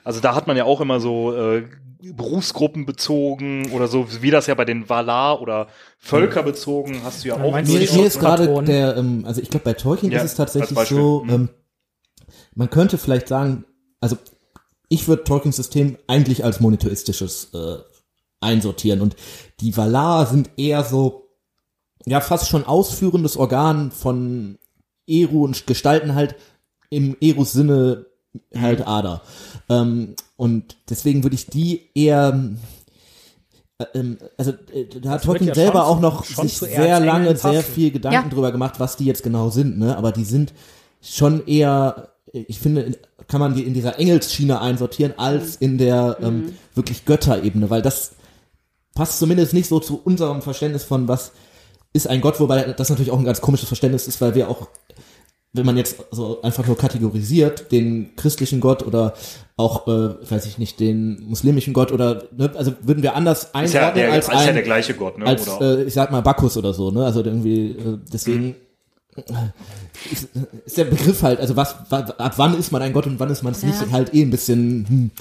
also 0.03 0.19
da 0.19 0.35
hat 0.35 0.45
man 0.45 0.57
ja 0.57 0.65
auch 0.65 0.81
immer 0.81 0.99
so 0.99 1.33
äh, 1.33 1.63
Berufsgruppen 2.13 2.85
bezogen 2.85 3.71
oder 3.71 3.87
so, 3.87 4.07
wie 4.21 4.31
das 4.31 4.47
ja 4.47 4.55
bei 4.55 4.65
den 4.65 4.89
Valar 4.89 5.41
oder 5.41 5.67
Völker 5.97 6.43
bezogen 6.43 7.01
hast 7.03 7.23
du 7.23 7.29
ja 7.29 7.35
auch. 7.35 7.51
meinst 7.51 7.71
mir 7.71 7.89
auch 7.89 8.05
ist 8.05 8.19
gerade 8.19 8.63
der, 8.63 8.97
ähm, 8.97 9.23
also 9.25 9.41
ich 9.41 9.49
glaube 9.49 9.63
bei 9.65 9.73
Tolkien 9.73 10.11
Ja, 10.11 10.19
ist 10.19 10.31
es 10.31 10.35
tatsächlich 10.35 10.77
so, 10.79 11.23
Mhm. 11.23 11.29
ähm, 11.29 11.49
man 12.53 12.69
könnte 12.69 12.97
vielleicht 12.97 13.27
sagen, 13.27 13.65
also 13.99 14.17
ich 14.89 15.07
würde 15.07 15.23
Tolkiens 15.23 15.55
System 15.55 15.97
eigentlich 16.07 16.43
als 16.43 16.59
monotheistisches 16.59 17.53
äh, 17.53 17.77
einsortieren 18.39 19.01
und 19.01 19.15
die 19.59 19.75
Valar 19.75 20.25
sind 20.27 20.51
eher 20.57 20.83
so, 20.83 21.29
ja 22.05 22.21
fast 22.21 22.49
schon 22.49 22.65
ausführendes 22.65 23.35
Organ 23.37 23.91
von 23.91 24.59
Eru 25.07 25.43
und 25.43 25.65
gestalten 25.67 26.13
halt 26.15 26.35
im 26.89 27.17
Erus 27.19 27.51
Sinne 27.51 28.05
halt 28.55 28.85
Ader. 28.85 29.21
Ähm, 29.69 30.15
und 30.37 30.77
deswegen 30.89 31.23
würde 31.23 31.35
ich 31.35 31.47
die 31.47 31.89
eher 31.95 32.39
äh, 33.77 33.85
ähm, 33.93 34.17
also 34.37 34.51
äh, 34.73 34.85
da 35.01 35.11
hat 35.11 35.23
Tolkien 35.23 35.49
ja 35.49 35.55
selber 35.55 35.81
schon 35.81 35.87
auch 35.87 35.99
noch 35.99 36.23
sich 36.25 36.57
sehr 36.57 36.99
lange 36.99 37.35
sehr 37.35 37.63
viel 37.63 37.91
Gedanken 37.91 38.29
Ja. 38.29 38.33
drüber 38.33 38.51
gemacht, 38.51 38.79
was 38.79 38.95
die 38.97 39.05
jetzt 39.05 39.23
genau 39.23 39.49
sind, 39.49 39.77
ne? 39.77 39.97
Aber 39.97 40.11
die 40.11 40.23
sind 40.23 40.53
schon 41.01 41.45
eher, 41.45 42.09
ich 42.31 42.59
finde, 42.59 42.97
kann 43.27 43.39
man 43.39 43.53
die 43.53 43.63
in 43.63 43.73
dieser 43.73 43.99
Engelsschiene 43.99 44.61
einsortieren 44.61 45.13
als 45.17 45.55
in 45.55 45.77
der 45.77 46.17
ähm, 46.21 46.53
wirklich 46.73 47.05
Götterebene, 47.05 47.69
weil 47.69 47.81
das 47.81 48.11
passt 48.93 49.19
zumindest 49.19 49.53
nicht 49.53 49.67
so 49.67 49.79
zu 49.79 50.01
unserem 50.03 50.41
Verständnis 50.41 50.83
von 50.83 51.07
was 51.07 51.31
ist 51.91 52.07
ein 52.07 52.21
Gott, 52.21 52.39
wobei 52.39 52.61
das 52.73 52.89
natürlich 52.89 53.11
auch 53.11 53.19
ein 53.19 53.25
ganz 53.25 53.41
komisches 53.41 53.67
Verständnis 53.67 54.07
ist, 54.07 54.19
weil 54.19 54.35
wir 54.35 54.49
auch 54.49 54.67
wenn 55.55 55.65
man 55.65 55.77
jetzt 55.77 55.97
so 56.11 56.41
einfach 56.41 56.65
nur 56.67 56.77
kategorisiert, 56.77 57.71
den 57.71 58.15
christlichen 58.15 58.59
Gott 58.59 58.83
oder 58.85 59.13
auch, 59.57 59.87
äh, 59.87 60.29
weiß 60.29 60.45
ich 60.47 60.57
nicht, 60.57 60.79
den 60.79 61.23
muslimischen 61.27 61.73
Gott 61.73 61.91
oder, 61.91 62.23
ne, 62.35 62.51
also 62.55 62.73
würden 62.81 63.03
wir 63.03 63.15
anders 63.15 63.45
Ist 63.63 63.73
ja 63.73 63.81
einordnen 63.81 63.95
der, 64.05 64.11
als 64.13 64.29
als 64.29 64.41
ja 64.43 64.47
ein, 64.49 64.53
der 64.55 64.63
gleiche 64.63 64.93
Gott, 64.95 65.17
ne? 65.17 65.25
als, 65.25 65.47
Oder 65.47 65.79
äh, 65.79 65.83
ich 65.83 65.93
sag 65.93 66.11
mal, 66.11 66.21
Bacchus 66.21 66.57
oder 66.57 66.73
so, 66.73 66.91
ne, 66.91 67.05
also 67.05 67.23
irgendwie, 67.23 67.71
äh, 67.71 67.97
deswegen 68.11 68.55
ist, 70.11 70.27
ist 70.65 70.77
der 70.77 70.85
Begriff 70.85 71.23
halt, 71.23 71.39
also 71.39 71.55
was, 71.55 71.75
wa- 71.89 71.99
ab 72.17 72.33
wann 72.37 72.57
ist 72.59 72.71
man 72.71 72.81
ein 72.81 72.91
Gott 72.91 73.07
und 73.07 73.19
wann 73.19 73.29
ist 73.29 73.43
man 73.43 73.53
es 73.53 73.63
nicht, 73.63 73.79
Ja. 73.81 73.91
halt 73.91 74.13
eh 74.13 74.21
ein 74.23 74.29
bisschen, 74.29 74.85
hm, 74.87 75.11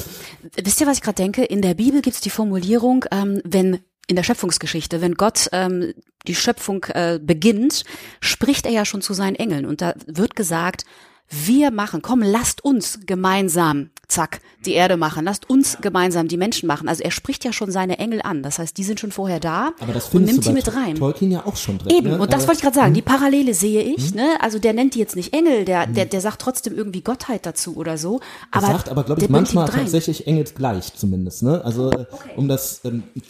Wisst 0.64 0.80
ihr, 0.80 0.86
was 0.88 0.96
ich 0.96 1.02
gerade 1.02 1.16
denke? 1.22 1.44
In 1.44 1.62
der 1.62 1.74
Bibel 1.74 2.02
gibt's 2.02 2.20
die 2.20 2.30
Formulierung, 2.30 3.04
ähm, 3.12 3.40
wenn 3.44 3.78
in 4.06 4.16
der 4.16 4.22
Schöpfungsgeschichte, 4.22 5.00
wenn 5.00 5.14
Gott 5.14 5.48
ähm, 5.52 5.94
die 6.26 6.34
Schöpfung 6.34 6.84
äh, 6.90 7.18
beginnt, 7.22 7.84
spricht 8.20 8.66
er 8.66 8.72
ja 8.72 8.84
schon 8.84 9.02
zu 9.02 9.14
seinen 9.14 9.36
Engeln 9.36 9.66
und 9.66 9.80
da 9.80 9.94
wird 10.06 10.36
gesagt, 10.36 10.84
wir 11.30 11.70
machen, 11.70 12.02
komm, 12.02 12.20
lasst 12.22 12.62
uns 12.62 13.00
gemeinsam, 13.06 13.88
zack, 14.08 14.40
die 14.66 14.74
Erde 14.74 14.98
machen, 14.98 15.24
lasst 15.24 15.48
uns 15.48 15.78
gemeinsam 15.80 16.28
die 16.28 16.36
Menschen 16.36 16.66
machen. 16.66 16.86
Also 16.86 17.02
er 17.02 17.10
spricht 17.10 17.44
ja 17.44 17.52
schon 17.52 17.70
seine 17.70 17.98
Engel 17.98 18.20
an, 18.22 18.42
das 18.42 18.58
heißt, 18.58 18.76
die 18.76 18.84
sind 18.84 19.00
schon 19.00 19.10
vorher 19.10 19.40
da 19.40 19.72
aber 19.80 19.94
das 19.94 20.14
und 20.14 20.24
nimmt 20.26 20.44
die 20.44 20.52
mit 20.52 20.76
rein. 20.76 20.96
Tolkien 20.96 21.30
ja 21.30 21.46
auch 21.46 21.56
schon 21.56 21.78
drin. 21.78 21.96
Eben, 21.96 22.08
ne? 22.10 22.18
und 22.20 22.26
das 22.28 22.34
Also- 22.42 22.48
wollte 22.48 22.58
ich 22.58 22.62
gerade 22.62 22.76
sagen, 22.76 22.92
die 22.94 23.02
Parallele 23.02 23.54
sehe 23.54 23.82
ich, 23.82 24.14
ne? 24.14 24.36
Also 24.40 24.58
der 24.58 24.74
nennt 24.74 24.94
die 24.94 24.98
jetzt 24.98 25.16
nicht 25.16 25.32
Engel, 25.32 25.64
der, 25.64 25.86
der, 25.86 26.04
der 26.04 26.20
sagt 26.20 26.42
trotzdem 26.42 26.76
irgendwie 26.76 27.00
Gottheit 27.00 27.46
dazu 27.46 27.74
oder 27.74 27.96
so. 27.96 28.20
Er 28.52 28.58
Aber 28.58 28.66
sagt 28.66 28.90
aber, 28.90 29.04
glaube 29.04 29.22
ich, 29.22 29.28
manchmal 29.30 29.68
tatsächlich 29.68 30.26
engelsgleich 30.26 30.92
zumindest, 30.94 31.42
ne? 31.42 31.64
Also, 31.64 31.90
äh, 31.90 32.04
um 32.36 32.48
das 32.48 32.82
ähm, 32.84 33.04
äh, 33.16 33.20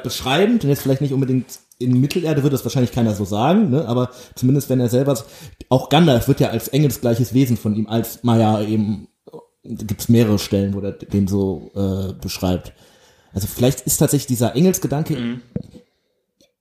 beschreibend, 0.00 0.64
und 0.64 0.70
jetzt 0.70 0.82
vielleicht 0.82 1.00
nicht 1.00 1.12
unbedingt 1.12 1.46
in 1.78 2.00
Mittelerde 2.00 2.42
würde 2.42 2.54
das 2.54 2.64
wahrscheinlich 2.64 2.92
keiner 2.92 3.14
so 3.14 3.24
sagen, 3.24 3.70
ne? 3.70 3.86
aber 3.86 4.10
zumindest 4.34 4.70
wenn 4.70 4.80
er 4.80 4.88
selber, 4.88 5.18
auch 5.68 5.88
Gandalf 5.90 6.26
wird 6.26 6.40
ja 6.40 6.48
als 6.48 6.68
engelsgleiches 6.68 7.34
Wesen 7.34 7.56
von 7.58 7.74
ihm, 7.74 7.86
als 7.86 8.22
Maya 8.24 8.62
eben, 8.62 9.08
gibt 9.62 10.00
es 10.00 10.08
mehrere 10.08 10.38
Stellen, 10.38 10.72
wo 10.74 10.80
er 10.80 10.92
den 10.92 11.28
so 11.28 11.70
äh, 11.74 12.14
beschreibt. 12.14 12.72
Also 13.34 13.46
vielleicht 13.46 13.82
ist 13.82 13.98
tatsächlich 13.98 14.26
dieser 14.26 14.56
Engelsgedanke, 14.56 15.16
Mhm. 15.16 15.40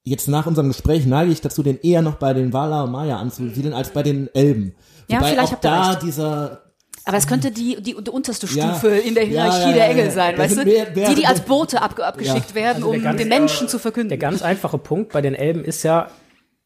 jetzt 0.03 0.27
nach 0.27 0.45
unserem 0.47 0.67
Gespräch 0.67 1.05
neige 1.05 1.31
ich 1.31 1.39
dazu, 1.39 1.63
den 1.63 1.79
eher 1.79 2.01
noch 2.01 2.15
bei 2.15 2.33
den 2.33 2.51
Valar 2.51 2.83
und 2.83 2.91
Maya 2.91 3.17
anzusiedeln, 3.17 3.73
als 3.73 3.91
bei 3.91 4.03
den 4.03 4.27
Elben. 4.35 4.75
Ja, 5.07 5.19
Wobei 5.19 5.31
vielleicht 5.31 5.53
auch 5.53 5.59
da 5.61 5.89
recht. 5.91 6.01
dieser 6.03 6.64
Aber 7.05 7.17
es 7.17 7.27
könnte 7.27 7.51
die, 7.51 7.75
die, 7.81 7.93
die 7.95 8.09
unterste 8.11 8.47
Ja. 8.47 8.71
Stufe 8.73 8.89
in 8.97 9.13
der 9.13 9.25
Ja, 9.25 9.29
Hierarchie 9.43 9.59
ja, 9.61 9.67
ja, 9.69 9.73
der 9.75 9.85
ja, 9.85 9.91
Engel 9.91 10.05
ja. 10.05 10.11
sein, 10.11 10.37
weißt 10.37 10.57
du? 10.57 10.65
mehr- 10.65 10.87
mehr- 10.95 11.09
die, 11.09 11.15
die 11.15 11.25
als 11.27 11.41
Boote 11.41 11.81
ab, 11.81 11.99
abgeschickt 11.99 12.55
werden, 12.55 12.77
Also 12.83 12.91
der 12.91 12.97
um 12.99 13.03
ganz- 13.03 13.17
den 13.19 13.29
Menschen 13.29 13.67
zu 13.67 13.77
Der 13.77 13.81
verkünden. 13.81 14.19
ganz 14.19 14.41
einfache 14.41 14.77
Punkt 14.79 15.11
bei 15.13 15.21
den 15.21 15.35
Elben 15.35 15.63
ist 15.63 15.83
ja, 15.83 16.09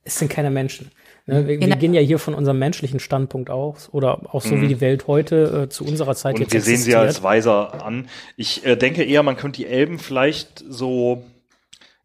es 0.04 0.18
sind 0.18 0.30
keine 0.32 0.50
Menschen. 0.50 0.92
Ne, 1.26 1.46
wir, 1.48 1.60
wir 1.60 1.76
gehen 1.76 1.94
ja 1.94 2.02
hier 2.02 2.18
von 2.18 2.34
unserem 2.34 2.58
menschlichen 2.58 3.00
Standpunkt 3.00 3.50
aus 3.52 3.90
oder 3.92 4.34
auch 4.34 4.42
so 4.42 4.60
wie 4.62 4.68
die 4.68 4.82
Welt 4.82 5.06
heute 5.06 5.66
äh, 5.66 5.70
zu 5.70 5.86
unserer 5.86 6.16
Zeit 6.16 6.36
Und 6.36 6.42
jetzt 6.42 6.54
wir 6.54 6.62
sehen 6.62 6.78
sie 6.78 6.92
ja 6.92 7.00
als 7.02 7.18
existiert. 7.18 7.24
weiser 7.26 7.86
an. 7.86 8.08
Ich 8.36 8.66
äh, 8.66 8.76
denke 8.78 9.04
eher, 9.04 9.22
man 9.22 9.36
könnte 9.38 9.58
die 9.62 9.68
Elben 9.68 10.00
vielleicht 10.00 10.64
so 10.68 11.22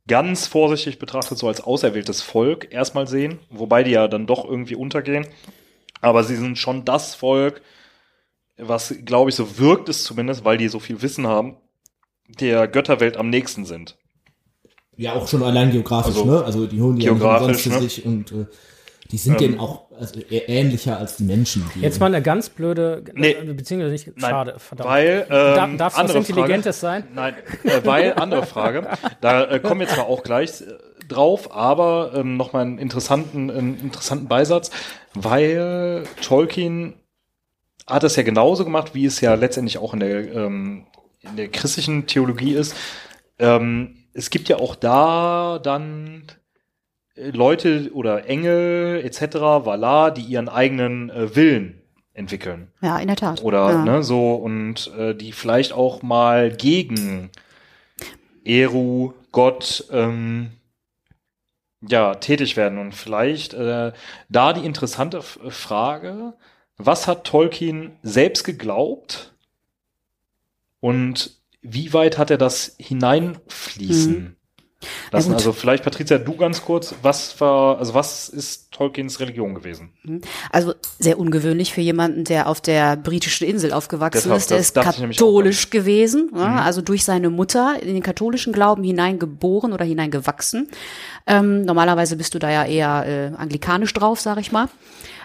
ganz 0.07 0.47
vorsichtig 0.47 0.99
betrachtet 0.99 1.39
so 1.39 1.49
als 1.49 1.63
auserwähltes 1.63 2.21
Volk 2.21 2.69
erstmal 2.73 3.07
sehen, 3.07 3.39
wobei 3.49 3.83
die 3.85 3.93
ja 3.93 4.09
dann 4.09 4.27
doch 4.27 4.45
irgendwie 4.45 4.75
untergehen. 4.75 5.27
Aber 6.03 6.23
sie 6.25 6.37
sind 6.37 6.59
schon 6.59 6.85
das 6.85 7.15
Volk, 7.15 7.63
was, 8.59 8.95
glaube 9.05 9.31
ich, 9.31 9.37
so 9.37 9.59
wirkt 9.59 9.89
es 9.89 10.05
zumindest, 10.05 10.45
weil 10.45 10.59
die 10.59 10.69
so 10.69 10.79
viel 10.81 11.03
Wissen 11.03 11.27
haben, 11.27 11.57
der 12.41 12.69
Götterwelt 12.69 13.17
am 13.17 13.29
nächsten 13.31 13.65
sind. 13.65 13.97
Ja, 14.97 15.15
auch 15.15 15.27
schon 15.27 15.43
allein 15.43 15.71
geografisch, 15.73 16.15
Also, 16.17 16.25
ne? 16.25 16.45
Also 16.45 16.67
die 16.67 16.81
holen 16.81 16.97
die 16.97 17.05
ja 17.05 17.13
nicht 17.13 17.21
geografisch, 17.21 17.47
umsonst 17.49 17.63
für 17.65 17.71
ne? 17.71 17.81
sich 17.81 18.07
und 18.07 18.33
äh, 18.33 18.47
die 19.11 19.19
sind 19.19 19.33
Ähm. 19.35 19.39
denen 19.39 19.61
auch 19.61 19.91
also 19.99 20.21
eher 20.21 20.49
ähnlicher 20.49 20.99
als 20.99 21.17
die 21.17 21.25
Menschen. 21.25 21.69
Die, 21.75 21.81
Jetzt 21.81 22.01
mal 22.01 22.07
eine 22.07 22.23
ganz 22.23 22.49
blöde, 22.49 23.05
Nee. 23.15 23.33
äh, 23.33 23.53
beziehungsweise 23.53 23.93
nicht, 23.93 24.07
Nein, 24.17 24.31
schade, 24.31 24.55
verdammt. 24.59 24.89
Weil, 24.91 25.27
Darf, 25.29 25.69
ähm, 25.71 25.79
darf 25.79 25.93
was 25.95 26.01
andere 26.01 26.19
Intelligentes 26.19 26.79
Frage. 26.81 27.03
sein? 27.05 27.13
Nein, 27.15 27.35
äh, 27.65 27.81
weil, 27.85 28.15
andere 28.15 28.47
Frage, 28.47 28.89
da 29.21 29.45
äh, 29.45 29.61
kommen 29.61 29.81
wir 29.81 29.89
zwar 29.89 30.07
auch 30.07 30.23
gleich 30.23 30.61
äh, 30.63 30.65
drauf, 31.09 31.53
aber 31.55 32.13
ähm, 32.15 32.37
nochmal 32.37 32.63
einen 32.63 32.79
interessanten, 32.79 33.51
einen 33.51 33.79
interessanten 33.81 34.27
Beisatz, 34.29 34.71
weil 35.15 36.05
Tolkien 36.23 36.95
hat 37.87 38.05
es 38.05 38.17
ja 38.17 38.23
genauso 38.23 38.65
gemacht, 38.65 38.95
wie 38.95 39.07
es 39.07 39.21
ja 39.21 39.35
letztendlich 39.35 39.79
auch 39.79 39.95
in 39.95 40.01
der, 40.01 40.35
ähm, 40.35 40.87
in 41.21 41.37
der 41.37 41.49
christlichen 41.49 42.07
Theologie 42.07 42.55
ist. 42.55 42.77
Ähm, 43.39 43.97
es 44.13 44.31
gibt 44.31 44.49
ja 44.49 44.57
auch 44.57 44.75
da 44.75 45.59
dann 45.63 46.25
äh, 47.17 47.31
Leute 47.31 47.91
oder 47.93 48.27
Engel 48.29 49.03
etc., 49.05 49.35
Valar, 49.35 50.13
die 50.13 50.23
ihren 50.23 50.49
eigenen 50.49 51.11
äh, 51.11 51.35
Willen 51.37 51.83
entwickeln. 52.15 52.71
Ja, 52.81 52.99
in 52.99 53.09
der 53.09 53.17
Tat. 53.17 53.43
Oder 53.43 53.71
ja. 53.71 53.85
ne, 53.85 54.03
so 54.03 54.35
und 54.35 54.93
äh, 54.97 55.15
die 55.15 55.33
vielleicht 55.33 55.73
auch 55.73 56.03
mal 56.03 56.53
gegen 56.53 57.31
Eru, 58.45 59.15
Gott, 59.33 59.87
ähm, 59.91 60.53
ja, 61.81 62.15
tätig 62.15 62.57
werden. 62.57 62.79
Und 62.79 62.95
vielleicht 62.95 63.53
äh, 63.55 63.93
da 64.29 64.53
die 64.53 64.65
interessante 64.65 65.23
Frage, 65.23 66.35
was 66.77 67.07
hat 67.07 67.25
Tolkien 67.25 67.93
selbst 68.03 68.45
geglaubt 68.45 69.33
und 70.81 71.39
wie 71.63 71.93
weit 71.93 72.19
hat 72.19 72.31
er 72.31 72.39
das 72.39 72.75
hineinfließen 72.79 74.37
lassen? 75.13 75.29
gut. 75.29 75.35
also 75.35 75.53
vielleicht, 75.53 75.85
Patricia, 75.85 76.19
du 76.19 76.37
ganz 76.37 76.63
kurz, 76.63 76.95
was 77.01 77.41
war, 77.41 77.79
also 77.79 77.95
was 77.95 78.29
ist 78.29 78.71
Tolkiens 78.71 79.21
Religion 79.21 79.55
gewesen? 79.55 79.93
Also 80.51 80.75
sehr 80.99 81.19
ungewöhnlich 81.19 81.73
für 81.73 81.81
jemanden, 81.81 82.25
der 82.25 82.49
auf 82.49 82.61
der 82.61 82.97
britischen 82.97 83.47
Insel 83.47 83.73
aufgewachsen 83.73 84.31
Deshalb, 84.31 84.39
ist. 84.39 84.51
Der 84.51 84.59
ist 84.59 84.75
katholisch 84.75 85.71
gewesen, 85.71 86.31
ja, 86.35 86.57
also 86.57 86.83
durch 86.83 87.05
seine 87.05 87.31
Mutter 87.31 87.77
in 87.81 87.95
den 87.95 88.03
katholischen 88.03 88.53
Glauben 88.53 88.85
hineingeboren 88.85 89.73
oder 89.73 89.85
hineingewachsen. 89.85 90.69
Ähm, 91.27 91.63
normalerweise 91.63 92.17
bist 92.17 92.35
du 92.35 92.39
da 92.39 92.51
ja 92.51 92.65
eher 92.65 93.07
äh, 93.07 93.37
anglikanisch 93.37 93.95
drauf, 93.95 94.21
sag 94.21 94.39
ich 94.39 94.53
mal. 94.53 94.69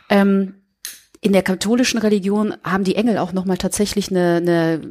Ähm, 0.09 0.58
in 1.21 1.33
der 1.33 1.41
katholischen 1.43 1.99
Religion 1.99 2.53
haben 2.63 2.85
die 2.85 2.95
Engel 2.95 3.17
auch 3.17 3.33
nochmal 3.33 3.57
tatsächlich 3.57 4.09
eine, 4.09 4.37
eine 4.37 4.81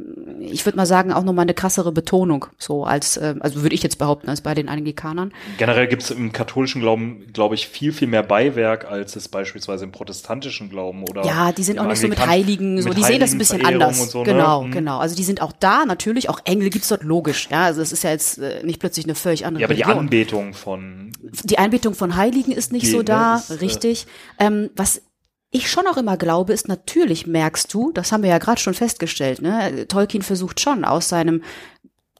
ich 0.40 0.66
würde 0.66 0.76
mal 0.76 0.84
sagen, 0.84 1.10
auch 1.10 1.24
nochmal 1.24 1.44
eine 1.44 1.54
krassere 1.54 1.90
Betonung, 1.90 2.46
so 2.58 2.84
als, 2.84 3.16
äh, 3.16 3.34
also 3.40 3.62
würde 3.62 3.74
ich 3.74 3.82
jetzt 3.82 3.96
behaupten, 3.98 4.28
als 4.28 4.42
bei 4.42 4.54
den 4.54 4.68
Anglikanern. 4.68 5.32
Generell 5.56 5.86
gibt 5.88 6.02
es 6.02 6.10
im 6.10 6.30
katholischen 6.32 6.82
Glauben, 6.82 7.24
glaube 7.32 7.54
ich, 7.54 7.68
viel, 7.68 7.92
viel 7.92 8.08
mehr 8.08 8.22
Beiwerk, 8.22 8.84
als 8.90 9.16
es 9.16 9.28
beispielsweise 9.28 9.84
im 9.84 9.92
protestantischen 9.92 10.68
Glauben 10.68 11.02
oder 11.04 11.24
Ja, 11.24 11.50
die 11.52 11.62
sind 11.62 11.78
auch 11.78 11.86
nicht 11.86 12.00
so 12.00 12.08
mit 12.08 12.24
Heiligen, 12.26 12.82
so, 12.82 12.90
mit 12.90 12.98
die 12.98 13.04
sehen 13.04 13.20
das 13.20 13.32
ein 13.32 13.38
bisschen 13.38 13.62
Heiligenverehrung 13.64 13.94
anders. 13.94 14.10
so, 14.12 14.18
ne? 14.18 14.24
genau, 14.26 14.62
Mhm. 14.64 14.70
genau. 14.72 14.98
Also 14.98 15.16
die 15.16 15.24
sind 15.24 15.40
auch 15.40 15.52
da, 15.58 15.86
natürlich, 15.86 16.28
auch 16.28 16.40
Engel 16.44 16.68
gibt's 16.68 16.88
dort 16.88 17.04
logisch, 17.04 17.48
ja. 17.50 17.64
Also 17.64 17.80
es 17.80 17.90
ist 17.92 18.04
ja 18.04 18.10
jetzt 18.10 18.36
äh, 18.38 18.62
nicht 18.64 18.80
plötzlich 18.80 19.06
eine 19.06 19.14
völlig 19.14 19.46
andere 19.46 19.62
Ja, 19.62 19.66
aber 19.66 19.74
die 19.74 19.80
Religion. 19.82 20.04
Anbetung 20.04 20.52
von 20.52 21.12
die 21.44 21.58
Einbetung 21.58 21.94
von 21.94 22.16
Heiligen 22.16 22.52
ist 22.52 22.70
nicht 22.72 22.86
Die, 22.86 22.90
so 22.90 22.98
ne, 22.98 23.04
da, 23.04 23.36
ist, 23.36 23.50
äh, 23.50 23.54
richtig. 23.54 24.06
ähm, 24.38 24.68
was 24.76 25.00
ich 25.50 25.70
schon 25.70 25.86
auch 25.86 25.96
immer 25.96 26.16
glaube, 26.16 26.52
ist 26.52 26.68
natürlich 26.68 27.26
merkst 27.26 27.72
du, 27.72 27.90
das 27.92 28.12
haben 28.12 28.22
wir 28.22 28.30
ja 28.30 28.38
gerade 28.38 28.60
schon 28.60 28.74
festgestellt, 28.74 29.40
ne? 29.40 29.86
Tolkien 29.88 30.22
versucht 30.22 30.60
schon 30.60 30.84
aus 30.84 31.08
seinem 31.08 31.42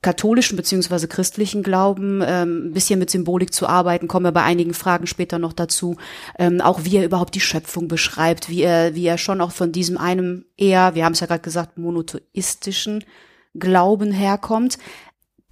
katholischen 0.00 0.56
beziehungsweise 0.56 1.08
christlichen 1.08 1.62
Glauben 1.62 2.22
ähm, 2.24 2.68
ein 2.68 2.72
bisschen 2.72 2.98
mit 2.98 3.10
Symbolik 3.10 3.52
zu 3.52 3.66
arbeiten, 3.66 4.08
kommen 4.08 4.26
wir 4.26 4.32
bei 4.32 4.44
einigen 4.44 4.72
Fragen 4.72 5.06
später 5.06 5.38
noch 5.38 5.52
dazu, 5.52 5.96
ähm, 6.38 6.60
auch 6.60 6.84
wie 6.84 6.96
er 6.96 7.04
überhaupt 7.04 7.34
die 7.34 7.40
Schöpfung 7.40 7.88
beschreibt, 7.88 8.48
wie 8.48 8.62
er, 8.62 8.94
wie 8.94 9.06
er 9.06 9.18
schon 9.18 9.40
auch 9.40 9.52
von 9.52 9.72
diesem 9.72 9.98
einem 9.98 10.44
eher, 10.56 10.94
wir 10.94 11.04
haben 11.04 11.14
es 11.14 11.20
ja 11.20 11.26
gerade 11.26 11.42
gesagt, 11.42 11.78
monotheistischen 11.78 13.04
Glauben 13.58 14.12
herkommt. 14.12 14.78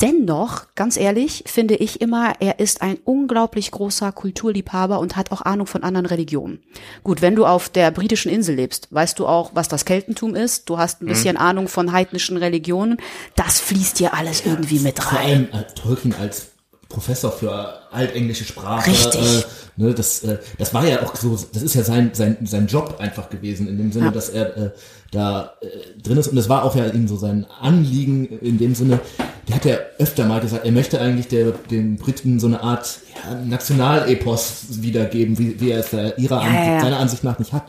Dennoch, 0.02 0.66
ganz 0.74 0.98
ehrlich, 0.98 1.44
finde 1.46 1.74
ich 1.74 2.02
immer, 2.02 2.34
er 2.40 2.58
ist 2.58 2.82
ein 2.82 2.98
unglaublich 3.04 3.70
großer 3.70 4.12
Kulturliebhaber 4.12 4.98
und 4.98 5.16
hat 5.16 5.32
auch 5.32 5.40
Ahnung 5.40 5.66
von 5.66 5.84
anderen 5.84 6.04
Religionen. 6.04 6.62
Gut, 7.02 7.22
wenn 7.22 7.34
du 7.34 7.46
auf 7.46 7.70
der 7.70 7.90
britischen 7.92 8.30
Insel 8.30 8.56
lebst, 8.56 8.88
weißt 8.90 9.18
du 9.18 9.26
auch, 9.26 9.52
was 9.54 9.68
das 9.68 9.86
Keltentum 9.86 10.34
ist. 10.34 10.68
Du 10.68 10.76
hast 10.76 11.00
ein 11.00 11.06
bisschen 11.06 11.38
Ahnung 11.38 11.66
von 11.68 11.92
heidnischen 11.92 12.36
Religionen. 12.36 12.98
Das 13.36 13.58
fließt 13.60 13.98
dir 13.98 14.12
alles 14.12 14.44
irgendwie 14.44 14.80
mit 14.80 15.14
rein. 15.14 15.48
äh, 15.52 15.64
Tolkien 15.74 16.14
als 16.14 16.48
Professor 16.88 17.32
für 17.32 17.92
altenglische 17.92 18.44
Sprache, 18.44 18.90
Richtig. 18.90 19.20
äh, 19.20 19.42
Ne, 19.78 19.92
das, 19.92 20.24
äh, 20.24 20.38
das 20.58 20.72
war 20.72 20.86
ja 20.86 21.02
auch 21.02 21.14
so, 21.16 21.38
das 21.52 21.62
ist 21.62 21.74
ja 21.74 21.82
sein, 21.84 22.12
sein, 22.14 22.38
sein 22.46 22.66
Job 22.66 22.96
einfach 22.98 23.28
gewesen, 23.28 23.68
in 23.68 23.76
dem 23.76 23.92
Sinne, 23.92 24.06
Ja. 24.06 24.10
dass 24.10 24.30
er 24.30 24.56
äh, 24.56 24.70
da 25.10 25.52
äh, 25.60 26.00
drin 26.00 26.16
ist. 26.16 26.28
Und 26.28 26.38
es 26.38 26.48
war 26.48 26.64
auch 26.64 26.74
ja 26.74 26.86
ihm 26.86 27.06
so 27.06 27.16
sein 27.18 27.44
Anliegen 27.60 28.24
in 28.40 28.56
dem 28.56 28.74
Sinne, 28.74 29.00
der 29.48 29.56
hat 29.56 29.64
ja 29.66 29.76
öfter 29.98 30.24
mal 30.24 30.40
gesagt, 30.40 30.64
er 30.64 30.72
möchte 30.72 30.98
eigentlich 30.98 31.28
der, 31.28 31.50
den 31.52 31.96
Briten 31.96 32.40
so 32.40 32.46
eine 32.46 32.62
Art 32.62 33.00
ja, 33.22 33.34
Nationalepos 33.44 34.64
wiedergeben, 34.82 35.38
wie, 35.38 35.60
wie 35.60 35.72
er 35.72 35.80
es 35.80 35.92
äh, 35.92 36.12
ihrer 36.16 36.36
Ja, 36.42 36.48
Ansicht, 36.48 36.80
seiner 36.80 36.98
Ansicht 36.98 37.24
nach 37.24 37.38
nicht 37.38 37.52
hat. 37.52 37.64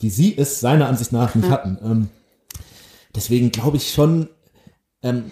Wie 0.00 0.10
sie 0.10 0.36
es 0.36 0.58
seiner 0.58 0.88
Ansicht 0.88 1.12
nach 1.12 1.36
nicht 1.36 1.48
hatten. 1.48 1.78
Ähm, 1.84 2.08
deswegen 3.14 3.52
glaube 3.52 3.76
ich 3.76 3.92
schon, 3.92 4.28
ähm, 5.04 5.30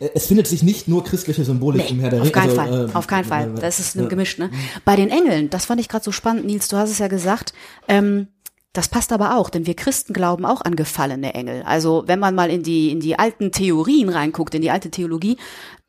es 0.00 0.26
findet 0.26 0.46
sich 0.46 0.62
nicht 0.62 0.88
nur 0.88 1.04
christliche 1.04 1.44
Symbolik 1.44 1.90
im 1.90 2.00
Herr 2.00 2.10
der 2.10 2.20
auf 2.20 2.26
Ringe. 2.26 2.32
keinen 2.32 2.58
also, 2.58 2.72
Fall, 2.72 2.84
ähm, 2.88 2.96
auf 2.96 3.06
keinen 3.06 3.24
Fall. 3.24 3.56
äh, 3.56 3.60
Das 3.60 3.78
ist 3.78 3.94
ja. 3.94 4.06
Gemisch, 4.06 4.38
ne? 4.38 4.50
Bei 4.84 4.96
den 4.96 5.10
Engeln, 5.10 5.50
das 5.50 5.66
fand 5.66 5.80
ich 5.80 5.88
gerade 5.88 6.04
so 6.04 6.12
spannend, 6.12 6.46
Nils, 6.46 6.68
du 6.68 6.76
hast 6.76 6.90
es 6.90 6.98
ja 6.98 7.08
gesagt, 7.08 7.52
ähm, 7.86 8.28
das 8.72 8.88
passt 8.88 9.12
aber 9.12 9.36
auch, 9.36 9.50
denn 9.50 9.66
wir 9.66 9.74
Christen 9.74 10.12
glauben 10.12 10.46
auch 10.46 10.60
an 10.62 10.76
gefallene 10.76 11.34
Engel. 11.34 11.64
Also 11.64 12.04
wenn 12.06 12.20
man 12.20 12.34
mal 12.36 12.50
in 12.50 12.62
die, 12.62 12.90
in 12.90 13.00
die 13.00 13.18
alten 13.18 13.50
Theorien 13.50 14.08
reinguckt, 14.08 14.54
in 14.54 14.62
die 14.62 14.70
alte 14.70 14.90
Theologie, 14.90 15.36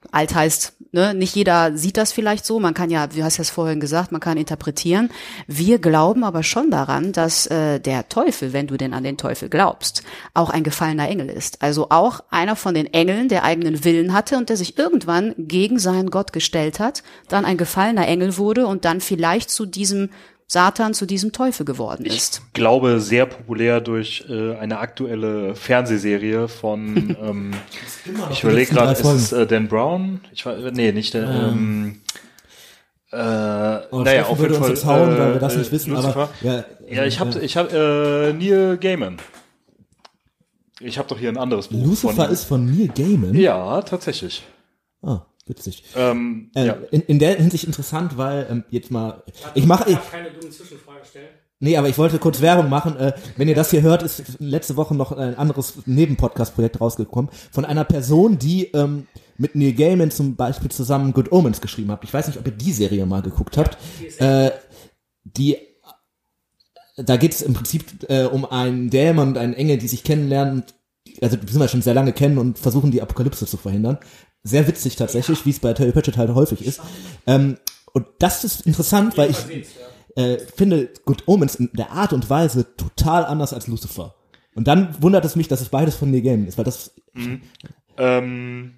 alt 0.10 0.34
heißt, 0.34 0.74
ne, 0.92 1.14
nicht 1.14 1.36
jeder 1.36 1.78
sieht 1.78 1.98
das 1.98 2.12
vielleicht 2.12 2.46
so, 2.46 2.60
man 2.60 2.74
kann 2.74 2.90
ja, 2.90 3.08
du 3.08 3.24
hast 3.24 3.38
ja 3.38 3.44
es 3.44 3.50
vorhin 3.50 3.80
gesagt, 3.80 4.12
man 4.12 4.22
kann 4.22 4.38
interpretieren. 4.38 5.10
Wir 5.48 5.80
glauben 5.80 6.24
aber 6.24 6.44
schon 6.44 6.72
daran, 6.72 7.12
dass 7.12 7.48
äh, 7.48 7.80
der 7.80 8.10
Teufel, 8.10 8.54
wenn 8.54 8.68
du 8.68 8.78
denn 8.78 8.94
an 8.94 9.04
den 9.04 9.18
Teufel 9.18 9.50
glaubst, 9.50 10.04
auch 10.34 10.50
ein 10.50 10.64
gefallener 10.64 11.08
Engel 11.08 11.30
ist. 11.30 11.62
Also 11.62 11.88
auch 11.90 12.24
einer 12.30 12.56
von 12.56 12.74
den 12.74 12.92
Engeln, 12.92 13.30
der 13.30 13.44
eigenen 13.44 13.84
Willen 13.84 14.14
hatte 14.14 14.38
und 14.38 14.50
der 14.50 14.58
sich 14.58 14.78
irgendwann 14.78 15.36
gegen 15.38 15.80
seinen 15.80 16.10
Gott 16.10 16.34
gestellt 16.34 16.80
hat, 16.80 17.04
dann 17.28 17.46
ein 17.46 17.58
gefallener 17.58 18.08
Engel 18.08 18.38
wurde 18.38 18.66
und 18.68 18.86
dann 18.86 19.02
vielleicht 19.02 19.50
zu 19.50 19.66
diesem 19.66 20.10
Satan, 20.52 20.94
zu 20.94 21.06
diesem 21.06 21.32
Teufel 21.32 21.66
geworden 21.66 22.06
ist. 22.06 22.42
Ich 22.48 22.54
glaube, 22.54 23.00
sehr 23.00 23.26
populär 23.26 23.80
durch 23.80 24.26
äh, 24.28 24.56
eine 24.58 24.80
aktuelle 24.80 25.56
Fernsehserie 25.56 26.50
von, 26.50 27.16
ähm, 27.24 27.54
ich 28.32 28.44
überlege 28.44 28.74
gerade, 28.74 28.92
ist 28.92 29.06
es 29.06 29.32
äh, 29.32 29.48
Dan 29.48 29.70
Brown? 29.70 30.20
Ich 30.34 30.46
war, 30.46 30.58
nee, 30.72 30.92
nicht 30.92 31.14
der, 31.14 31.24
ähm, 31.30 32.02
äh, 33.12 33.18
Oh, 33.92 34.02
naja, 34.02 34.26
auf 34.26 34.40
würde 34.40 34.56
jeden 34.56 34.56
uns 34.56 34.58
Fall. 34.58 34.70
jetzt 34.72 34.86
hauen, 34.86 35.18
weil 35.18 35.30
wir 35.30 35.36
äh, 35.36 35.40
das 35.40 35.56
nicht 35.56 35.70
äh, 35.70 35.72
wissen, 35.72 35.94
Lucifer. 35.94 36.16
aber 36.16 36.30
ja, 36.42 36.66
Ja, 36.90 37.06
ich 37.06 37.22
habe 37.22 37.40
äh, 37.40 37.46
ich 37.46 37.56
hab, 37.56 37.72
äh, 37.72 38.34
Neil 38.34 38.78
Gaiman. 38.78 39.20
Ich 40.82 40.98
habe 40.98 41.08
doch 41.08 41.18
hier 41.18 41.30
ein 41.30 41.38
anderes 41.38 41.70
Buch. 41.70 41.82
Lucifer 41.82 42.14
von 42.14 42.30
ist 42.30 42.44
von 42.44 42.66
Neil 42.66 42.90
Gaiman. 42.90 43.36
Ja, 43.36 43.82
tatsächlich. 43.84 44.44
Ah, 45.02 45.22
witzig. 45.48 45.84
Ähm, 45.96 46.52
Äh, 46.56 46.68
ja. 46.68 46.78
in, 46.92 47.02
in 47.02 47.20
der 47.20 47.36
Hinsicht 47.36 47.64
interessant, 47.64 48.18
weil 48.18 48.48
ähm, 48.50 48.64
jetzt 48.70 48.92
mal, 48.92 49.24
ich 49.54 49.66
mache, 49.66 49.90
ich, 49.92 49.98
keine 50.12 50.32
dummen 50.32 50.52
Zwischenfragen 50.52 51.06
stellen. 51.06 51.30
nee, 51.60 51.78
aber 51.78 51.90
ich 51.90 51.98
wollte 51.98 52.20
kurz 52.20 52.42
Werbung 52.42 52.70
machen. 52.70 52.98
Äh, 52.98 53.14
wenn 53.38 53.48
ihr 53.48 53.56
das 53.56 53.72
hier 53.72 53.82
hört, 53.82 54.04
ist 54.04 54.40
letzte 54.40 54.76
Woche 54.76 54.96
noch 54.96 55.12
ein 55.12 55.36
anderes 55.36 55.76
Nebenpodcast-Projekt 55.86 56.80
rausgekommen 56.80 57.32
von 57.52 57.66
einer 57.66 57.84
Person, 57.84 58.38
die 58.38 58.66
ähm, 58.74 59.08
mit 59.38 59.56
Neil 59.56 59.74
Gaiman 59.74 60.12
zum 60.12 60.36
Beispiel 60.36 60.70
zusammen 60.72 61.14
Good 61.14 61.32
Omens 61.32 61.62
geschrieben 61.62 61.92
hat. 61.92 62.04
Ich 62.04 62.14
weiß 62.14 62.28
nicht, 62.28 62.38
ob 62.38 62.46
ihr 62.46 62.54
die 62.54 62.72
Serie 62.72 63.06
mal 63.06 63.22
geguckt 63.22 63.58
habt. 63.58 63.78
Äh, 64.20 64.52
die 65.24 65.58
da 66.98 67.18
geht 67.18 67.34
es 67.34 67.42
im 67.42 67.54
Prinzip 67.54 68.10
äh, 68.10 68.26
um 68.26 68.46
einen 68.46 68.90
Dämon 68.90 69.30
und 69.30 69.38
einen 69.38 69.54
Engel, 69.54 69.78
die 69.78 69.88
sich 69.88 70.04
kennenlernen, 70.04 70.64
also 71.22 71.38
die 71.38 71.52
sind 71.52 71.62
wir 71.62 71.68
schon 71.68 71.82
sehr 71.82 71.94
lange 71.94 72.14
kennen 72.14 72.38
und 72.38 72.60
versuchen 72.60 72.92
die 72.92 73.02
Apokalypse 73.02 73.46
zu 73.46 73.58
verhindern. 73.58 73.98
Sehr 74.44 74.68
witzig 74.68 74.96
tatsächlich, 74.96 75.46
wie 75.46 75.52
es 75.52 75.60
bei 75.60 75.74
Terry 75.74 75.92
Pratchett 75.92 76.18
halt 76.18 76.34
häufig 76.34 76.66
ist. 76.66 76.82
Ähm, 77.28 77.58
und 77.94 78.08
das 78.20 78.44
ist 78.44 78.62
interessant, 78.66 79.18
weil 79.18 79.32
ich 79.32 79.38
äh, 80.16 80.38
finde 80.56 80.90
Good 81.06 81.24
Omens 81.28 81.56
in 81.56 81.70
der 81.74 81.92
Art 81.92 82.14
und 82.14 82.30
Weise 82.30 82.76
total 82.76 83.26
anders 83.26 83.54
als 83.54 83.68
Lucifer. 83.68 84.16
Und 84.56 84.68
dann 84.68 85.02
wundert 85.02 85.24
es 85.26 85.36
mich, 85.36 85.48
dass 85.48 85.62
es 85.62 85.70
beides 85.70 85.96
von 85.96 86.12
Neil 86.12 86.22
Gaiman 86.22 86.48
ist, 86.48 86.58
weil 86.58 86.66
das 86.66 86.94
Ähm, 87.98 88.74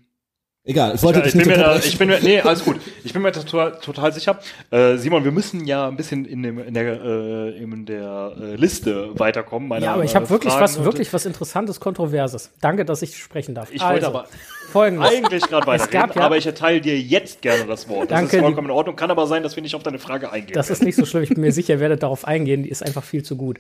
egal. 0.64 0.96
Ich 0.96 1.04
wollte 1.04 1.20
ich, 1.20 1.26
dich 1.26 1.34
bin 1.34 1.48
nicht 1.48 1.58
mir 1.58 1.64
da, 1.64 1.76
ich 1.78 1.98
bin 1.98 2.08
mir, 2.10 2.20
nee, 2.22 2.42
alles 2.42 2.64
gut. 2.64 2.80
Ich 3.04 3.14
bin 3.14 3.22
mir 3.22 3.32
total, 3.32 3.80
total 3.80 4.12
sicher. 4.14 4.40
Äh, 4.70 4.98
Simon, 4.98 5.24
wir 5.24 5.32
müssen 5.32 5.66
ja 5.66 5.88
ein 5.88 5.96
bisschen 5.96 6.26
in, 6.26 6.44
dem, 6.44 6.60
in 6.60 6.74
der, 6.74 7.02
äh, 7.02 7.58
in 7.58 7.86
der 7.86 8.36
äh, 8.40 8.56
Liste 8.56 9.18
weiterkommen. 9.20 9.70
meiner, 9.70 9.86
Ja, 9.86 9.94
aber 9.94 10.04
ich 10.04 10.12
äh, 10.12 10.16
habe 10.16 10.30
wirklich 10.30 10.54
was, 10.54 10.84
wirklich 10.84 11.12
was 11.14 11.26
Interessantes, 11.26 11.80
Kontroverses. 11.80 12.52
Danke, 12.62 12.86
dass 12.86 13.02
ich 13.02 13.18
sprechen 13.18 13.56
darf. 13.56 13.72
Ich 13.72 13.82
wollte 13.82 14.06
also, 14.06 14.20
aber 14.20 14.28
folgendes. 14.74 15.10
eigentlich 15.10 15.44
gerade 15.48 15.66
weiterreden, 15.68 16.12
ja- 16.16 16.22
aber 16.24 16.36
ich 16.38 16.46
erteile 16.46 16.82
dir 16.82 17.00
jetzt 17.00 17.42
gerne 17.42 17.66
das 17.66 17.88
Wort. 17.88 18.12
Das 18.12 18.20
Danke, 18.20 18.36
ist 18.38 18.42
vollkommen 18.44 18.68
in 18.68 18.72
Ordnung. 18.76 18.96
Kann 18.98 19.10
aber 19.12 19.26
sein, 19.28 19.42
dass 19.44 19.56
wir 19.56 19.64
nicht 19.64 19.76
auf 19.76 19.84
deine 19.84 20.00
Frage 20.00 20.32
eingehen. 20.32 20.54
Das 20.54 20.70
ist 20.70 20.84
nicht 20.84 20.96
so 20.98 21.06
schlimm. 21.06 21.24
Ich 21.24 21.30
bin 21.30 21.40
mir 21.42 21.52
sicher, 21.54 21.76
ihr 21.76 21.80
werdet 21.80 22.04
darauf 22.04 22.26
eingehen. 22.26 22.64
Die 22.64 22.70
ist 22.70 22.84
einfach 22.84 23.04
viel 23.04 23.24
zu 23.24 23.38
gut. 23.38 23.60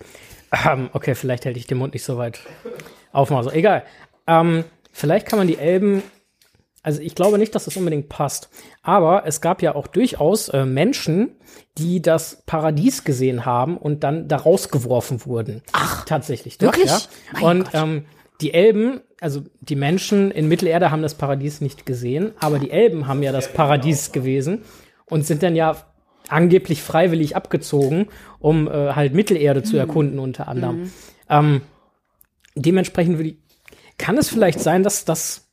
Ähm, 0.70 0.90
okay, 0.94 1.16
vielleicht 1.16 1.46
hätte 1.46 1.58
ich 1.58 1.68
den 1.68 1.78
Mund 1.78 1.94
nicht 1.94 2.04
so 2.04 2.18
weit 2.18 2.40
aufmachen. 3.14 3.44
So, 3.46 3.52
egal. 3.52 3.84
Ähm, 4.28 4.66
vielleicht 4.92 5.26
kann 5.28 5.40
man 5.40 5.48
die 5.48 5.58
Elben. 5.58 6.04
Also 6.86 7.02
ich 7.02 7.16
glaube 7.16 7.38
nicht, 7.38 7.56
dass 7.56 7.64
das 7.66 7.78
unbedingt 7.78 8.10
passt. 8.10 8.50
Aber 8.82 9.24
es 9.26 9.40
gab 9.40 9.62
ja 9.62 9.74
auch 9.74 9.88
durchaus 9.88 10.50
äh, 10.50 10.66
Menschen, 10.66 11.30
die 11.78 12.02
das 12.02 12.44
Paradies 12.46 13.06
gesehen 13.06 13.46
haben 13.46 13.78
und 13.78 14.04
dann 14.04 14.28
da 14.28 14.36
rausgeworfen 14.38 15.26
wurden. 15.26 15.62
Ach, 15.72 16.04
tatsächlich. 16.06 16.58
doch, 16.58 16.68
wirklich? 16.68 16.92
Ja. 16.92 17.00
Mein 17.34 17.44
Und 17.44 17.64
Gott. 17.72 17.74
ähm, 17.82 18.06
die 18.44 18.54
Elben, 18.54 19.02
also 19.22 19.42
die 19.62 19.76
Menschen 19.76 20.30
in 20.30 20.48
Mittelerde 20.48 20.92
haben 20.92 21.02
das 21.02 21.16
Paradies 21.16 21.62
nicht 21.62 21.86
gesehen, 21.86 22.34
aber 22.40 22.60
die 22.60 22.70
Elben 22.72 23.08
haben 23.08 23.24
ja 23.24 23.32
das 23.32 23.52
Paradies 23.54 24.12
gewesen 24.12 24.64
und 25.06 25.26
sind 25.26 25.42
dann 25.42 25.56
ja 25.56 25.78
angeblich 26.28 26.82
freiwillig 26.82 27.36
abgezogen, 27.36 28.08
um 28.40 28.68
äh, 28.68 28.94
halt 28.94 29.14
Mittelerde 29.14 29.62
Mhm. 29.62 29.66
zu 29.66 29.78
erkunden 29.78 30.20
unter 30.20 30.48
anderem. 30.48 30.92
Ähm, 31.30 31.62
dementsprechend 32.56 33.18
würde 33.18 33.30
ich, 33.30 33.38
kann 33.98 34.18
es 34.18 34.30
vielleicht 34.30 34.60
sein, 34.60 34.84
dass 34.84 35.06
das 35.06 35.50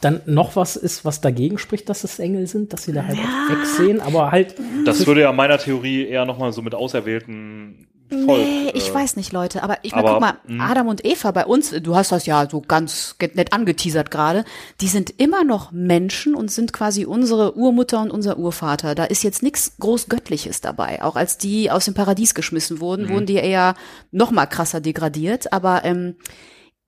dann 0.00 0.20
noch 0.26 0.56
was 0.56 0.76
ist, 0.76 1.04
was 1.04 1.20
dagegen 1.20 1.56
spricht, 1.58 1.88
dass 1.88 2.04
es 2.04 2.18
Engel 2.18 2.46
sind, 2.46 2.72
dass 2.72 2.82
sie 2.84 2.92
da 2.92 3.04
halt 3.04 3.18
auch 3.18 3.50
wegsehen, 3.56 4.00
aber 4.00 4.30
halt 4.30 4.56
Das 4.84 5.06
würde 5.06 5.22
ja 5.22 5.32
meiner 5.32 5.58
Theorie 5.58 6.06
eher 6.06 6.26
nochmal 6.26 6.52
so 6.52 6.60
mit 6.60 6.74
auserwählten 6.74 7.86
Volk. 8.10 8.26
Nee, 8.26 8.70
ich 8.74 8.90
äh, 8.90 8.94
weiß 8.94 9.16
nicht, 9.16 9.32
Leute. 9.32 9.62
Aber 9.62 9.78
ich 9.82 9.94
meine, 9.94 10.08
guck 10.08 10.20
mal, 10.20 10.34
mh. 10.46 10.64
Adam 10.68 10.88
und 10.88 11.04
Eva 11.04 11.30
bei 11.30 11.46
uns, 11.46 11.70
du 11.70 11.94
hast 11.96 12.12
das 12.12 12.26
ja 12.26 12.48
so 12.50 12.60
ganz 12.60 13.14
nett 13.34 13.52
angeteasert 13.52 14.10
gerade, 14.10 14.44
die 14.80 14.88
sind 14.88 15.14
immer 15.18 15.44
noch 15.44 15.72
Menschen 15.72 16.34
und 16.34 16.50
sind 16.50 16.72
quasi 16.72 17.04
unsere 17.06 17.56
Urmutter 17.56 18.00
und 18.02 18.10
unser 18.10 18.38
Urvater. 18.38 18.94
Da 18.94 19.04
ist 19.04 19.22
jetzt 19.22 19.42
nichts 19.42 19.72
groß 19.78 20.08
Göttliches 20.08 20.60
dabei. 20.60 21.02
Auch 21.02 21.16
als 21.16 21.38
die 21.38 21.70
aus 21.70 21.84
dem 21.84 21.94
Paradies 21.94 22.34
geschmissen 22.34 22.80
wurden, 22.80 23.06
Mhm. 23.06 23.10
wurden 23.10 23.26
die 23.26 23.34
eher 23.36 23.74
noch 24.10 24.30
mal 24.30 24.46
krasser 24.46 24.80
degradiert. 24.80 25.52
Aber 25.52 25.84
ähm, 25.84 26.16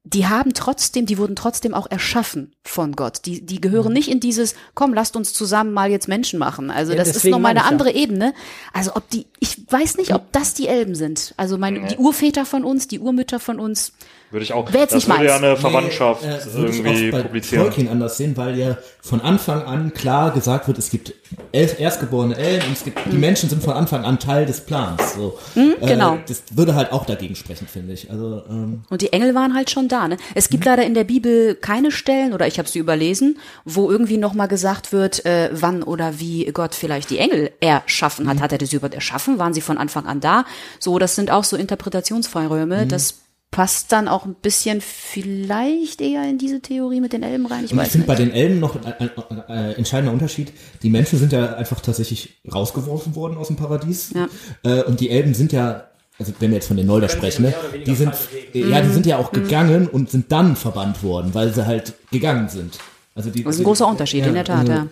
die 0.04 0.26
haben 0.26 0.52
trotzdem, 0.52 1.06
die 1.06 1.16
wurden 1.16 1.36
trotzdem 1.36 1.74
auch 1.74 1.88
erschaffen 1.88 2.52
von 2.64 2.96
Gott. 2.96 3.20
Die, 3.24 3.46
die 3.46 3.60
gehören 3.60 3.92
nicht 3.92 4.10
in 4.10 4.18
dieses, 4.18 4.56
komm, 4.74 4.94
lasst 4.94 5.14
uns 5.14 5.32
zusammen 5.32 5.72
mal 5.72 5.90
jetzt 5.90 6.08
Menschen 6.08 6.40
machen. 6.40 6.70
Also 6.70 6.92
Ja, 6.92 6.98
das 6.98 7.08
ist 7.08 7.16
deswegen 7.16 7.32
noch 7.32 7.38
mal 7.38 7.54
meine 7.54 7.60
eine 7.60 7.66
ich 7.66 7.70
ja. 7.70 7.70
andere 7.70 7.92
Ebene. 7.92 8.34
Also 8.72 8.96
ob 8.96 9.08
die, 9.10 9.26
ich 9.38 9.70
weiß 9.70 9.98
nicht, 9.98 10.12
ob 10.12 10.32
das 10.32 10.54
die 10.54 10.66
Elben 10.66 10.96
sind. 10.96 11.34
Also 11.36 11.56
meine, 11.56 11.86
die 11.86 11.98
Urväter 11.98 12.44
von 12.44 12.64
uns, 12.64 12.88
die 12.88 12.98
Urmütter 12.98 13.38
von 13.38 13.60
uns. 13.60 13.92
Würde 14.32 14.44
ich 14.44 14.54
auch. 14.54 14.66
Wer 14.72 14.80
jetzt 14.80 14.94
das 14.94 15.06
nicht 15.06 15.18
würde 15.18 15.26
ja 15.26 15.38
meins. 15.38 15.44
eine 15.44 15.56
Verwandtschaft 15.58 16.24
äh, 16.24 16.54
würde 16.54 16.70
ich 16.70 16.78
irgendwie 16.78 17.08
auch 17.08 17.12
bei 17.12 17.22
publizieren. 17.22 17.64
Tolkien 17.64 17.88
anders 17.88 18.16
sehen, 18.16 18.34
weil 18.38 18.58
ja 18.58 18.78
von 19.02 19.20
Anfang 19.20 19.62
an 19.64 19.92
klar 19.92 20.30
gesagt 20.30 20.68
wird, 20.68 20.78
es 20.78 20.88
gibt 20.88 21.12
elf 21.52 21.78
erstgeborene 21.78 22.34
Elben 22.36 22.66
und 22.66 22.72
es 22.72 22.82
gibt, 22.82 22.98
die 23.12 23.18
Menschen 23.18 23.50
sind 23.50 23.62
von 23.62 23.74
Anfang 23.74 24.04
an 24.04 24.18
Teil 24.18 24.46
des 24.46 24.62
Plans. 24.62 25.14
So. 25.14 25.38
genau. 25.54 26.14
Äh, 26.14 26.18
das 26.26 26.44
würde 26.50 26.74
halt 26.74 26.92
auch 26.92 27.04
dagegen 27.04 27.34
sprechen, 27.34 27.66
finde 27.66 27.92
ich. 27.92 28.10
Also 28.10 28.42
ähm, 28.48 28.84
Und 28.88 29.02
die 29.02 29.12
Engel 29.12 29.34
waren 29.34 29.54
halt 29.54 29.70
schon 29.70 29.88
da. 29.88 30.08
Ne? 30.08 30.16
Es 30.34 30.48
gibt 30.48 30.64
leider 30.64 30.84
in 30.84 30.94
der 30.94 31.04
Bibel 31.04 31.54
keine 31.54 31.90
Stellen, 31.90 32.32
oder 32.32 32.46
ich 32.46 32.58
habe 32.58 32.68
sie 32.68 32.78
überlesen, 32.78 33.38
wo 33.66 33.90
irgendwie 33.90 34.16
nochmal 34.16 34.48
gesagt 34.48 34.92
wird, 34.92 35.26
äh, 35.26 35.50
wann 35.52 35.82
oder 35.82 36.20
wie 36.20 36.46
Gott 36.46 36.74
vielleicht 36.74 37.10
die 37.10 37.18
Engel 37.18 37.50
erschaffen 37.60 38.28
hat. 38.30 38.40
Hat 38.40 38.52
er 38.52 38.58
das 38.58 38.72
überhaupt 38.72 38.94
erschaffen? 38.94 39.38
Waren 39.38 39.52
sie 39.52 39.60
von 39.60 39.76
Anfang 39.76 40.06
an 40.06 40.20
da? 40.20 40.46
So, 40.78 40.98
das 40.98 41.16
sind 41.16 41.30
auch 41.30 41.44
so 41.44 41.56
Interpretationsfreiräume. 41.56 42.86
Das 42.86 43.21
passt 43.52 43.92
dann 43.92 44.08
auch 44.08 44.24
ein 44.24 44.34
bisschen 44.34 44.80
vielleicht 44.80 46.00
eher 46.00 46.28
in 46.28 46.38
diese 46.38 46.60
Theorie 46.60 47.00
mit 47.00 47.12
den 47.12 47.22
Elben 47.22 47.46
rein. 47.46 47.64
Ich 47.66 47.72
ich 47.72 47.80
finde 47.88 48.06
bei 48.06 48.14
den 48.14 48.32
Elben 48.32 48.58
noch 48.58 48.74
ein, 48.74 48.84
ein, 48.98 49.10
ein, 49.28 49.40
ein 49.46 49.74
entscheidender 49.76 50.10
Unterschied. 50.12 50.52
Die 50.82 50.88
Menschen 50.88 51.18
sind 51.18 51.32
ja 51.32 51.54
einfach 51.54 51.80
tatsächlich 51.80 52.40
rausgeworfen 52.52 53.14
worden 53.14 53.36
aus 53.36 53.48
dem 53.48 53.56
Paradies. 53.56 54.10
Ja. 54.14 54.28
Äh, 54.64 54.82
und 54.84 55.00
die 55.00 55.10
Elben 55.10 55.34
sind 55.34 55.52
ja, 55.52 55.84
also 56.18 56.32
wenn 56.40 56.50
wir 56.50 56.56
jetzt 56.56 56.66
von 56.66 56.78
den 56.78 56.86
Nolder 56.86 57.10
sprechen, 57.10 57.42
ne, 57.44 57.54
die 57.86 57.94
sind, 57.94 58.12
ja, 58.54 58.80
die 58.80 58.90
sind 58.90 59.04
ja 59.04 59.18
auch 59.18 59.30
gegangen 59.32 59.86
und 59.86 60.10
sind 60.10 60.32
dann 60.32 60.56
verbannt 60.56 61.02
worden, 61.02 61.34
weil 61.34 61.52
sie 61.52 61.66
halt 61.66 61.92
gegangen 62.10 62.48
sind. 62.48 62.78
Also 63.14 63.28
die, 63.28 63.44
Das 63.44 63.56
ist 63.56 63.60
ein 63.60 63.64
großer 63.64 63.86
Unterschied, 63.86 64.24
in 64.24 64.32
der 64.34 64.44
Tat, 64.44 64.60
also- 64.60 64.72
ja. 64.72 64.86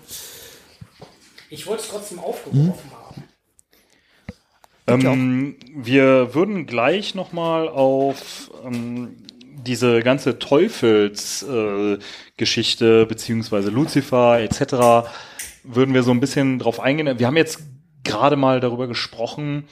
Ich 1.49 1.67
wollte 1.67 1.83
es 1.83 1.89
trotzdem 1.89 2.19
aufgeworfen 2.21 2.69
haben. 2.69 2.90
Ähm, 4.87 5.57
wir 5.75 6.35
würden 6.35 6.67
gleich 6.67 7.15
nochmal 7.15 7.69
auf 7.69 8.51
ähm, 8.65 9.17
diese 9.67 10.01
ganze 10.01 10.39
Teufelsgeschichte 10.39 13.03
äh, 13.03 13.07
beziehungsweise 13.07 13.71
Lucifer 13.71 14.41
etc. 14.41 15.09
würden 15.65 15.95
wir 15.95 16.03
so 16.03 16.11
ein 16.11 16.21
bisschen 16.21 16.59
drauf 16.59 16.81
eingehen. 16.81 17.19
Wir 17.19 17.27
haben 17.27 17.37
jetzt 17.37 17.61
gerade 18.05 18.37
mal 18.37 18.61
darüber 18.61 18.89
gesprochen, 18.89 19.65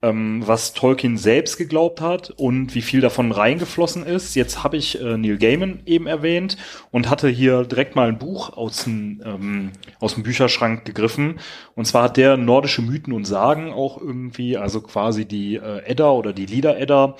ähm, 0.00 0.42
was 0.46 0.72
Tolkien 0.74 1.16
selbst 1.16 1.56
geglaubt 1.56 2.00
hat 2.00 2.30
und 2.30 2.74
wie 2.74 2.82
viel 2.82 3.00
davon 3.00 3.32
reingeflossen 3.32 4.06
ist. 4.06 4.34
Jetzt 4.36 4.62
habe 4.62 4.76
ich 4.76 5.00
äh, 5.00 5.16
Neil 5.16 5.38
Gaiman 5.38 5.80
eben 5.86 6.06
erwähnt 6.06 6.56
und 6.90 7.10
hatte 7.10 7.28
hier 7.28 7.64
direkt 7.64 7.96
mal 7.96 8.08
ein 8.08 8.18
Buch 8.18 8.56
aus 8.56 8.84
dem, 8.84 9.20
ähm, 9.24 9.72
aus 9.98 10.14
dem 10.14 10.22
Bücherschrank 10.22 10.84
gegriffen. 10.84 11.40
Und 11.74 11.86
zwar 11.86 12.04
hat 12.04 12.16
der 12.16 12.36
nordische 12.36 12.82
Mythen 12.82 13.12
und 13.12 13.24
Sagen 13.24 13.72
auch 13.72 14.00
irgendwie, 14.00 14.56
also 14.56 14.80
quasi 14.80 15.24
die 15.26 15.56
äh, 15.56 15.82
Edda 15.84 16.10
oder 16.12 16.32
die 16.32 16.46
Lieder-Edda, 16.46 17.16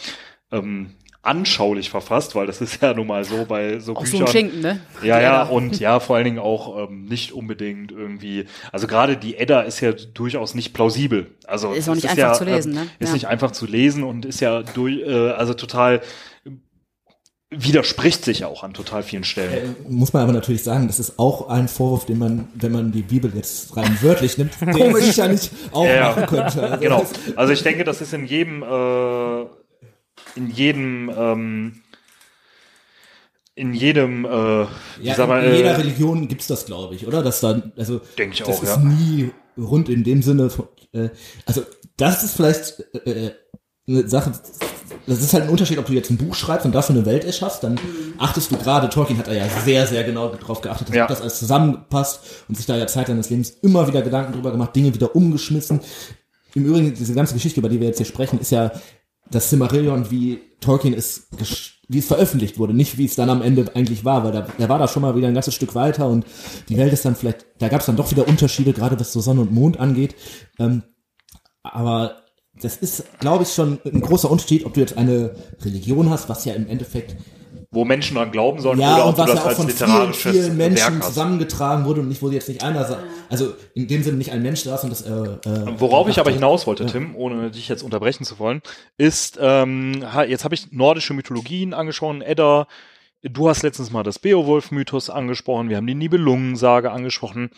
ähm, 0.53 0.95
anschaulich 1.29 1.91
verfasst, 1.91 2.35
weil 2.35 2.47
das 2.47 2.61
ist 2.61 2.83
ja 2.83 2.95
nun 2.95 3.07
mal 3.07 3.23
so 3.25 3.45
bei 3.47 3.79
so 3.79 3.95
Auch 3.95 4.01
Büchern. 4.03 4.19
so 4.21 4.25
ein 4.25 4.31
Schinken, 4.33 4.61
ne? 4.61 4.81
Ja, 5.03 5.21
ja, 5.21 5.43
Edda. 5.43 5.53
und 5.53 5.79
ja, 5.79 6.01
vor 6.01 6.17
allen 6.17 6.25
Dingen 6.25 6.39
auch 6.39 6.89
ähm, 6.89 7.05
nicht 7.05 7.33
unbedingt 7.33 7.93
irgendwie, 7.93 8.47
also 8.73 8.87
gerade 8.87 9.17
die 9.17 9.37
Edda 9.37 9.61
ist 9.61 9.81
ja 9.81 9.93
durchaus 9.93 10.55
nicht 10.55 10.73
plausibel. 10.73 11.27
Also 11.47 11.73
Ist 11.73 11.89
auch 11.89 11.95
nicht 11.95 12.07
einfach 12.09 12.19
ja, 12.19 12.33
zu 12.33 12.45
lesen, 12.45 12.73
ähm, 12.73 12.79
ne? 12.85 12.91
Ist 12.99 13.09
Ja. 13.09 13.15
nicht 13.15 13.27
einfach 13.29 13.51
zu 13.53 13.67
lesen 13.67 14.03
und 14.05 14.25
ist 14.25 14.41
ja 14.41 14.63
durch, 14.63 14.99
äh, 15.07 15.31
also 15.31 15.55
total 15.55 16.01
widerspricht 17.51 18.27
sich 18.27 18.45
auch 18.45 18.63
an 18.63 18.75
total 18.75 19.03
vielen 19.03 19.25
Stellen. 19.25 19.75
Muss 19.89 20.13
man 20.13 20.23
aber 20.23 20.33
natürlich 20.33 20.63
sagen, 20.63 20.87
das 20.87 20.99
ist 21.01 21.19
auch 21.19 21.49
ein 21.49 21.67
Vorwurf, 21.69 22.05
den 22.05 22.19
man, 22.19 22.49
wenn 22.55 22.73
man 22.73 22.93
die 22.93 23.01
Bibel 23.01 23.33
jetzt 23.35 23.75
rein 23.75 23.97
wörtlich 24.03 24.37
nimmt, 24.37 24.53
den 24.61 24.93
man 24.93 25.01
sicherlich 25.01 25.51
auch 25.73 25.87
Ja, 25.87 26.11
machen 26.11 26.27
könnte. 26.27 26.63
Also 26.63 26.83
genau. 26.83 27.07
Also 27.37 27.53
ich 27.55 27.63
denke, 27.63 27.85
das 27.85 28.03
ist 28.03 28.13
in 28.13 28.27
jedem, 28.27 28.63
äh, 28.63 29.47
in 30.39 30.51
jedem, 30.51 31.11
ähm, 31.17 31.81
in 33.57 33.75
jedem, 33.75 34.25
äh, 34.25 34.67
Ja, 35.03 35.27
mal, 35.27 35.43
in 35.45 35.57
jeder 35.57 35.73
äh, 35.73 35.77
Religion 35.77 36.29
gibt's 36.29 36.47
das, 36.47 36.65
glaube 36.65 36.95
ich, 36.95 37.07
oder? 37.07 37.23
Dass 37.23 37.41
dann, 37.41 37.73
also 37.77 38.01
Denk 38.17 38.35
ich 38.35 38.39
das 38.39 38.49
auch, 38.49 38.63
ist 38.63 38.69
ja. 38.77 38.77
nie 38.79 39.31
rund 39.59 39.89
in 39.89 40.05
dem 40.05 40.23
Sinne. 40.23 40.49
Von, 40.49 40.69
äh, 40.93 41.09
also 41.45 41.63
das 41.97 42.23
ist 42.23 42.37
vielleicht 42.37 42.85
äh, 43.05 43.33
eine 43.89 44.09
Sache. 44.09 44.33
Das 45.07 45.21
ist 45.21 45.33
halt 45.35 45.45
ein 45.45 45.51
Unterschied, 45.51 45.79
ob 45.79 45.87
du 45.87 45.93
jetzt 45.93 46.11
ein 46.11 46.19
Buch 46.19 46.35
schreibst 46.35 46.67
und 46.67 46.73
dafür 46.75 46.95
eine 46.95 47.05
Welt 47.07 47.25
erschaffst, 47.25 47.65
dann 47.65 47.81
achtest 48.19 48.53
du 48.53 48.57
gerade, 48.59 48.89
Tolkien 48.91 49.19
hat 49.19 49.27
da 49.27 49.33
ja 49.33 49.49
sehr, 49.65 49.87
sehr 49.87 50.05
genau 50.05 50.29
drauf 50.35 50.61
geachtet, 50.61 50.89
dass 50.91 50.97
Ja. 50.97 51.07
das 51.07 51.21
alles 51.21 51.39
zusammenpasst 51.39 52.45
und 52.49 52.57
sich 52.57 52.67
da 52.67 52.77
ja 52.77 52.87
Zeit 52.87 53.09
seines 53.09 53.29
Lebens 53.31 53.51
immer 53.63 53.89
wieder 53.89 54.03
Gedanken 54.03 54.35
drüber 54.35 54.53
gemacht, 54.53 54.77
Dinge 54.77 54.95
wieder 54.95 55.17
umgeschmissen. 55.17 55.81
Im 56.55 56.65
Übrigen, 56.67 56.95
diese 56.95 57.15
ganze 57.15 57.35
Geschichte, 57.35 57.59
über 57.61 57.69
die 57.69 57.81
wir 57.81 57.89
jetzt 57.89 57.99
hier 57.99 58.07
sprechen, 58.07 58.39
ist 58.39 58.51
ja 58.51 58.71
das 59.31 59.51
Silmarillion, 59.51 60.11
wie 60.11 60.41
Tolkien 60.61 60.95
es, 60.95 61.29
wie 61.89 61.99
es 61.99 62.07
veröffentlicht 62.07 62.59
wurde, 62.59 62.75
nicht 62.75 62.99
wie 62.99 63.05
es 63.05 63.15
dann 63.15 63.31
am 63.31 63.43
Ende 63.43 63.71
eigentlich 63.75 64.05
war, 64.05 64.25
weil 64.25 64.33
da, 64.33 64.47
er 64.59 64.69
war 64.69 64.79
da 64.79 64.89
schon 64.89 65.03
mal 65.03 65.17
wieder 65.17 65.29
ein 65.29 65.35
ganzes 65.35 65.55
Stück 65.55 65.75
weiter 65.75 66.09
und 66.09 66.27
die 66.69 66.77
Welt 66.77 66.93
ist 66.93 67.05
dann 67.05 67.17
vielleicht, 67.17 67.47
da 67.59 67.69
gab 67.69 67.81
es 67.81 67.87
dann 67.87 67.97
doch 67.97 68.11
wieder 68.11 68.27
Unterschiede, 68.27 68.73
gerade 68.73 68.99
was 68.99 69.13
so 69.13 69.21
Sonne 69.21 69.43
und 69.43 69.53
Mond 69.53 69.79
angeht. 69.79 70.15
Ähm, 70.59 70.83
aber 71.63 72.23
das 72.61 72.77
ist, 72.77 73.05
glaube 73.21 73.45
ich, 73.45 73.53
schon 73.53 73.79
ein 73.85 74.01
großer 74.01 74.31
Unterschied, 74.31 74.65
ob 74.67 74.75
du 74.75 74.81
jetzt 74.81 74.97
eine 74.97 75.35
Religion 75.63 76.11
hast, 76.11 76.29
was 76.29 76.45
ja 76.45 76.55
im 76.55 76.67
Endeffekt 76.67 77.17
wo 77.71 77.85
Menschen 77.85 78.17
dran 78.17 78.31
glauben 78.31 78.61
sollen 78.61 78.81
ja, 78.81 78.95
oder 78.95 79.07
ob 79.07 79.11
und 79.11 79.19
du 79.19 79.23
was 79.23 79.31
das 79.31 79.37
ja 79.37 79.43
auch 79.43 79.49
als 79.49 79.57
von 79.57 79.69
vielen, 79.69 79.89
literarisches 79.91 80.33
vielen 80.33 80.57
Menschen 80.57 81.03
zusammengetragen 81.03 81.85
wurde 81.85 82.01
und 82.01 82.09
nicht, 82.09 82.23
wo 82.23 82.31
jetzt 82.31 82.49
nicht 82.49 82.63
einer, 82.63 82.99
also 83.29 83.55
in 83.75 83.87
dem 83.87 84.03
Sinne 84.03 84.17
nicht 84.17 84.33
ein 84.33 84.43
Mensch 84.43 84.61
saß 84.61 84.85
und 84.85 84.91
das, 84.91 85.03
äh, 85.03 85.11
äh, 85.11 85.81
Worauf 85.81 86.09
ich 86.09 86.19
aber 86.19 86.31
hinaus 86.31 86.67
wollte, 86.67 86.87
Tim, 86.87 87.15
ohne 87.15 87.51
dich 87.51 87.69
jetzt 87.69 87.83
unterbrechen 87.83 88.25
zu 88.25 88.39
wollen, 88.39 88.63
ist, 88.97 89.39
ähm, 89.41 90.03
jetzt 90.27 90.45
habe 90.45 90.55
ich 90.55 90.73
nordische 90.73 91.13
Mythologien 91.13 91.75
angesprochen, 91.75 92.23
Edda, 92.23 92.67
du 93.23 93.49
hast 93.49 93.63
letztens 93.63 93.91
mal 93.91 94.03
das 94.03 94.19
Beowulf-Mythos 94.19 95.11
angesprochen, 95.11 95.69
wir 95.69 95.77
haben 95.77 95.87
die 95.87 95.95
Nibelungensage 95.95 96.91
angesprochen. 96.91 97.51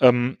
Ähm, 0.00 0.38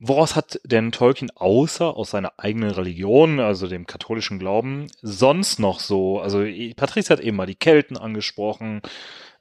woraus 0.00 0.34
hat 0.34 0.60
denn 0.64 0.92
Tolkien 0.92 1.30
außer 1.30 1.94
aus 1.94 2.10
seiner 2.10 2.32
eigenen 2.38 2.70
Religion, 2.70 3.38
also 3.38 3.68
dem 3.68 3.86
katholischen 3.86 4.38
Glauben, 4.38 4.86
sonst 5.02 5.60
noch 5.60 5.78
so, 5.78 6.20
also 6.20 6.42
eh, 6.42 6.74
Patrice 6.74 7.10
hat 7.10 7.20
eben 7.20 7.36
mal 7.36 7.46
die 7.46 7.54
Kelten 7.54 7.96
angesprochen, 7.96 8.80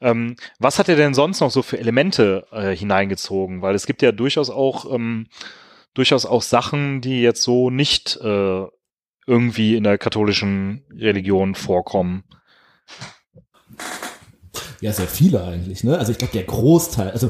ähm, 0.01 0.36
was 0.60 0.78
hat 0.78 0.89
er 0.89 0.95
denn 0.95 1.14
sonst 1.14 1.39
noch 1.39 1.51
so 1.51 1.62
für 1.62 1.80
Elemente 1.80 2.45
äh, 2.51 2.76
hineingezogen? 2.76 3.62
Weil 3.62 3.76
es 3.76 3.86
gibt 3.86 4.01
ja 4.01 4.12
durchaus 4.12 4.49
auch 4.49 4.93
ähm, 4.93 5.28
durchaus 5.93 6.26
auch 6.26 6.41
Sachen, 6.41 7.01
die 7.01 7.22
jetzt 7.22 7.41
so 7.41 7.70
nicht 7.70 8.18
äh, 8.18 8.66
irgendwie 9.28 9.76
in 9.76 9.84
der 9.84 9.97
katholischen 9.97 10.84
Religion 10.91 11.55
vorkommen. 11.55 12.24
Ja, 14.82 14.93
sehr 14.93 15.07
viele 15.07 15.43
eigentlich, 15.43 15.84
ne? 15.84 15.97
Also 15.97 16.12
ich 16.14 16.18
glaube, 16.18 16.34
der 16.34 16.43
Großteil, 16.43 17.12
also 17.12 17.30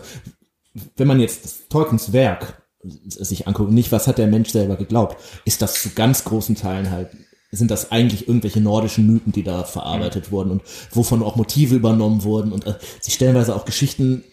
wenn 0.96 1.08
man 1.08 1.20
jetzt 1.20 1.70
Tolkiens 1.72 2.14
Werk 2.14 2.62
sich 2.84 3.48
anguckt, 3.48 3.72
nicht 3.72 3.92
was 3.92 4.08
hat 4.08 4.18
der 4.18 4.28
Mensch 4.28 4.50
selber 4.50 4.78
geglaubt, 4.78 5.18
ist 5.46 5.62
das 5.62 5.82
zu 5.82 5.90
ganz 5.90 6.24
großen 6.24 6.56
Teilen 6.56 6.92
halt, 6.92 7.10
sind 7.52 7.72
das 7.72 7.92
eigentlich 7.92 8.28
irgendwelche 8.28 8.62
nordischen 8.62 9.08
Mythen, 9.08 9.32
die 9.32 9.44
da 9.44 9.64
verarbeitet 9.64 10.32
wurden 10.32 10.52
und 10.52 10.62
wovon 10.92 11.24
auch 11.24 11.36
Motive 11.36 11.76
übernommen 11.76 12.24
wurden 12.24 12.52
und 12.52 12.68
äh, 12.68 12.76
sich 13.02 13.16
stellenweise 13.16 13.56
auch 13.56 13.66
Geschichten 13.66 14.24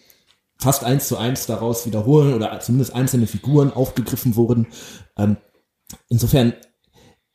fast 0.59 0.83
eins 0.83 1.07
zu 1.07 1.17
eins 1.17 1.45
daraus 1.45 1.85
wiederholen 1.85 2.33
oder 2.33 2.59
zumindest 2.59 2.93
einzelne 2.93 3.27
Figuren 3.27 3.71
aufgegriffen 3.71 4.35
wurden. 4.35 4.67
Ähm, 5.17 5.37
insofern 6.09 6.53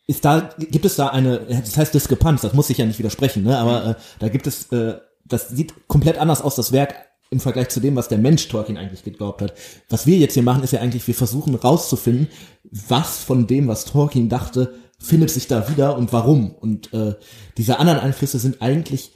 ist 0.07 0.25
da, 0.25 0.51
gibt 0.59 0.85
es 0.85 0.97
da 0.97 1.09
eine, 1.09 1.41
das 1.41 1.77
heißt 1.77 1.95
Diskrepanz, 1.95 2.43
das 2.43 2.55
muss 2.55 2.71
ich 2.71 2.79
ja 2.79 2.87
nicht 2.87 2.99
widersprechen, 2.99 3.45
ne? 3.45 3.59
aber 3.59 3.87
äh, 3.87 3.95
da 4.19 4.29
gibt 4.29 4.47
es, 4.47 4.71
äh, 4.73 4.99
das 5.25 5.49
sieht 5.49 5.89
komplett 5.89 6.19
anders 6.19 6.43
aus, 6.43 6.57
das 6.57 6.73
Werk 6.73 6.95
im 7.33 7.41
Vergleich 7.41 7.71
zu 7.71 7.81
dem, 7.81 7.97
was 7.97 8.09
der 8.09 8.19
Mensch 8.19 8.47
Tolkien 8.49 8.77
eigentlich 8.77 9.03
geglaubt 9.03 9.43
hat. 9.43 9.55
Was 9.89 10.07
wir 10.07 10.17
jetzt 10.19 10.35
hier 10.35 10.43
machen, 10.45 10.63
ist 10.63 10.73
ja 10.73 10.81
eigentlich, 10.81 11.07
wir 11.09 11.15
versuchen 11.15 11.55
rauszufinden, 11.55 12.29
was 12.71 13.19
von 13.25 13.47
dem, 13.47 13.67
was 13.67 13.85
Tolkien 13.87 14.29
dachte, 14.29 14.75
findet 14.99 15.31
sich 15.31 15.49
da 15.49 15.69
wieder 15.69 15.97
und 15.97 16.13
warum. 16.13 16.55
Und 16.55 16.93
äh, 16.93 17.15
diese 17.57 17.79
anderen 17.81 17.99
Einflüsse 17.99 18.39
sind 18.39 18.63
eigentlich 18.63 19.13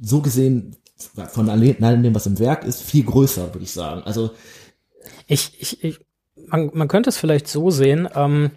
so 0.00 0.22
gesehen 0.22 0.76
von 1.32 1.50
alle- 1.50 1.76
allem 1.82 2.02
dem, 2.02 2.14
was 2.14 2.26
im 2.26 2.38
Werk 2.38 2.64
ist, 2.64 2.82
viel 2.82 3.04
größer, 3.04 3.52
würde 3.52 3.64
ich 3.64 3.72
sagen. 3.72 4.02
Also 4.04 4.30
Ich, 5.26 5.52
ich, 5.60 5.84
ich 5.84 5.98
man, 6.48 6.70
man 6.72 6.88
könnte 6.88 7.10
es 7.10 7.18
vielleicht 7.18 7.48
so 7.48 7.70
sehen, 7.70 8.08
ähm, 8.14 8.50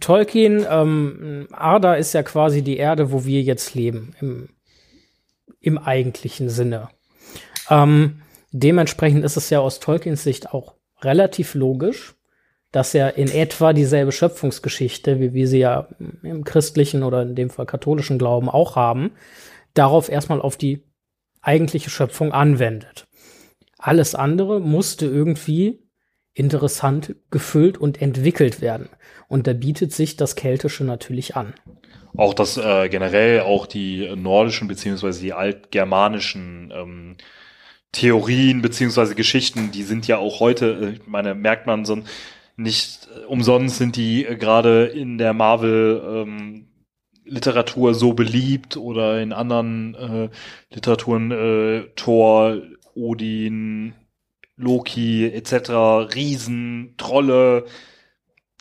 Tolkien, 0.00 0.66
ähm, 0.68 1.46
Arda 1.52 1.94
ist 1.94 2.14
ja 2.14 2.22
quasi 2.22 2.62
die 2.62 2.76
Erde, 2.76 3.12
wo 3.12 3.24
wir 3.24 3.42
jetzt 3.42 3.74
leben, 3.74 4.14
im, 4.20 4.48
im 5.64 5.78
eigentlichen 5.78 6.48
Sinne. 6.48 6.88
Ähm, 7.70 8.22
dementsprechend 8.52 9.24
ist 9.24 9.36
es 9.36 9.50
ja 9.50 9.60
aus 9.60 9.80
Tolkiens 9.80 10.22
Sicht 10.22 10.52
auch 10.52 10.74
relativ 11.00 11.54
logisch, 11.54 12.14
dass 12.70 12.94
er 12.94 13.16
in 13.16 13.30
etwa 13.30 13.72
dieselbe 13.72 14.12
Schöpfungsgeschichte, 14.12 15.20
wie 15.20 15.32
wir 15.32 15.48
sie 15.48 15.60
ja 15.60 15.88
im 16.22 16.44
christlichen 16.44 17.02
oder 17.02 17.22
in 17.22 17.34
dem 17.34 17.50
Fall 17.50 17.66
katholischen 17.66 18.18
Glauben 18.18 18.48
auch 18.48 18.76
haben, 18.76 19.12
darauf 19.74 20.08
erstmal 20.08 20.40
auf 20.40 20.56
die 20.56 20.82
eigentliche 21.40 21.90
Schöpfung 21.90 22.32
anwendet. 22.32 23.06
Alles 23.78 24.14
andere 24.14 24.60
musste 24.60 25.06
irgendwie 25.06 25.78
interessant 26.32 27.14
gefüllt 27.30 27.78
und 27.78 28.02
entwickelt 28.02 28.60
werden. 28.60 28.88
Und 29.28 29.46
da 29.46 29.52
bietet 29.52 29.92
sich 29.92 30.16
das 30.16 30.34
Keltische 30.34 30.84
natürlich 30.84 31.36
an. 31.36 31.54
Auch 32.16 32.34
das 32.34 32.56
äh, 32.56 32.88
generell 32.88 33.40
auch 33.40 33.66
die 33.66 34.08
nordischen 34.16 34.68
beziehungsweise 34.68 35.20
die 35.20 35.32
altgermanischen 35.32 36.72
ähm, 36.74 37.16
Theorien 37.92 38.62
beziehungsweise 38.62 39.14
Geschichten, 39.14 39.70
die 39.72 39.82
sind 39.82 40.06
ja 40.06 40.18
auch 40.18 40.40
heute, 40.40 40.78
äh, 40.80 40.90
ich 40.94 41.06
meine, 41.06 41.34
merkt 41.34 41.66
man 41.66 41.84
so 41.84 42.02
nicht 42.56 43.08
äh, 43.14 43.24
umsonst 43.26 43.78
sind 43.78 43.96
die 43.96 44.24
äh, 44.24 44.36
gerade 44.36 44.86
in 44.86 45.18
der 45.18 45.32
Marvel 45.32 46.02
ähm, 46.06 46.68
Literatur 47.24 47.94
so 47.94 48.12
beliebt 48.12 48.76
oder 48.76 49.20
in 49.20 49.32
anderen 49.32 49.94
äh, 49.94 50.28
Literaturen 50.74 51.30
äh, 51.30 51.84
Thor, 51.96 52.60
Odin, 52.94 53.94
Loki 54.56 55.26
etc., 55.26 56.14
Riesen, 56.14 56.94
Trolle, 56.96 57.64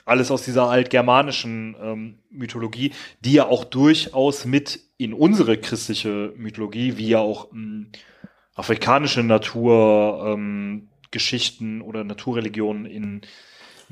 alles 0.05 0.31
aus 0.31 0.43
dieser 0.43 0.69
altgermanischen 0.69 1.75
ähm, 1.81 2.19
Mythologie, 2.29 2.91
die 3.21 3.33
ja 3.33 3.45
auch 3.47 3.63
durchaus 3.63 4.45
mit 4.45 4.79
in 4.97 5.13
unsere 5.13 5.57
christliche 5.57 6.33
Mythologie, 6.35 6.97
wie 6.97 7.09
ja 7.09 7.19
auch 7.19 7.51
ähm, 7.51 7.91
afrikanische 8.55 9.23
Natur, 9.23 10.25
ähm, 10.27 10.89
oder 11.81 12.03
Naturreligionen 12.03 12.85
in 12.85 13.21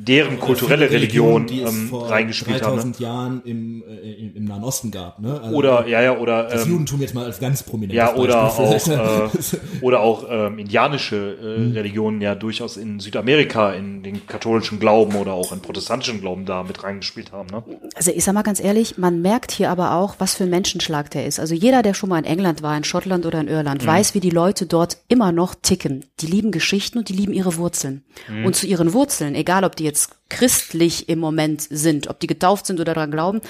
deren 0.07 0.39
kulturelle 0.39 0.89
Religion, 0.89 1.45
die 1.45 1.61
es 1.61 1.73
ähm, 1.73 1.87
vor 1.89 2.09
reingespielt 2.09 2.61
haben. 2.61 2.75
Ne? 2.75 2.81
3000 2.81 2.99
Jahren 2.99 3.41
im, 3.45 3.83
äh, 3.83 4.11
im, 4.13 4.35
im 4.35 4.45
Nahen 4.45 4.63
Osten 4.63 4.91
gab. 4.91 5.19
Ne? 5.19 5.39
Also 5.41 5.55
Oder, 5.55 5.87
ja, 5.87 6.01
ja, 6.01 6.17
oder, 6.17 6.43
das 6.43 6.65
ähm, 6.65 6.71
Judentum 6.71 7.01
jetzt 7.01 7.13
mal 7.13 7.25
als 7.25 7.39
ganz 7.39 7.63
prominentes 7.63 7.97
ja, 7.97 8.15
oder 8.15 8.43
auch, 8.43 8.87
äh, 8.87 9.29
oder 9.81 9.99
auch 9.99 10.25
ähm, 10.29 10.59
indianische 10.59 11.37
äh, 11.41 11.73
Religionen 11.73 12.21
ja 12.21 12.35
durchaus 12.35 12.77
in 12.77 12.99
Südamerika 12.99 13.73
in 13.73 14.03
den 14.03 14.25
katholischen 14.25 14.79
Glauben 14.79 15.15
oder 15.15 15.33
auch 15.33 15.51
in 15.51 15.61
protestantischen 15.61 16.21
Glauben 16.21 16.45
da 16.45 16.63
mit 16.63 16.83
reingespielt 16.83 17.31
haben. 17.31 17.49
Ne? 17.49 17.63
Also 17.95 18.11
ich 18.11 18.23
sag 18.23 18.33
mal 18.33 18.41
ganz 18.41 18.59
ehrlich, 18.59 18.97
man 18.97 19.21
merkt 19.21 19.51
hier 19.51 19.69
aber 19.69 19.93
auch, 19.93 20.15
was 20.17 20.35
für 20.35 20.45
ein 20.45 20.49
Menschenschlag 20.49 21.11
der 21.11 21.25
ist. 21.25 21.39
Also 21.39 21.53
jeder, 21.53 21.83
der 21.83 21.93
schon 21.93 22.09
mal 22.09 22.19
in 22.19 22.25
England 22.25 22.63
war, 22.63 22.75
in 22.75 22.83
Schottland 22.83 23.25
oder 23.25 23.39
in 23.39 23.47
Irland, 23.47 23.85
weiß, 23.85 24.15
wie 24.15 24.19
die 24.19 24.29
Leute 24.29 24.65
dort 24.65 24.97
immer 25.07 25.31
noch 25.31 25.55
ticken. 25.55 26.05
Die 26.19 26.27
lieben 26.27 26.51
Geschichten 26.51 26.97
und 26.97 27.09
die 27.09 27.13
lieben 27.13 27.33
ihre 27.33 27.57
Wurzeln. 27.57 28.03
Und 28.43 28.55
zu 28.55 28.67
ihren 28.67 28.93
Wurzeln, 28.93 29.35
egal 29.35 29.63
ob 29.63 29.75
die 29.75 29.83
jetzt 29.91 30.20
christlich 30.32 31.09
im 31.09 31.19
Moment 31.19 31.61
sind, 31.69 32.07
ob 32.07 32.21
die 32.21 32.27
getauft 32.27 32.65
sind 32.65 32.79
oder 32.79 32.93
daran 32.93 33.11
glauben, 33.11 33.41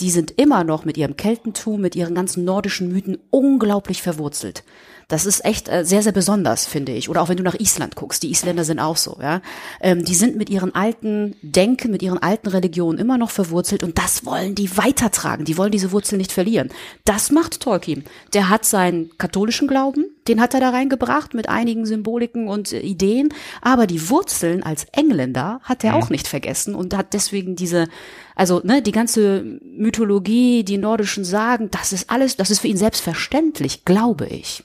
die 0.00 0.10
sind 0.10 0.32
immer 0.32 0.64
noch 0.64 0.84
mit 0.84 0.98
ihrem 0.98 1.16
Keltentum, 1.16 1.80
mit 1.80 1.96
ihren 1.96 2.14
ganzen 2.14 2.44
nordischen 2.44 2.92
Mythen 2.92 3.16
unglaublich 3.30 4.02
verwurzelt. 4.02 4.62
Das 5.08 5.24
ist 5.24 5.44
echt 5.44 5.68
äh, 5.68 5.84
sehr, 5.84 6.02
sehr 6.02 6.12
besonders, 6.12 6.66
finde 6.66 6.90
ich. 6.90 7.08
Oder 7.08 7.22
auch 7.22 7.28
wenn 7.28 7.36
du 7.36 7.44
nach 7.44 7.58
Island 7.60 7.94
guckst, 7.94 8.24
die 8.24 8.30
Isländer 8.30 8.64
sind 8.64 8.80
auch 8.80 8.96
so, 8.96 9.18
ja. 9.22 9.40
Ähm, 9.80 10.04
die 10.04 10.16
sind 10.16 10.36
mit 10.36 10.50
ihren 10.50 10.74
alten 10.74 11.36
Denken, 11.42 11.92
mit 11.92 12.02
ihren 12.02 12.18
alten 12.18 12.48
Religionen 12.48 12.98
immer 12.98 13.16
noch 13.16 13.30
verwurzelt 13.30 13.84
und 13.84 13.98
das 13.98 14.26
wollen 14.26 14.56
die 14.56 14.76
weitertragen. 14.76 15.44
Die 15.44 15.56
wollen 15.56 15.70
diese 15.70 15.92
Wurzeln 15.92 16.18
nicht 16.18 16.32
verlieren. 16.32 16.70
Das 17.04 17.30
macht 17.30 17.60
Tolkien. 17.60 18.04
Der 18.32 18.48
hat 18.48 18.64
seinen 18.64 19.16
katholischen 19.16 19.68
Glauben, 19.68 20.06
den 20.26 20.40
hat 20.40 20.54
er 20.54 20.60
da 20.60 20.70
reingebracht 20.70 21.34
mit 21.34 21.48
einigen 21.48 21.86
Symboliken 21.86 22.48
und 22.48 22.72
äh, 22.72 22.80
Ideen, 22.80 23.28
aber 23.62 23.86
die 23.86 24.10
Wurzeln 24.10 24.64
als 24.64 24.86
Engländer 24.90 25.60
hat 25.62 25.84
er 25.84 25.94
auch 25.94 26.10
nicht 26.10 26.25
vergessen 26.26 26.74
und 26.74 26.96
hat 26.96 27.12
deswegen 27.12 27.56
diese, 27.56 27.88
also 28.34 28.60
ne, 28.64 28.82
die 28.82 28.92
ganze 28.92 29.42
Mythologie, 29.62 30.64
die 30.64 30.78
nordischen 30.78 31.24
Sagen, 31.24 31.70
das 31.70 31.92
ist 31.92 32.10
alles, 32.10 32.36
das 32.36 32.50
ist 32.50 32.60
für 32.60 32.68
ihn 32.68 32.76
selbstverständlich, 32.76 33.84
glaube 33.84 34.26
ich. 34.26 34.64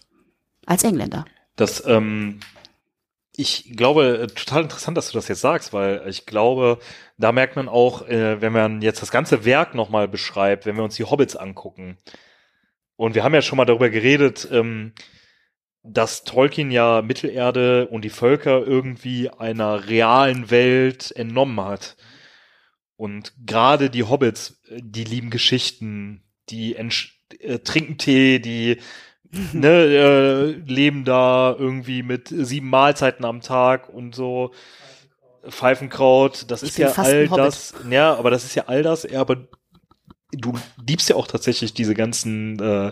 Als 0.66 0.84
Engländer. 0.84 1.26
Das, 1.56 1.84
ähm, 1.86 2.40
ich 3.36 3.76
glaube, 3.76 4.20
äh, 4.20 4.28
total 4.28 4.64
interessant, 4.64 4.98
dass 4.98 5.12
du 5.12 5.18
das 5.18 5.28
jetzt 5.28 5.42
sagst, 5.42 5.74
weil 5.74 6.04
ich 6.08 6.26
glaube, 6.26 6.80
da 7.18 7.32
merkt 7.32 7.56
man 7.56 7.70
auch, 7.70 8.08
äh, 8.08 8.42
wenn 8.42 8.54
man 8.54 8.82
jetzt 8.82 9.02
das 9.02 9.12
ganze 9.12 9.46
Werk 9.46 9.74
nochmal 9.74 10.08
beschreibt, 10.08 10.66
wenn 10.66 10.76
wir 10.76 10.84
uns 10.84 10.96
die 10.96 11.06
Hobbits 11.06 11.36
angucken. 11.36 11.98
Und 12.96 13.16
wir 13.16 13.24
haben 13.24 13.34
ja 13.34 13.42
schon 13.42 13.58
mal 13.58 13.66
darüber 13.66 13.90
geredet, 13.90 14.48
ähm, 14.52 14.94
dass 15.84 16.24
Tolkien 16.24 16.72
ja 16.72 17.02
Mittelerde 17.02 17.88
und 17.88 18.04
die 18.04 18.10
Völker 18.10 18.66
irgendwie 18.66 19.30
einer 19.30 19.88
realen 19.88 20.52
Welt 20.52 21.12
entnommen 21.16 21.60
hat. 21.60 21.96
Und 22.96 23.34
gerade 23.46 23.90
die 23.90 24.04
Hobbits, 24.04 24.62
äh, 24.70 24.80
die 24.84 25.04
lieben 25.04 25.32
Geschichten, 25.32 26.24
die 26.50 26.76
äh, 26.76 27.60
trinken 27.60 27.98
Tee, 27.98 28.40
die 28.40 28.78
ne, 29.54 29.70
äh, 29.70 30.52
leben 30.72 31.04
da 31.04 31.56
irgendwie 31.58 32.04
mit 32.04 32.28
sieben 32.28 32.70
Mahlzeiten 32.70 33.26
am 33.26 33.42
Tag 33.42 33.90
und 33.90 34.14
so 34.14 34.52
Pfeifenkraut, 35.48 36.46
das 36.52 36.62
Ich 36.62 36.70
ist 36.70 36.78
ja 36.78 36.92
all 36.92 37.28
das, 37.28 37.74
ja, 37.90 38.14
aber 38.14 38.30
das 38.30 38.44
ist 38.44 38.54
ja 38.54 38.66
all 38.68 38.84
das, 38.84 39.04
ja, 39.04 39.20
aber 39.22 39.48
du 40.32 40.54
liebst 40.86 41.10
ja 41.10 41.16
auch 41.16 41.28
tatsächlich 41.28 41.74
diese 41.74 41.96
ganzen 41.96 42.60
äh, 42.60 42.92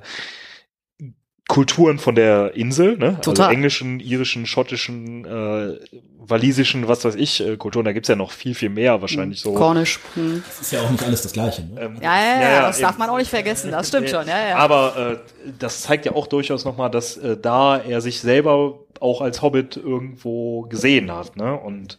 Kulturen 1.50 1.98
von 1.98 2.14
der 2.14 2.54
Insel, 2.54 2.96
ne? 2.98 3.18
Total. 3.22 3.48
Also 3.48 3.56
englischen, 3.56 4.00
irischen, 4.00 4.46
schottischen, 4.46 5.26
äh, 5.26 5.80
walisischen, 6.20 6.88
was 6.88 7.04
weiß 7.04 7.16
ich, 7.16 7.44
äh, 7.44 7.58
Kulturen, 7.58 7.86
da 7.86 7.92
gibt's 7.92 8.08
ja 8.08 8.16
noch 8.16 8.32
viel, 8.32 8.54
viel 8.54 8.70
mehr 8.70 9.02
wahrscheinlich 9.02 9.42
so. 9.42 9.56
Cornish. 9.56 10.00
Hm. 10.14 10.44
Das 10.46 10.62
ist 10.62 10.72
ja 10.72 10.82
auch 10.82 10.92
nicht 10.92 11.04
alles 11.04 11.24
das 11.24 11.34
Gleiche. 11.34 11.64
Ne? 11.64 11.82
Ähm, 11.82 11.98
Ja, 12.04 12.16
ja, 12.16 12.40
ja, 12.40 12.62
das 12.68 12.78
eben. 12.78 12.88
darf 12.88 13.00
man 13.00 13.10
auch 13.10 13.18
nicht 13.18 13.32
vergessen. 13.32 13.72
Das 13.72 13.88
stimmt 13.88 14.12
schon, 14.12 14.28
ja, 14.28 14.50
ja. 14.50 14.58
Aber 14.58 14.96
äh, 14.96 15.52
das 15.58 15.82
zeigt 15.82 16.06
ja 16.06 16.12
auch 16.14 16.28
durchaus 16.28 16.66
nochmal, 16.66 16.92
dass 16.92 17.18
äh, 17.18 17.36
da 17.36 17.78
er 17.78 18.02
sich 18.02 18.20
selber 18.20 18.82
auch 19.00 19.22
als 19.22 19.42
Hobbit 19.42 19.76
irgendwo 19.76 20.62
gesehen 20.62 21.12
hat. 21.12 21.36
Ne? 21.36 21.60
Und 21.60 21.98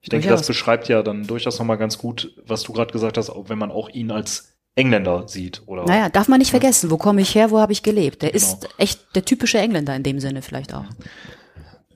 ich 0.00 0.08
denke, 0.08 0.26
Durchaus. 0.26 0.40
das 0.40 0.48
beschreibt 0.48 0.88
ja 0.88 1.04
dann 1.04 1.24
durchaus 1.28 1.56
nochmal 1.60 1.78
ganz 1.78 1.98
gut, 1.98 2.34
was 2.44 2.64
du 2.64 2.72
gerade 2.72 2.92
gesagt 2.92 3.16
hast, 3.16 3.30
auch 3.30 3.48
wenn 3.48 3.58
man 3.58 3.70
auch 3.70 3.88
ihn 3.90 4.10
als 4.10 4.57
Engländer 4.78 5.26
sieht. 5.26 5.62
Oder 5.66 5.84
Naja, 5.84 6.08
darf 6.08 6.28
man 6.28 6.38
nicht 6.38 6.50
vergessen, 6.50 6.90
wo 6.90 6.96
komme 6.96 7.20
ich 7.20 7.34
her, 7.34 7.50
wo 7.50 7.58
habe 7.58 7.72
ich 7.72 7.82
gelebt. 7.82 8.22
Der 8.22 8.30
Genau. 8.30 8.36
ist 8.42 8.68
echt 8.78 9.00
der 9.14 9.24
typische 9.24 9.58
Engländer 9.58 9.94
in 9.96 10.02
dem 10.04 10.20
Sinne 10.20 10.40
vielleicht 10.40 10.72
auch. 10.72 10.86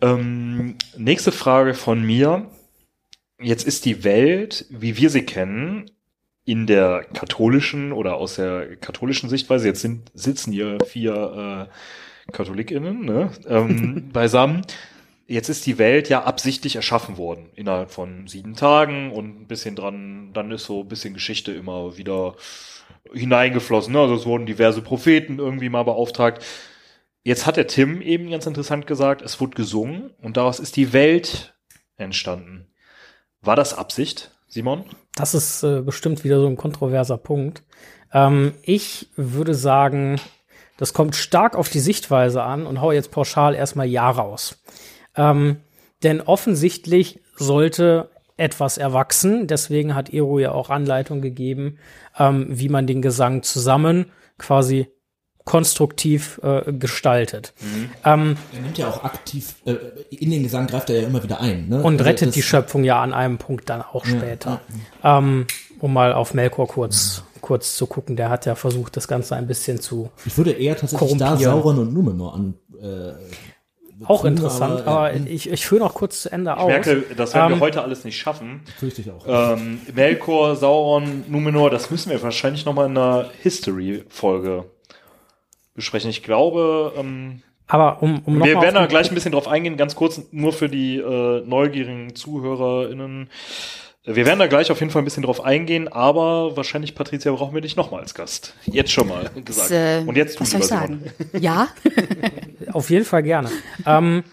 Ähm, 0.01 0.77
nächste 0.97 1.33
Frage 1.33 1.75
von 1.75 2.03
mir. 2.05 2.47
Jetzt 3.41 3.67
ist 3.67 3.85
die 3.85 4.05
Welt, 4.05 4.67
wie 4.71 4.97
wir 4.97 5.11
sie 5.11 5.23
kennen, 5.23 5.91
in 6.45 6.67
der 6.67 7.05
katholischen 7.13 7.93
oder 7.93 8.17
aus 8.17 8.35
der 8.35 8.77
katholischen 8.77 9.29
Sichtweise, 9.29 9.69
jetzt 9.69 9.81
sind, 9.81 10.11
sitzen 10.15 10.53
hier 10.53 10.79
vier 10.85 11.69
äh, 11.69 12.33
KatholikInnen 12.33 13.05
ne, 13.05 13.31
ähm, 13.47 14.09
beisammen. 14.13 14.63
Jetzt 15.27 15.49
ist 15.49 15.67
die 15.67 15.79
Welt 15.79 16.09
ja 16.09 16.25
absichtlich 16.25 16.77
erschaffen 16.77 17.17
worden, 17.17 17.51
innerhalb 17.55 17.91
von 17.91 18.27
sieben 18.27 18.55
Tagen 18.55 19.13
und 19.13 19.43
ein 19.43 19.47
bisschen 19.47 19.77
dran, 19.77 20.33
dann 20.33 20.51
ist 20.51 20.65
so 20.65 20.81
ein 20.81 20.89
bisschen 20.89 21.15
Geschichte 21.15 21.53
immer 21.53 21.97
wieder 21.97 22.37
hineingeflossen. 23.13 23.93
Ne? 23.93 24.01
Also 24.01 24.15
es 24.15 24.27
wurden 24.27 24.47
diverse 24.47 24.83
Propheten 24.83 25.39
irgendwie 25.39 25.69
mal 25.69 25.85
beauftragt. 25.85 26.45
Jetzt 27.25 27.47
hat 27.47 27.57
der 27.57 27.69
Tim 27.69 28.03
eben 28.03 28.31
ganz 28.31 28.47
interessant 28.47 28.87
gesagt, 28.87 29.23
es 29.23 29.41
wurde 29.41 29.55
gesungen 29.55 30.11
und 30.21 30.37
daraus 30.37 30.59
ist 30.59 30.77
die 30.77 30.93
Welt 30.93 31.55
entstanden. 31.97 32.67
War 33.41 33.57
das 33.57 33.75
Absicht, 33.75 34.33
Simon? 34.49 34.85
Das 35.15 35.35
ist 35.35 35.63
äh, 35.63 35.83
bestimmt 35.83 36.25
wieder 36.25 36.41
so 36.41 36.47
ein 36.47 36.57
kontroverser 36.57 37.19
Punkt. 37.19 37.63
Ähm, 38.13 38.55
ich 38.63 39.09
würde 39.17 39.55
sagen, 39.55 40.21
das 40.77 40.93
kommt 40.93 41.15
stark 41.15 41.55
auf 41.55 41.69
die 41.69 41.81
Sichtweise 41.81 42.43
an 42.43 42.67
und 42.67 42.81
hau 42.81 42.93
jetzt 42.93 43.11
pauschal 43.11 43.55
erstmal 43.55 43.87
Ja 43.87 44.11
raus. 44.11 44.62
Ähm, 45.17 45.57
denn 46.03 46.21
offensichtlich 46.21 47.21
sollte 47.37 48.09
etwas 48.37 48.79
erwachsen. 48.79 49.47
Deswegen 49.47 49.95
hat 49.95 50.13
Ero 50.13 50.39
ja 50.39 50.53
auch 50.53 50.71
Anleitung 50.71 51.21
gegeben, 51.21 51.79
ähm, 52.19 52.47
wie 52.49 52.69
man 52.69 52.87
den 52.87 53.03
Gesang 53.03 53.43
zusammen 53.43 54.07
quasi 54.39 54.89
konstruktiv 55.45 56.41
äh, 56.43 56.73
gestaltet. 56.73 57.53
Ähm, 58.05 58.37
Er 58.55 58.61
nimmt 58.63 58.79
ja 58.79 58.89
auch 58.89 59.03
aktiv, 59.05 59.57
äh, 59.65 59.75
in 60.11 60.31
den 60.31 60.45
Gesang 60.45 60.67
greift 60.69 60.89
er 60.89 61.01
ja 61.03 61.09
immer 61.09 61.23
wieder 61.23 61.41
ein. 61.41 61.69
Ne? 61.69 61.83
und 61.83 61.95
Also 61.95 62.05
rettet 62.05 62.29
das- 62.29 62.35
die 62.35 62.43
Schöpfung 62.43 62.85
ja 62.85 63.03
an 63.03 63.13
einem 63.13 63.39
Punkt 63.39 63.69
dann 63.69 63.83
auch 63.83 64.05
später. 64.05 64.61
Ähm, 65.03 65.47
um 65.81 65.93
mal 65.93 66.13
auf 66.13 66.33
Melkor 66.35 66.69
kurz, 66.69 67.25
kurz 67.41 67.75
zu 67.77 67.87
gucken, 67.87 68.15
der 68.15 68.31
hat 68.31 68.47
ja 68.47 68.55
versucht, 68.55 68.97
das 68.97 69.09
Ganze 69.09 69.35
ein 69.35 69.49
bisschen 69.49 69.81
zu. 69.81 70.11
Ich 70.25 70.37
würde 70.39 70.53
eher 70.53 70.77
tatsächlich 70.77 71.19
da. 71.19 71.37
Sauron 71.37 71.79
und 71.81 71.93
Numenor 71.93 72.35
an. 72.35 72.55
Äh, 72.81 73.13
Auch 74.07 74.25
interessant, 74.25 74.87
aber, 74.87 75.13
ja, 75.13 75.21
ich, 75.27 75.51
ich 75.51 75.67
führe 75.67 75.81
noch 75.83 75.95
kurz 75.95 76.23
zu 76.23 76.33
Ende 76.33 76.53
Ich 76.53 76.57
aus. 76.59 76.67
merke, 76.69 77.05
das 77.17 77.35
werden 77.35 77.51
wir 77.51 77.55
Ähm, 77.57 77.61
heute 77.61 77.83
alles 77.83 78.05
nicht 78.05 78.19
schaffen. 78.19 78.63
fürchte 78.79 79.01
ich 79.03 79.11
auch. 79.11 79.25
Ähm, 79.57 79.81
Melkor, 79.95 80.57
Sauron, 80.57 81.25
Numenor, 81.29 81.71
das 81.71 81.91
müssen 81.91 82.11
wir 82.11 82.23
wahrscheinlich 82.23 82.65
nochmal 82.65 82.87
in 82.87 82.97
einer 82.97 83.31
History-Folge 83.43 84.65
besprechen. 85.75 86.11
Ich 86.11 86.23
glaube, 86.23 86.93
ähm, 86.99 87.43
Aber 87.67 88.03
um, 88.03 88.21
um 88.25 88.39
noch 88.39 88.47
wir 88.47 88.61
werden 88.61 88.75
da 88.75 88.87
gleich 88.87 89.11
ein 89.11 89.15
bisschen 89.15 89.33
drauf 89.33 89.49
eingehen, 89.49 89.77
ganz 89.77 89.95
kurz 89.97 90.21
nur 90.31 90.53
für 90.53 90.69
die 90.69 90.99
äh, 90.99 91.43
neugierigen 91.47 92.15
ZuhörerInnen. 92.15 93.31
Wir 94.05 94.27
werden 94.27 94.41
da 94.41 94.49
gleich 94.49 94.69
auf 94.73 94.81
jeden 94.81 94.91
Fall 94.91 95.01
ein 95.03 95.05
bisschen 95.05 95.23
drauf 95.23 95.45
eingehen, 95.45 95.87
aber 95.87 96.57
wahrscheinlich, 96.57 96.97
Patricia, 96.97 97.31
brauchen 97.31 97.55
wir 97.55 97.61
dich 97.61 97.77
nochmal 97.77 98.01
als 98.01 98.15
Gast. 98.15 98.55
Jetzt 98.67 98.91
schon 98.91 99.07
mal 99.07 99.31
gesagt. 99.45 99.71
Das, 99.71 99.71
äh, 99.71 100.03
Und 100.05 100.17
jetzt 100.17 100.37
du, 100.37 100.41
was 100.41 100.51
soll 100.51 100.61
ich 100.61 100.69
lieber 100.69 100.81
sagen? 100.81 101.05
Ja, 101.39 101.69
Auf 102.73 102.91
jeden 102.91 103.05
Fall 103.05 103.23
gerne. 103.23 103.51
ähm, 103.87 104.25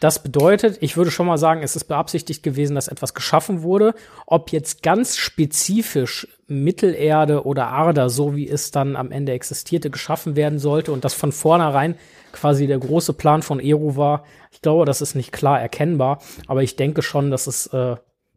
das 0.00 0.22
bedeutet, 0.22 0.78
ich 0.80 0.96
würde 0.96 1.10
schon 1.10 1.26
mal 1.26 1.38
sagen, 1.38 1.62
es 1.62 1.74
ist 1.74 1.84
beabsichtigt 1.84 2.44
gewesen, 2.44 2.76
dass 2.76 2.86
etwas 2.86 3.14
geschaffen 3.14 3.62
wurde. 3.62 3.94
Ob 4.26 4.52
jetzt 4.52 4.82
ganz 4.84 5.16
spezifisch 5.16 6.28
Mittelerde 6.46 7.44
oder 7.44 7.66
Arda, 7.68 8.08
so 8.08 8.36
wie 8.36 8.48
es 8.48 8.70
dann 8.70 8.94
am 8.94 9.10
Ende 9.10 9.32
existierte, 9.32 9.90
geschaffen 9.90 10.36
werden 10.36 10.60
sollte 10.60 10.92
und 10.92 11.04
das 11.04 11.14
von 11.14 11.32
vornherein 11.32 11.96
quasi 12.30 12.68
der 12.68 12.78
große 12.78 13.12
Plan 13.12 13.42
von 13.42 13.58
Eru 13.58 13.96
war, 13.96 14.24
ich 14.52 14.62
glaube, 14.62 14.84
das 14.84 15.00
ist 15.00 15.16
nicht 15.16 15.32
klar 15.32 15.60
erkennbar, 15.60 16.20
aber 16.46 16.62
ich 16.62 16.76
denke 16.76 17.02
schon, 17.02 17.30
dass 17.30 17.48
es 17.48 17.66
äh, 17.68 17.96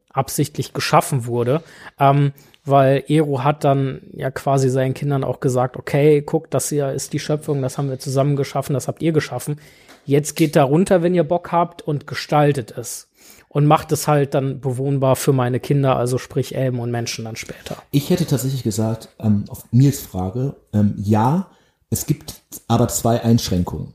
absichtlich 0.10 0.74
geschaffen 0.74 1.26
wurde. 1.26 1.64
Ähm, 2.00 2.34
weil 2.64 3.04
Eru 3.08 3.44
hat 3.44 3.64
dann 3.64 4.02
ja 4.14 4.30
quasi 4.32 4.70
seinen 4.70 4.94
Kindern 4.94 5.24
auch 5.24 5.40
gesagt, 5.40 5.78
okay, 5.78 6.22
guckt, 6.22 6.54
das 6.54 6.70
hier 6.70 6.92
ist 6.92 7.14
die 7.14 7.20
Schöpfung, 7.20 7.62
das 7.62 7.78
haben 7.78 7.90
wir 7.90 8.00
zusammen 8.00 8.36
geschaffen, 8.36 8.74
das 8.74 8.88
habt 8.88 9.02
ihr 9.02 9.12
geschaffen. 9.12 9.60
Jetzt 10.06 10.36
geht 10.36 10.56
da 10.56 10.64
runter, 10.64 11.04
wenn 11.04 11.16
ihr 11.16 11.24
Bock 11.24 11.52
habt 11.52 11.82
und 11.82 12.08
gestaltet 12.08 12.72
es. 12.78 13.08
Und 13.50 13.66
macht 13.66 13.92
es 13.92 14.08
halt 14.08 14.34
dann 14.34 14.62
bewohnbar 14.62 15.18
für 15.18 15.34
meine 15.34 15.60
Kinder, 15.60 15.98
also 15.98 16.18
sprich 16.18 16.56
Elben 16.56 16.80
und 16.80 16.90
Menschen 16.90 17.26
dann 17.26 17.36
später. 17.36 17.76
Ich 17.92 18.10
hätte 18.10 18.26
tatsächlich 18.26 18.64
gesagt, 18.64 19.10
ähm, 19.20 19.44
auf 19.50 19.66
Nils 19.72 20.00
Frage, 20.00 20.56
ähm, 20.72 20.94
ja, 20.98 21.48
es 21.90 22.06
gibt 22.06 22.42
aber 22.70 22.88
zwei 22.88 23.22
Einschränkungen. 23.22 23.94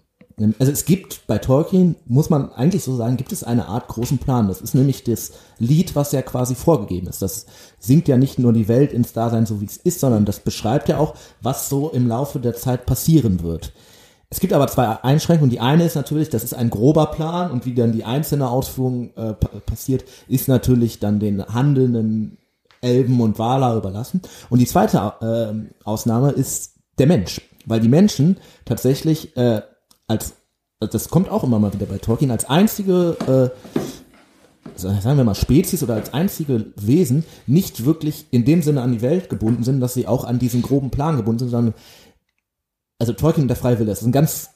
Also 0.58 0.70
es 0.70 0.84
gibt 0.84 1.26
bei 1.26 1.38
Tolkien, 1.38 1.96
muss 2.04 2.28
man 2.28 2.52
eigentlich 2.52 2.84
so 2.84 2.94
sagen, 2.94 3.16
gibt 3.16 3.32
es 3.32 3.42
eine 3.42 3.68
Art 3.68 3.88
großen 3.88 4.18
Plan. 4.18 4.48
Das 4.48 4.60
ist 4.60 4.74
nämlich 4.74 5.02
das 5.02 5.32
Lied, 5.58 5.96
was 5.96 6.12
ja 6.12 6.20
quasi 6.20 6.54
vorgegeben 6.54 7.06
ist. 7.06 7.22
Das 7.22 7.46
singt 7.78 8.06
ja 8.06 8.18
nicht 8.18 8.38
nur 8.38 8.52
die 8.52 8.68
Welt 8.68 8.92
ins 8.92 9.14
Dasein 9.14 9.46
so 9.46 9.62
wie 9.62 9.64
es 9.64 9.78
ist, 9.78 10.00
sondern 10.00 10.26
das 10.26 10.40
beschreibt 10.40 10.90
ja 10.90 10.98
auch, 10.98 11.14
was 11.40 11.70
so 11.70 11.88
im 11.88 12.06
Laufe 12.06 12.38
der 12.38 12.54
Zeit 12.54 12.84
passieren 12.84 13.42
wird. 13.42 13.72
Es 14.28 14.40
gibt 14.40 14.52
aber 14.52 14.66
zwei 14.68 15.02
Einschränkungen. 15.02 15.50
Die 15.50 15.60
eine 15.60 15.84
ist 15.84 15.94
natürlich, 15.94 16.28
das 16.28 16.44
ist 16.44 16.52
ein 16.52 16.68
grober 16.68 17.06
Plan 17.06 17.50
und 17.50 17.64
wie 17.64 17.74
dann 17.74 17.92
die 17.92 18.04
einzelne 18.04 18.50
Ausführung 18.50 19.14
äh, 19.16 19.32
passiert, 19.32 20.04
ist 20.28 20.48
natürlich 20.48 20.98
dann 20.98 21.18
den 21.18 21.46
handelnden 21.46 22.36
Elben 22.82 23.20
und 23.22 23.38
Waler 23.38 23.76
überlassen. 23.76 24.20
Und 24.50 24.58
die 24.58 24.66
zweite 24.66 25.14
äh, 25.22 25.84
Ausnahme 25.84 26.32
ist 26.32 26.74
der 26.98 27.06
Mensch, 27.06 27.40
weil 27.64 27.80
die 27.80 27.88
Menschen 27.88 28.36
tatsächlich 28.66 29.34
äh, 29.36 29.62
als, 30.06 30.34
das 30.80 31.08
kommt 31.08 31.28
auch 31.28 31.44
immer 31.44 31.58
mal 31.58 31.72
wieder 31.72 31.86
bei 31.86 31.98
Tolkien, 31.98 32.30
als 32.30 32.48
einzige 32.48 33.52
äh, 33.54 33.76
sagen 34.76 35.16
wir 35.16 35.24
mal 35.24 35.34
Spezies 35.34 35.82
oder 35.82 35.94
als 35.94 36.12
einzige 36.12 36.72
Wesen 36.76 37.24
nicht 37.46 37.84
wirklich 37.84 38.26
in 38.30 38.44
dem 38.44 38.62
Sinne 38.62 38.82
an 38.82 38.92
die 38.92 39.02
Welt 39.02 39.28
gebunden 39.28 39.64
sind, 39.64 39.80
dass 39.80 39.94
sie 39.94 40.06
auch 40.06 40.24
an 40.24 40.38
diesen 40.38 40.62
groben 40.62 40.90
Plan 40.90 41.16
gebunden 41.16 41.40
sind, 41.40 41.50
sondern 41.50 41.74
also 42.98 43.12
Tolkien 43.12 43.42
und 43.42 43.48
der 43.48 43.56
Freiwille 43.56 43.92
ist 43.92 44.02
ein 44.02 44.12
ganz, 44.12 44.50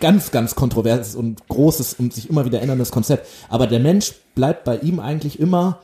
ganz, 0.00 0.30
ganz 0.30 0.54
kontroverses 0.54 1.14
und 1.14 1.46
großes 1.48 1.94
und 1.94 2.12
sich 2.12 2.30
immer 2.30 2.44
wieder 2.44 2.60
änderndes 2.60 2.92
Konzept. 2.92 3.26
Aber 3.48 3.66
der 3.66 3.80
Mensch 3.80 4.14
bleibt 4.34 4.64
bei 4.64 4.78
ihm 4.78 5.00
eigentlich 5.00 5.40
immer 5.40 5.80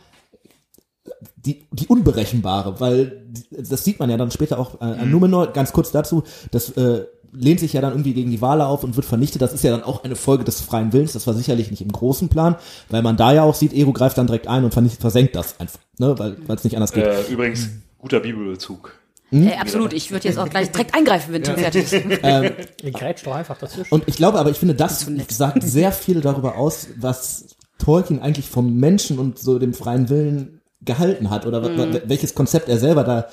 die, 1.37 1.67
die 1.73 1.87
unberechenbare, 1.87 2.81
weil 2.81 3.27
das 3.51 3.85
sieht 3.85 3.99
man 3.99 4.11
ja 4.11 4.17
dann 4.17 4.31
später 4.31 4.59
auch 4.59 4.81
äh, 4.81 4.85
an 4.85 5.07
mhm. 5.07 5.13
Numenor, 5.13 5.53
ganz 5.53 5.73
kurz 5.73 5.91
dazu, 5.91 6.23
das 6.51 6.71
äh, 6.77 7.07
lehnt 7.39 7.61
sich 7.61 7.72
ja 7.72 7.80
dann 7.80 7.93
irgendwie 7.93 8.14
gegen 8.14 8.30
die 8.30 8.41
Wale 8.41 8.66
auf 8.66 8.84
und 8.84 8.97
wird 8.97 9.07
vernichtet. 9.07 9.43
Das 9.43 9.53
ist 9.53 9.64
ja 9.64 9.70
dann 9.70 9.82
auch 9.82 10.05
eine 10.05 10.16
Folge 10.16 10.45
des 10.45 10.61
freien 10.61 10.93
Willens. 10.93 11.12
Das 11.12 11.26
war 11.26 11.34
sicherlich 11.34 11.70
nicht 11.70 11.82
im 11.82 11.93
großen 11.93 12.28
Plan, 12.28 12.57
weil 12.89 13.03
man 13.03 13.16
da 13.16 13.32
ja 13.32 13.43
auch 13.43 13.55
sieht, 13.55 13.72
Ero 13.72 13.93
greift 13.93 14.18
dann 14.18 14.26
direkt 14.26 14.49
ein 14.49 14.64
und 14.64 14.72
versenkt 14.72 15.36
das 15.36 15.59
einfach, 15.61 15.78
ne, 15.99 16.18
weil 16.18 16.36
es 16.49 16.64
nicht 16.64 16.76
anders 16.76 16.93
geht. 16.93 17.05
Äh, 17.05 17.22
übrigens, 17.30 17.70
guter 17.99 18.20
Bibelbezug. 18.20 18.99
Hm? 19.30 19.49
Äh, 19.49 19.57
absolut, 19.57 19.93
ich 19.93 20.11
würde 20.11 20.26
jetzt 20.26 20.39
auch 20.39 20.49
gleich 20.49 20.70
direkt 20.70 20.95
eingreifen, 20.95 21.32
wenn 21.32 21.43
ja. 21.43 21.55
Tim 21.55 21.62
fertig 21.62 21.93
ist. 21.93 22.05
Ähm, 22.22 22.53
Ihr 22.82 22.91
grätscht 22.93 23.26
doch 23.26 23.34
einfach 23.34 23.59
dazwischen. 23.59 23.93
Und 23.93 24.05
ich 24.07 24.16
glaube, 24.16 24.39
aber 24.39 24.51
ich 24.51 24.59
finde, 24.59 24.74
das 24.74 25.07
sagt 25.28 25.62
sehr 25.62 25.93
viel 25.93 26.20
darüber 26.20 26.57
aus, 26.57 26.89
was 26.97 27.57
Tolkien 27.78 28.20
eigentlich 28.20 28.49
vom 28.49 28.76
Menschen 28.76 29.18
und 29.18 29.39
so 29.39 29.59
dem 29.59 29.74
freien 29.74 30.09
Willen 30.09 30.61
gehalten 30.82 31.30
hat 31.30 31.47
oder 31.47 31.68
mhm. 31.68 32.01
welches 32.07 32.34
Konzept 32.34 32.68
er 32.68 32.78
selber 32.78 33.05
da 33.05 33.26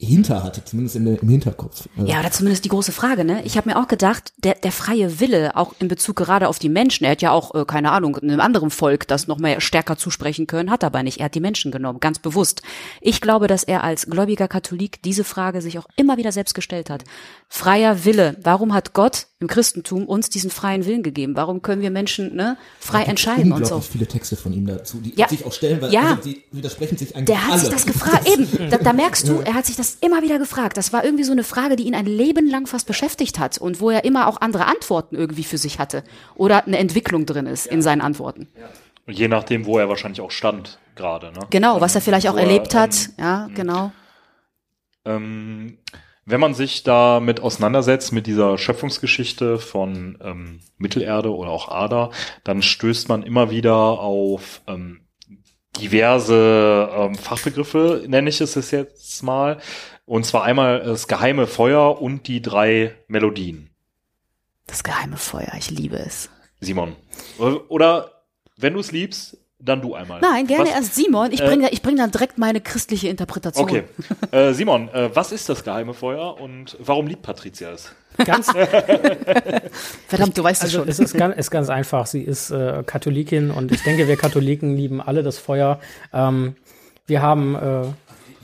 hinter 0.00 0.44
hatte, 0.44 0.64
zumindest 0.64 0.94
in, 0.94 1.06
im 1.16 1.28
Hinterkopf. 1.28 1.88
Ja, 1.96 2.20
oder 2.20 2.30
zumindest 2.30 2.64
die 2.64 2.68
große 2.68 2.92
Frage, 2.92 3.24
ne? 3.24 3.42
Ich 3.44 3.56
habe 3.56 3.68
mir 3.68 3.76
auch 3.76 3.88
gedacht, 3.88 4.32
der, 4.36 4.54
der 4.54 4.70
freie 4.70 5.18
Wille, 5.18 5.56
auch 5.56 5.74
in 5.80 5.88
Bezug 5.88 6.14
gerade 6.14 6.46
auf 6.46 6.60
die 6.60 6.68
Menschen, 6.68 7.04
er 7.04 7.12
hat 7.12 7.22
ja 7.22 7.32
auch, 7.32 7.52
äh, 7.56 7.64
keine 7.64 7.90
Ahnung, 7.90 8.16
einem 8.16 8.38
anderen 8.38 8.70
Volk 8.70 9.08
das 9.08 9.26
noch 9.26 9.38
mehr 9.38 9.60
stärker 9.60 9.96
zusprechen 9.96 10.46
können, 10.46 10.70
hat 10.70 10.84
aber 10.84 11.02
nicht. 11.02 11.18
Er 11.18 11.24
hat 11.24 11.34
die 11.34 11.40
Menschen 11.40 11.72
genommen, 11.72 11.98
ganz 11.98 12.20
bewusst. 12.20 12.62
Ich 13.00 13.20
glaube, 13.20 13.48
dass 13.48 13.64
er 13.64 13.82
als 13.82 14.06
gläubiger 14.06 14.46
Katholik 14.46 15.02
diese 15.02 15.24
Frage 15.24 15.60
sich 15.62 15.80
auch 15.80 15.88
immer 15.96 16.16
wieder 16.16 16.30
selbst 16.30 16.54
gestellt 16.54 16.90
hat. 16.90 17.02
Freier 17.48 18.04
Wille, 18.04 18.36
warum 18.40 18.74
hat 18.74 18.92
Gott 18.92 19.26
im 19.40 19.48
Christentum 19.48 20.04
uns 20.06 20.30
diesen 20.30 20.50
freien 20.50 20.86
Willen 20.86 21.02
gegeben? 21.02 21.34
Warum 21.34 21.60
können 21.62 21.82
wir 21.82 21.90
Menschen 21.90 22.36
ne, 22.36 22.56
frei 22.78 23.02
entscheiden 23.02 23.52
und 23.52 23.66
so? 23.66 23.80
viele 23.80 24.06
Texte 24.06 24.36
von 24.36 24.52
ihm 24.52 24.66
dazu, 24.66 24.98
die 25.00 25.14
ja. 25.16 25.28
sich 25.28 25.44
auch 25.44 25.52
stellen, 25.52 25.80
weil 25.80 25.92
ja. 25.92 26.10
also 26.10 26.22
die 26.22 26.44
widersprechen 26.52 26.96
sich 26.98 27.16
eigentlich 27.16 27.26
Der 27.26 27.44
hat 27.44 27.52
alle. 27.52 27.60
sich 27.60 27.70
das 27.70 27.86
gefragt, 27.86 28.28
eben, 28.28 28.46
da, 28.70 28.78
da 28.78 28.92
merkst 28.92 29.26
du, 29.26 29.40
er 29.40 29.54
hat 29.54 29.66
sich 29.66 29.76
das 29.76 29.87
immer 29.96 30.22
wieder 30.22 30.38
gefragt. 30.38 30.76
Das 30.76 30.92
war 30.92 31.04
irgendwie 31.04 31.24
so 31.24 31.32
eine 31.32 31.44
Frage, 31.44 31.76
die 31.76 31.84
ihn 31.84 31.94
ein 31.94 32.06
Leben 32.06 32.48
lang 32.48 32.66
fast 32.66 32.86
beschäftigt 32.86 33.38
hat 33.38 33.58
und 33.58 33.80
wo 33.80 33.90
er 33.90 34.04
immer 34.04 34.28
auch 34.28 34.40
andere 34.40 34.66
Antworten 34.66 35.16
irgendwie 35.16 35.44
für 35.44 35.58
sich 35.58 35.78
hatte 35.78 36.04
oder 36.34 36.66
eine 36.66 36.78
Entwicklung 36.78 37.26
drin 37.26 37.46
ist 37.46 37.66
ja. 37.66 37.72
in 37.72 37.82
seinen 37.82 38.00
Antworten. 38.00 38.48
Ja. 38.58 38.68
Je 39.12 39.28
nachdem, 39.28 39.64
wo 39.64 39.78
er 39.78 39.88
wahrscheinlich 39.88 40.20
auch 40.20 40.30
stand 40.30 40.78
gerade. 40.94 41.32
Ne? 41.32 41.40
Genau, 41.50 41.80
was 41.80 41.94
er 41.94 42.02
vielleicht 42.02 42.28
auch 42.28 42.36
erlebt 42.36 42.74
er, 42.74 42.80
hat. 42.80 43.08
Ähm, 43.16 43.24
ja, 43.24 43.48
genau. 43.54 43.92
Ähm, 45.06 45.78
wenn 46.26 46.40
man 46.40 46.52
sich 46.52 46.82
damit 46.82 47.40
auseinandersetzt, 47.40 48.12
mit 48.12 48.26
dieser 48.26 48.58
Schöpfungsgeschichte 48.58 49.58
von 49.58 50.18
ähm, 50.22 50.60
Mittelerde 50.76 51.34
oder 51.34 51.48
auch 51.50 51.70
Ada, 51.70 52.10
dann 52.44 52.60
stößt 52.60 53.08
man 53.08 53.22
immer 53.22 53.50
wieder 53.50 53.74
auf 53.74 54.60
ähm, 54.66 55.07
diverse 55.78 56.90
ähm, 56.92 57.14
Fachbegriffe, 57.14 58.04
nenne 58.06 58.30
ich 58.30 58.40
es 58.40 58.70
jetzt 58.70 59.22
mal. 59.22 59.58
Und 60.04 60.24
zwar 60.24 60.44
einmal 60.44 60.80
das 60.80 61.06
geheime 61.06 61.46
Feuer 61.46 62.00
und 62.00 62.28
die 62.28 62.40
drei 62.42 62.94
Melodien. 63.08 63.70
Das 64.66 64.82
geheime 64.82 65.16
Feuer, 65.16 65.52
ich 65.58 65.70
liebe 65.70 65.96
es. 65.96 66.30
Simon. 66.60 66.96
Oder 67.68 68.24
wenn 68.56 68.74
du 68.74 68.80
es 68.80 68.92
liebst, 68.92 69.38
dann 69.60 69.80
du 69.80 69.94
einmal. 69.94 70.20
Nein, 70.20 70.46
gerne 70.46 70.64
was, 70.64 70.70
erst 70.70 70.94
Simon. 70.94 71.32
Ich 71.32 71.40
bringe 71.40 71.68
äh, 71.68 71.72
ich 71.72 71.82
bring 71.82 71.96
dann 71.96 72.10
direkt 72.10 72.38
meine 72.38 72.60
christliche 72.60 73.08
Interpretation. 73.08 73.64
Okay. 73.64 73.84
Äh, 74.30 74.52
Simon, 74.52 74.88
äh, 74.90 75.08
was 75.14 75.32
ist 75.32 75.48
das 75.48 75.64
geheime 75.64 75.94
Feuer 75.94 76.38
und 76.38 76.76
warum 76.80 77.06
liebt 77.06 77.22
Patricia 77.22 77.70
es? 77.70 77.94
Ganz. 78.18 78.46
Verdammt, 80.08 80.36
du 80.36 80.44
weißt 80.44 80.62
also, 80.62 80.66
es 80.66 80.82
schon. 80.82 80.88
Es 80.88 80.98
ist 80.98 81.16
ganz, 81.16 81.36
ist 81.36 81.50
ganz 81.50 81.70
einfach. 81.70 82.06
Sie 82.06 82.20
ist 82.20 82.50
äh, 82.50 82.82
Katholikin 82.84 83.50
und 83.50 83.72
ich 83.72 83.82
denke, 83.82 84.06
wir 84.06 84.16
Katholiken 84.16 84.76
lieben 84.76 85.00
alle 85.00 85.22
das 85.22 85.38
Feuer. 85.38 85.80
Ähm, 86.12 86.56
wir 87.06 87.22
haben 87.22 87.54
äh, 87.54 87.82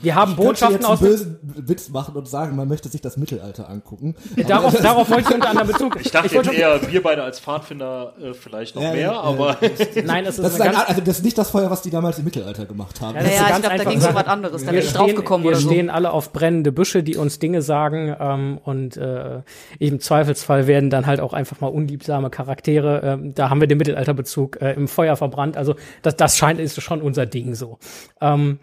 wir 0.05 0.15
haben 0.15 0.31
ich 0.31 0.37
Botschaften 0.37 0.77
jetzt 0.77 0.85
aus. 0.85 1.01
einen 1.01 1.09
bösen 1.09 1.39
Witz 1.41 1.89
machen 1.89 2.15
und 2.15 2.27
sagen, 2.27 2.55
man 2.55 2.67
möchte 2.67 2.89
sich 2.89 3.01
das 3.01 3.17
Mittelalter 3.17 3.69
angucken. 3.69 4.15
Darauf, 4.47 4.75
darauf 4.75 5.09
wollte 5.09 5.29
ich 5.29 5.35
unter 5.35 5.49
anderem 5.49 5.67
Bezug. 5.67 5.97
Ich 5.99 6.11
dachte 6.11 6.27
ich 6.27 6.33
jetzt 6.33 6.53
eher, 6.53 6.79
wir 6.89 7.03
beide 7.03 7.23
als 7.23 7.39
Pfadfinder 7.39 8.13
äh, 8.21 8.33
vielleicht 8.33 8.75
noch 8.75 8.83
ja, 8.83 8.91
mehr, 8.91 9.01
ja, 9.01 9.19
aber. 9.19 9.57
Nein, 10.03 10.25
es 10.25 10.37
ist, 10.37 10.43
das 10.43 10.53
ist 10.53 10.61
ein, 10.61 10.75
also 10.75 11.01
das 11.01 11.17
ist 11.17 11.23
nicht 11.23 11.37
das 11.37 11.49
Feuer, 11.49 11.69
was 11.69 11.81
die 11.81 11.89
damals 11.89 12.19
im 12.19 12.25
Mittelalter 12.25 12.65
gemacht 12.65 13.01
haben. 13.01 13.15
Ja, 13.15 13.23
ja, 13.23 13.29
ja 13.29 13.41
ich 13.55 13.61
glaube, 13.61 13.77
da 13.77 13.83
ging 13.83 13.99
es 13.99 14.07
um 14.07 14.15
was 14.15 14.27
anderes. 14.27 14.63
Da 14.63 14.71
bin 14.71 14.79
ich 14.79 14.93
draufgekommen 14.93 15.43
wir 15.43 15.51
oder 15.51 15.59
so. 15.59 15.69
stehen 15.69 15.89
alle 15.89 16.11
auf 16.11 16.31
brennende 16.31 16.71
Büsche, 16.71 17.03
die 17.03 17.17
uns 17.17 17.39
Dinge 17.39 17.61
sagen 17.61 18.15
ähm, 18.19 18.59
und 18.63 18.97
äh, 18.97 19.41
im 19.79 19.99
Zweifelsfall 19.99 20.67
werden 20.67 20.89
dann 20.89 21.05
halt 21.05 21.19
auch 21.19 21.33
einfach 21.33 21.59
mal 21.61 21.67
unliebsame 21.67 22.29
Charaktere. 22.29 23.01
Ähm, 23.03 23.33
da 23.33 23.49
haben 23.49 23.59
wir 23.59 23.67
den 23.67 23.77
Mittelalterbezug 23.77 24.61
äh, 24.61 24.73
im 24.73 24.87
Feuer 24.87 25.15
verbrannt. 25.15 25.57
Also 25.57 25.75
das, 26.01 26.15
das 26.15 26.37
scheint 26.37 26.59
ist 26.59 26.81
schon 26.81 27.01
unser 27.01 27.25
Ding 27.25 27.55
so. 27.55 27.79
Ähm, 28.21 28.59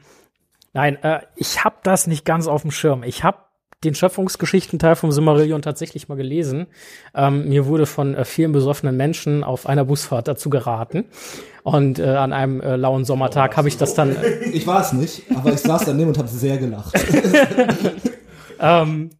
Nein, 0.73 1.03
äh, 1.03 1.20
ich 1.37 1.64
habe 1.64 1.77
das 1.83 2.07
nicht 2.07 2.25
ganz 2.25 2.47
auf 2.47 2.62
dem 2.62 2.70
Schirm. 2.70 3.03
Ich 3.03 3.25
habe 3.25 3.39
den 3.85 3.95
Schöpfungsgeschichtenteil 3.95 4.95
vom 4.95 5.11
Silmarillion 5.12 5.61
tatsächlich 5.61 6.09
mal 6.09 6.14
gelesen. 6.14 6.66
Ähm, 7.14 7.49
mir 7.49 7.66
wurde 7.66 7.87
von 7.87 8.14
äh, 8.14 8.25
vielen 8.25 8.53
besoffenen 8.53 8.97
Menschen 8.97 9.43
auf 9.43 9.66
einer 9.66 9.85
Busfahrt 9.85 10.29
dazu 10.29 10.51
geraten. 10.51 11.07
Und 11.64 11.99
äh, 11.99 12.09
an 12.09 12.33
einem 12.33 12.61
äh, 12.61 12.77
lauen 12.77 13.05
Sommertag 13.05 13.53
oh, 13.55 13.57
habe 13.59 13.68
ich 13.68 13.77
das 13.77 13.95
dann. 13.95 14.16
Äh, 14.16 14.45
ich 14.53 14.66
war 14.66 14.81
es 14.81 14.93
nicht, 14.93 15.25
aber 15.35 15.53
ich 15.53 15.61
saß 15.61 15.85
daneben 15.85 16.09
und 16.09 16.18
habe 16.18 16.29
sehr 16.29 16.59
gelacht. 16.59 16.93
ähm, 18.61 19.11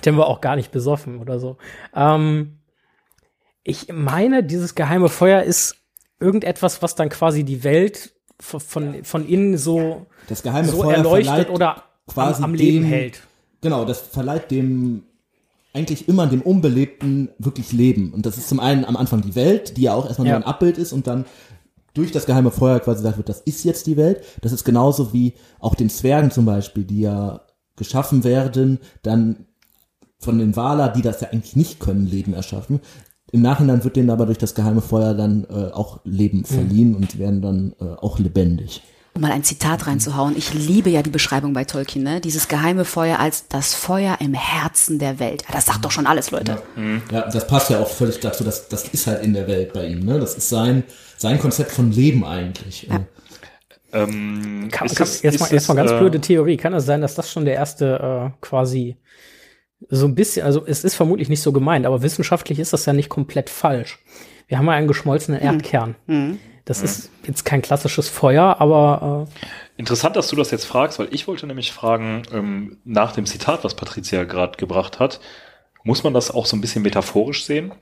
Tim 0.00 0.16
war 0.16 0.26
auch 0.26 0.40
gar 0.40 0.56
nicht 0.56 0.72
besoffen 0.72 1.18
oder 1.18 1.38
so. 1.38 1.58
Ähm, 1.94 2.58
ich 3.62 3.88
meine, 3.92 4.42
dieses 4.42 4.74
geheime 4.74 5.08
Feuer 5.08 5.42
ist 5.42 5.76
irgendetwas, 6.18 6.82
was 6.82 6.94
dann 6.94 7.08
quasi 7.08 7.44
die 7.44 7.64
Welt 7.64 8.14
von, 8.42 9.04
von 9.04 9.26
innen 9.26 9.56
so, 9.56 10.06
das 10.28 10.42
geheime 10.42 10.68
so 10.68 10.82
Feuer 10.82 10.96
erleuchtet 10.96 11.48
oder 11.50 11.84
quasi 12.06 12.42
am, 12.42 12.50
am 12.50 12.54
Leben 12.54 12.82
dem, 12.82 12.84
hält. 12.84 13.22
Genau, 13.60 13.84
das 13.84 14.00
verleiht 14.00 14.50
dem 14.50 15.04
eigentlich 15.72 16.08
immer 16.08 16.26
dem 16.26 16.42
Unbelebten 16.42 17.30
wirklich 17.38 17.72
Leben. 17.72 18.12
Und 18.12 18.26
das 18.26 18.36
ist 18.36 18.48
zum 18.48 18.60
einen 18.60 18.84
am 18.84 18.96
Anfang 18.96 19.22
die 19.22 19.34
Welt, 19.34 19.76
die 19.76 19.82
ja 19.82 19.94
auch 19.94 20.06
erstmal 20.06 20.28
ja. 20.28 20.34
nur 20.34 20.44
ein 20.44 20.48
Abbild 20.48 20.76
ist 20.76 20.92
und 20.92 21.06
dann 21.06 21.24
durch 21.94 22.10
das 22.10 22.26
geheime 22.26 22.50
Feuer 22.50 22.80
quasi 22.80 22.98
gesagt 22.98 23.18
wird, 23.18 23.28
das 23.28 23.40
ist 23.40 23.64
jetzt 23.64 23.86
die 23.86 23.96
Welt. 23.96 24.22
Das 24.40 24.52
ist 24.52 24.64
genauso 24.64 25.12
wie 25.12 25.34
auch 25.60 25.74
den 25.74 25.90
Zwergen 25.90 26.30
zum 26.30 26.44
Beispiel, 26.44 26.84
die 26.84 27.00
ja 27.00 27.42
geschaffen 27.76 28.24
werden, 28.24 28.80
dann 29.02 29.46
von 30.18 30.38
den 30.38 30.56
Waler, 30.56 30.88
die 30.88 31.02
das 31.02 31.20
ja 31.20 31.28
eigentlich 31.28 31.56
nicht 31.56 31.80
können, 31.80 32.06
Leben 32.06 32.34
erschaffen. 32.34 32.80
Im 33.32 33.40
Nachhinein 33.40 33.82
wird 33.82 33.96
denen 33.96 34.10
aber 34.10 34.26
durch 34.26 34.36
das 34.36 34.54
geheime 34.54 34.82
Feuer 34.82 35.14
dann 35.14 35.46
äh, 35.50 35.72
auch 35.72 36.00
Leben 36.04 36.38
mhm. 36.38 36.44
verliehen 36.44 36.88
mhm. 36.90 36.96
und 36.96 37.18
werden 37.18 37.40
dann 37.40 37.74
äh, 37.80 37.84
auch 37.84 38.18
lebendig. 38.18 38.82
Um 39.14 39.22
mal 39.22 39.32
ein 39.32 39.42
Zitat 39.42 39.86
reinzuhauen. 39.86 40.36
Ich 40.36 40.54
liebe 40.54 40.90
ja 40.90 41.02
die 41.02 41.10
Beschreibung 41.10 41.52
bei 41.52 41.64
Tolkien, 41.64 42.02
ne? 42.02 42.20
Dieses 42.20 42.48
geheime 42.48 42.84
Feuer 42.84 43.18
als 43.18 43.48
das 43.48 43.74
Feuer 43.74 44.18
im 44.20 44.32
Herzen 44.32 44.98
der 44.98 45.18
Welt. 45.18 45.44
Das 45.50 45.66
sagt 45.66 45.84
doch 45.84 45.90
schon 45.90 46.06
alles, 46.06 46.30
Leute. 46.30 46.52
Ja, 46.52 46.82
mhm. 46.82 47.02
ja 47.10 47.28
das 47.28 47.46
passt 47.46 47.70
ja 47.70 47.80
auch 47.80 47.88
völlig 47.88 48.20
dazu. 48.20 48.44
Das, 48.44 48.68
das 48.68 48.88
ist 48.88 49.06
halt 49.06 49.22
in 49.22 49.32
der 49.32 49.46
Welt 49.46 49.72
bei 49.72 49.86
ihm, 49.86 50.04
ne? 50.04 50.20
Das 50.20 50.34
ist 50.34 50.50
sein, 50.50 50.84
sein 51.16 51.38
Konzept 51.38 51.72
von 51.72 51.90
Leben 51.90 52.24
eigentlich. 52.24 52.86
Ja. 52.90 53.00
Ähm, 53.94 54.68
kann, 54.70 54.88
kann, 54.88 54.96
das, 54.98 55.22
jetzt, 55.22 55.40
mal, 55.40 55.50
jetzt 55.50 55.68
mal 55.68 55.74
ganz 55.74 55.90
äh, 55.90 55.98
blöde 55.98 56.20
Theorie. 56.20 56.56
Kann 56.58 56.72
es 56.74 56.84
sein, 56.86 57.00
dass 57.00 57.14
das 57.14 57.30
schon 57.30 57.44
der 57.44 57.54
erste 57.54 58.30
äh, 58.30 58.36
quasi 58.40 58.96
so 59.88 60.06
ein 60.06 60.14
bisschen, 60.14 60.44
also 60.44 60.64
es 60.66 60.84
ist 60.84 60.94
vermutlich 60.94 61.28
nicht 61.28 61.42
so 61.42 61.52
gemeint, 61.52 61.86
aber 61.86 62.02
wissenschaftlich 62.02 62.58
ist 62.58 62.72
das 62.72 62.86
ja 62.86 62.92
nicht 62.92 63.08
komplett 63.08 63.50
falsch. 63.50 63.98
Wir 64.48 64.58
haben 64.58 64.66
ja 64.66 64.72
einen 64.72 64.88
geschmolzenen 64.88 65.40
hm. 65.40 65.46
Erdkern. 65.46 65.94
Mhm. 66.06 66.38
Das 66.64 66.78
mhm. 66.78 66.84
ist 66.84 67.10
jetzt 67.26 67.44
kein 67.44 67.62
klassisches 67.62 68.08
Feuer, 68.08 68.56
aber 68.60 69.26
äh 69.32 69.46
Interessant, 69.78 70.14
dass 70.16 70.28
du 70.28 70.36
das 70.36 70.50
jetzt 70.50 70.64
fragst, 70.64 70.98
weil 70.98 71.08
ich 71.10 71.26
wollte 71.26 71.46
nämlich 71.46 71.72
fragen, 71.72 72.22
ähm, 72.32 72.78
nach 72.84 73.12
dem 73.12 73.26
Zitat, 73.26 73.64
was 73.64 73.74
Patricia 73.74 74.24
gerade 74.24 74.56
gebracht 74.58 75.00
hat, 75.00 75.18
Muss 75.84 76.04
man 76.04 76.14
das 76.14 76.30
auch 76.30 76.46
so 76.46 76.56
ein 76.56 76.60
bisschen 76.60 76.82
metaphorisch 76.82 77.44
sehen? 77.44 77.72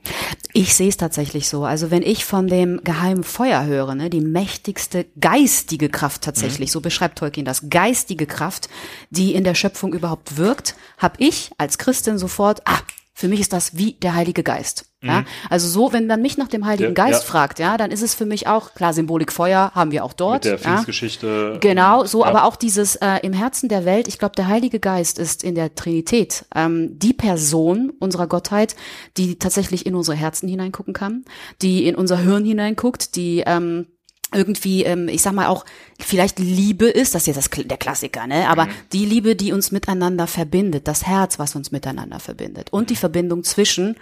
Ich 0.53 0.73
sehe 0.73 0.89
es 0.89 0.97
tatsächlich 0.97 1.47
so. 1.47 1.65
Also 1.65 1.91
wenn 1.91 2.01
ich 2.01 2.25
von 2.25 2.47
dem 2.47 2.81
geheimen 2.83 3.23
Feuer 3.23 3.65
höre, 3.65 3.93
ne, 3.93 4.09
die 4.09 4.21
mächtigste 4.21 5.05
geistige 5.19 5.89
Kraft 5.89 6.23
tatsächlich, 6.23 6.69
mhm. 6.69 6.73
so 6.73 6.81
beschreibt 6.81 7.19
Tolkien 7.19 7.45
das, 7.45 7.69
geistige 7.69 8.25
Kraft, 8.25 8.69
die 9.11 9.35
in 9.35 9.43
der 9.43 9.55
Schöpfung 9.55 9.93
überhaupt 9.93 10.37
wirkt, 10.37 10.75
habe 10.97 11.15
ich 11.19 11.51
als 11.57 11.77
Christin 11.77 12.17
sofort, 12.17 12.61
ah, 12.65 12.79
für 13.13 13.27
mich 13.27 13.39
ist 13.39 13.53
das 13.53 13.77
wie 13.77 13.93
der 13.93 14.15
Heilige 14.15 14.43
Geist. 14.43 14.85
Ja, 15.03 15.21
mhm. 15.21 15.25
also 15.49 15.67
so, 15.67 15.93
wenn 15.93 16.05
man 16.05 16.21
mich 16.21 16.37
nach 16.37 16.47
dem 16.47 16.65
Heiligen 16.65 16.95
ja, 16.95 17.05
Geist 17.05 17.23
ja. 17.23 17.29
fragt, 17.29 17.57
ja, 17.57 17.75
dann 17.75 17.89
ist 17.89 18.03
es 18.03 18.13
für 18.13 18.25
mich 18.25 18.47
auch 18.47 18.75
klar 18.75 18.93
Symbolik 18.93 19.31
Feuer 19.31 19.71
haben 19.73 19.91
wir 19.91 20.05
auch 20.05 20.13
dort. 20.13 20.43
Mit 20.43 20.51
der 20.51 20.59
Pfingstgeschichte. 20.59 21.57
Genau, 21.59 22.05
so, 22.05 22.23
aber 22.23 22.45
auch 22.45 22.55
dieses 22.55 22.97
äh, 22.97 23.17
im 23.23 23.33
Herzen 23.33 23.67
der 23.67 23.85
Welt. 23.85 24.07
Ich 24.07 24.19
glaube, 24.19 24.35
der 24.35 24.47
Heilige 24.47 24.79
Geist 24.79 25.17
ist 25.17 25.43
in 25.43 25.55
der 25.55 25.73
Trinität 25.73 26.45
ähm, 26.55 26.99
die 26.99 27.13
Person 27.13 27.91
unserer 27.99 28.27
Gottheit, 28.27 28.75
die 29.17 29.39
tatsächlich 29.39 29.87
in 29.87 29.95
unsere 29.95 30.15
Herzen 30.15 30.47
hineingucken 30.47 30.93
kann, 30.93 31.25
die 31.63 31.87
in 31.87 31.95
unser 31.95 32.17
Hirn 32.17 32.45
hineinguckt, 32.45 33.15
die 33.15 33.43
ähm, 33.45 33.87
irgendwie, 34.33 34.83
ähm, 34.83 35.07
ich 35.07 35.21
sag 35.21 35.33
mal 35.33 35.47
auch, 35.47 35.65
vielleicht 35.99 36.39
Liebe 36.39 36.87
ist, 36.87 37.15
das 37.15 37.27
ist 37.27 37.35
jetzt 37.35 37.57
das, 37.57 37.67
der 37.67 37.77
Klassiker, 37.77 38.27
ne? 38.27 38.47
Aber 38.49 38.65
mhm. 38.65 38.71
die 38.93 39.05
Liebe, 39.05 39.35
die 39.35 39.51
uns 39.51 39.71
miteinander 39.71 40.27
verbindet, 40.27 40.87
das 40.87 41.05
Herz, 41.05 41.39
was 41.39 41.55
uns 41.55 41.71
miteinander 41.71 42.19
verbindet 42.19 42.71
und 42.71 42.89
die 42.89 42.95
Verbindung 42.95 43.43
zwischen 43.43 43.97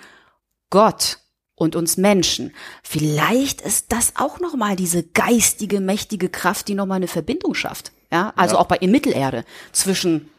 Gott 0.69 1.19
und 1.55 1.75
uns 1.75 1.97
Menschen. 1.97 2.53
Vielleicht 2.83 3.61
ist 3.61 3.91
das 3.91 4.13
auch 4.15 4.39
noch 4.39 4.55
mal 4.55 4.75
diese 4.75 5.03
geistige, 5.03 5.79
mächtige 5.79 6.29
Kraft, 6.29 6.67
die 6.67 6.75
noch 6.75 6.85
mal 6.85 6.95
eine 6.95 7.07
Verbindung 7.07 7.53
schafft. 7.53 7.91
Ja, 8.11 8.33
also 8.35 8.55
ja. 8.55 8.61
auch 8.61 8.67
bei 8.67 8.77
in 8.77 8.91
Mittelerde 8.91 9.45
zwischen 9.71 10.29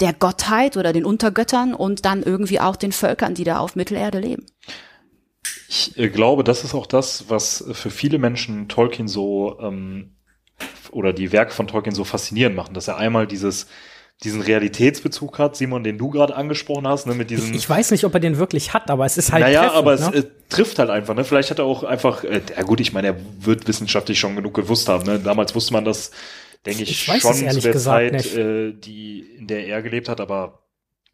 der 0.00 0.12
Gottheit 0.12 0.76
oder 0.76 0.92
den 0.92 1.04
Untergöttern 1.04 1.74
und 1.74 2.04
dann 2.04 2.22
irgendwie 2.22 2.60
auch 2.60 2.76
den 2.76 2.92
Völkern, 2.92 3.34
die 3.34 3.44
da 3.44 3.58
auf 3.58 3.76
Mittelerde 3.76 4.18
leben. 4.18 4.46
Ich 5.74 5.98
äh, 5.98 6.08
glaube, 6.08 6.44
das 6.44 6.62
ist 6.62 6.74
auch 6.74 6.86
das, 6.86 7.24
was 7.28 7.64
für 7.72 7.90
viele 7.90 8.18
Menschen 8.18 8.68
Tolkien 8.68 9.08
so 9.08 9.58
ähm, 9.60 10.14
oder 10.92 11.12
die 11.12 11.32
Werke 11.32 11.52
von 11.52 11.66
Tolkien 11.66 11.94
so 11.94 12.04
faszinierend 12.04 12.54
machen, 12.54 12.74
dass 12.74 12.86
er 12.86 12.96
einmal 12.96 13.26
dieses 13.26 13.66
diesen 14.22 14.40
Realitätsbezug 14.40 15.40
hat, 15.40 15.56
Simon, 15.56 15.82
den 15.82 15.98
du 15.98 16.08
gerade 16.08 16.36
angesprochen 16.36 16.86
hast, 16.86 17.06
ne, 17.06 17.14
mit 17.14 17.30
diesem. 17.30 17.50
Ich, 17.50 17.56
ich, 17.56 17.68
weiß 17.68 17.90
nicht, 17.90 18.04
ob 18.04 18.14
er 18.14 18.20
den 18.20 18.38
wirklich 18.38 18.72
hat, 18.72 18.88
aber 18.88 19.04
es 19.04 19.18
ist 19.18 19.32
halt. 19.32 19.42
Naja, 19.42 19.62
treffend, 19.62 19.76
aber 19.76 19.96
ne? 19.96 20.10
es 20.14 20.24
äh, 20.24 20.28
trifft 20.48 20.78
halt 20.78 20.90
einfach, 20.90 21.14
ne? 21.14 21.24
Vielleicht 21.24 21.50
hat 21.50 21.58
er 21.58 21.64
auch 21.64 21.82
einfach, 21.82 22.22
äh, 22.22 22.40
ja 22.56 22.62
gut, 22.62 22.78
ich 22.78 22.92
meine, 22.92 23.08
er 23.08 23.16
wird 23.40 23.66
wissenschaftlich 23.66 24.20
schon 24.20 24.36
genug 24.36 24.54
gewusst 24.54 24.88
haben, 24.88 25.04
ne? 25.04 25.18
Damals 25.18 25.54
wusste 25.56 25.72
man 25.72 25.84
das, 25.84 26.12
denke 26.64 26.84
ich, 26.84 26.90
ich 26.90 27.20
schon 27.20 27.34
zu 27.34 27.60
der 27.60 27.76
Zeit, 27.76 28.34
äh, 28.36 28.72
die, 28.72 29.26
in 29.38 29.48
der 29.48 29.66
er 29.66 29.82
gelebt 29.82 30.08
hat, 30.08 30.20
aber 30.20 30.63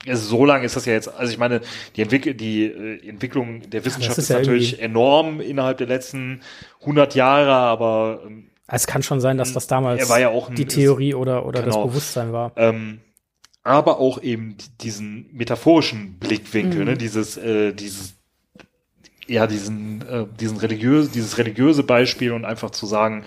also 0.07 0.29
so 0.29 0.45
lange 0.45 0.65
ist 0.65 0.77
das 0.77 0.87
ja 0.87 0.95
jetzt, 0.95 1.09
also 1.09 1.31
ich 1.31 1.39
meine, 1.39 1.61
die, 1.97 2.03
Entwick 2.03 2.39
die 2.39 2.65
äh, 2.65 3.09
Entwicklung 3.09 3.69
der 3.69 3.85
Wissenschaft 3.85 4.17
ja, 4.17 4.23
ist, 4.23 4.25
ist 4.25 4.29
ja 4.31 4.39
natürlich 4.39 4.81
enorm 4.81 5.41
innerhalb 5.41 5.79
der 5.79 5.87
letzten 5.87 6.41
100 6.81 7.15
Jahre, 7.15 7.53
aber 7.53 8.23
ähm, 8.27 8.51
es 8.73 8.87
kann 8.87 9.03
schon 9.03 9.21
sein, 9.21 9.37
dass 9.37 9.53
das 9.53 9.67
damals 9.67 10.09
ja 10.09 10.31
ein, 10.31 10.55
die 10.55 10.65
Theorie 10.65 11.15
oder, 11.15 11.45
oder 11.45 11.63
genau, 11.63 11.83
das 11.83 11.93
Bewusstsein 11.93 12.33
war. 12.33 12.53
Ähm, 12.57 13.01
aber 13.63 13.99
auch 13.99 14.23
eben 14.23 14.57
diesen 14.81 15.29
metaphorischen 15.33 16.19
Blickwinkel, 16.19 16.81
mhm. 16.81 16.87
ne, 16.87 16.97
dieses, 16.97 17.37
äh, 17.37 17.73
dieses, 17.73 18.15
ja, 19.27 19.47
diesen, 19.47 20.07
äh, 20.09 20.27
diesen 20.39 20.57
religiöse, 20.57 21.11
dieses 21.11 21.37
religiöse 21.37 21.83
Beispiel 21.83 22.33
und 22.33 22.45
einfach 22.45 22.71
zu 22.71 22.87
sagen, 22.87 23.25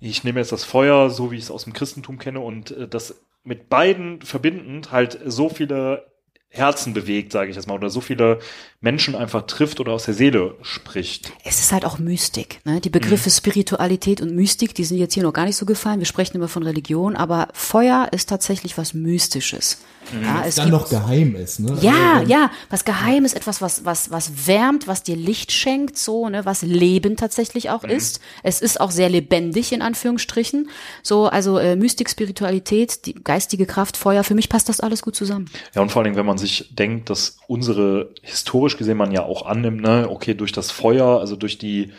ich 0.00 0.24
nehme 0.24 0.40
jetzt 0.40 0.52
das 0.52 0.64
Feuer, 0.64 1.10
so 1.10 1.30
wie 1.30 1.36
ich 1.36 1.44
es 1.44 1.50
aus 1.50 1.64
dem 1.64 1.72
Christentum 1.72 2.18
kenne, 2.18 2.40
und 2.40 2.70
äh, 2.70 2.88
das 2.88 3.16
mit 3.44 3.68
beiden 3.68 4.22
verbindend 4.22 4.90
halt 4.90 5.18
so 5.24 5.48
viele 5.48 6.06
Herzen 6.48 6.94
bewegt, 6.94 7.32
sage 7.32 7.50
ich 7.50 7.56
jetzt 7.56 7.66
mal, 7.66 7.74
oder 7.74 7.90
so 7.90 8.00
viele 8.00 8.38
Menschen 8.80 9.16
einfach 9.16 9.42
trifft 9.42 9.80
oder 9.80 9.92
aus 9.92 10.04
der 10.04 10.14
Seele 10.14 10.56
spricht. 10.62 11.32
Es 11.44 11.58
ist 11.58 11.72
halt 11.72 11.84
auch 11.84 11.98
Mystik. 11.98 12.60
Ne? 12.64 12.80
Die 12.80 12.90
Begriffe 12.90 13.28
mhm. 13.28 13.34
Spiritualität 13.34 14.20
und 14.20 14.34
Mystik, 14.34 14.74
die 14.74 14.84
sind 14.84 14.98
jetzt 14.98 15.14
hier 15.14 15.24
noch 15.24 15.32
gar 15.32 15.46
nicht 15.46 15.56
so 15.56 15.66
gefallen. 15.66 15.98
Wir 15.98 16.06
sprechen 16.06 16.36
immer 16.36 16.48
von 16.48 16.62
Religion, 16.62 17.16
aber 17.16 17.48
Feuer 17.52 18.08
ist 18.12 18.28
tatsächlich 18.28 18.78
was 18.78 18.94
Mystisches. 18.94 19.82
Mhm. 20.12 20.24
Ja, 20.24 20.44
es 20.46 20.56
dann 20.56 20.70
noch 20.70 20.88
geheim 20.88 21.36
ist, 21.36 21.60
ne? 21.60 21.76
Ja, 21.80 22.18
also, 22.18 22.30
ja, 22.30 22.50
was 22.70 22.84
geheim 22.84 23.24
ist, 23.24 23.34
etwas, 23.34 23.60
was, 23.60 23.84
was, 23.84 24.10
was 24.10 24.46
wärmt, 24.46 24.86
was 24.86 25.02
dir 25.02 25.16
Licht 25.16 25.52
schenkt, 25.52 25.96
so, 25.96 26.28
ne, 26.28 26.44
was 26.44 26.62
Leben 26.62 27.16
tatsächlich 27.16 27.70
auch 27.70 27.82
mhm. 27.82 27.90
ist. 27.90 28.20
Es 28.42 28.60
ist 28.60 28.80
auch 28.80 28.90
sehr 28.90 29.08
lebendig, 29.08 29.72
in 29.72 29.82
Anführungsstrichen. 29.82 30.68
So, 31.02 31.26
also 31.26 31.58
äh, 31.58 31.76
Mystik, 31.76 32.10
Spiritualität, 32.10 33.06
die 33.06 33.14
geistige 33.14 33.66
Kraft, 33.66 33.96
Feuer, 33.96 34.24
für 34.24 34.34
mich 34.34 34.48
passt 34.48 34.68
das 34.68 34.80
alles 34.80 35.02
gut 35.02 35.16
zusammen. 35.16 35.50
Ja, 35.74 35.82
und 35.82 35.90
vor 35.90 36.00
allen 36.00 36.04
Dingen, 36.04 36.16
wenn 36.16 36.26
man 36.26 36.38
sich 36.38 36.74
denkt, 36.74 37.10
dass 37.10 37.38
unsere, 37.46 38.10
historisch 38.22 38.76
gesehen 38.76 38.96
man 38.96 39.12
ja 39.12 39.22
auch 39.22 39.46
annimmt, 39.46 39.80
ne, 39.80 40.08
okay, 40.10 40.34
durch 40.34 40.52
das 40.52 40.70
Feuer, 40.70 41.20
also 41.20 41.36
durch 41.36 41.58
die, 41.58 41.92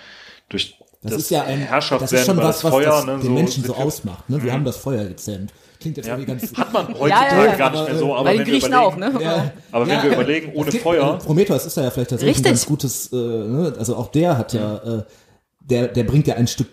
durch 0.49 0.77
das, 1.05 1.13
das 1.13 1.23
ist 1.23 1.29
ja 1.29 1.43
ein, 1.43 1.59
Herrschaft 1.59 2.01
das 2.01 2.11
ist 2.11 2.25
schon 2.25 2.37
was, 2.37 2.63
was 2.63 2.71
Feuer, 2.71 2.89
das 2.89 3.05
ne, 3.05 3.11
den 3.13 3.21
so 3.21 3.31
Menschen 3.31 3.63
so 3.63 3.75
ausmacht. 3.75 4.29
Ne? 4.29 4.41
Wir 4.41 4.51
mhm. 4.51 4.55
haben 4.55 4.65
das 4.65 4.77
Feuer 4.77 5.05
gezähmt. 5.05 5.53
Klingt 5.79 5.97
jetzt 5.97 6.07
ja. 6.07 6.17
irgendwie 6.17 6.31
ganz. 6.31 6.53
Hat 6.57 6.73
man 6.73 6.87
heutzutage 6.87 7.35
ja, 7.35 7.45
ja, 7.45 7.55
gar 7.55 7.71
nicht 7.71 7.85
mehr 7.85 7.97
so, 7.97 8.15
aber 8.15 8.29
wenn 8.29 8.45
wir 8.45 8.55
überlegen, 8.55 8.73
auch, 8.73 8.95
ne? 8.95 9.51
aber 9.71 9.87
wenn 9.87 10.03
wir 10.03 10.11
überlegen, 10.13 10.51
ohne 10.53 10.69
klingt, 10.69 10.83
Feuer. 10.83 11.13
Also 11.13 11.25
Prometheus 11.27 11.65
ist 11.65 11.77
ja 11.77 11.89
vielleicht 11.91 12.09
tatsächlich 12.09 12.37
Richtig. 12.37 12.45
ein 12.45 12.53
ganz 12.53 12.65
gutes, 12.65 13.13
äh, 13.13 13.15
ne? 13.15 13.73
also 13.77 13.95
auch 13.95 14.07
der 14.07 14.37
hat 14.37 14.53
ja, 14.53 14.77
äh, 14.77 15.03
der, 15.59 15.87
der 15.89 16.03
bringt 16.03 16.27
ja 16.27 16.35
ein 16.35 16.47
Stück 16.47 16.69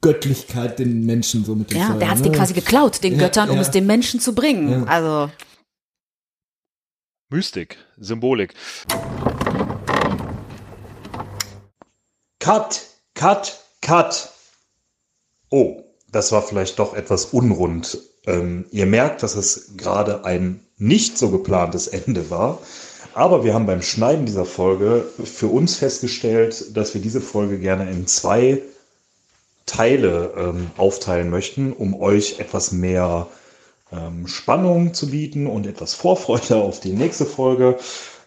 Göttlichkeit 0.00 0.78
den 0.78 1.06
Menschen 1.06 1.44
so 1.44 1.54
mit 1.54 1.70
dem 1.70 1.78
Ja, 1.78 1.86
Feuer, 1.88 1.98
der 1.98 2.10
hat 2.10 2.16
es 2.18 2.24
ne? 2.24 2.32
quasi 2.32 2.54
geklaut, 2.54 3.02
den 3.04 3.18
Göttern, 3.18 3.50
um 3.50 3.58
es 3.58 3.70
den 3.70 3.86
Menschen 3.86 4.18
zu 4.18 4.34
bringen. 4.34 4.88
Also. 4.88 5.30
Mystik, 7.30 7.78
Symbolik. 7.98 8.54
Cut, 12.40 12.82
cut, 13.14 13.60
cut. 13.80 14.32
Oh, 15.50 15.82
das 16.10 16.32
war 16.32 16.42
vielleicht 16.42 16.78
doch 16.78 16.94
etwas 16.94 17.26
unrund. 17.26 17.98
Ähm, 18.26 18.66
ihr 18.70 18.86
merkt, 18.86 19.22
dass 19.22 19.34
es 19.34 19.76
gerade 19.76 20.24
ein 20.24 20.64
nicht 20.78 21.18
so 21.18 21.30
geplantes 21.30 21.86
Ende 21.88 22.30
war. 22.30 22.58
Aber 23.14 23.44
wir 23.44 23.54
haben 23.54 23.66
beim 23.66 23.82
Schneiden 23.82 24.26
dieser 24.26 24.46
Folge 24.46 25.04
für 25.22 25.48
uns 25.48 25.76
festgestellt, 25.76 26.76
dass 26.76 26.94
wir 26.94 27.00
diese 27.00 27.20
Folge 27.20 27.58
gerne 27.58 27.90
in 27.90 28.06
zwei 28.06 28.62
Teile 29.66 30.32
ähm, 30.36 30.70
aufteilen 30.76 31.30
möchten, 31.30 31.72
um 31.72 31.98
euch 32.00 32.40
etwas 32.40 32.72
mehr 32.72 33.28
ähm, 33.92 34.26
Spannung 34.26 34.94
zu 34.94 35.10
bieten 35.10 35.46
und 35.46 35.66
etwas 35.66 35.94
Vorfreude 35.94 36.56
auf 36.56 36.80
die 36.80 36.92
nächste 36.92 37.26
Folge 37.26 37.78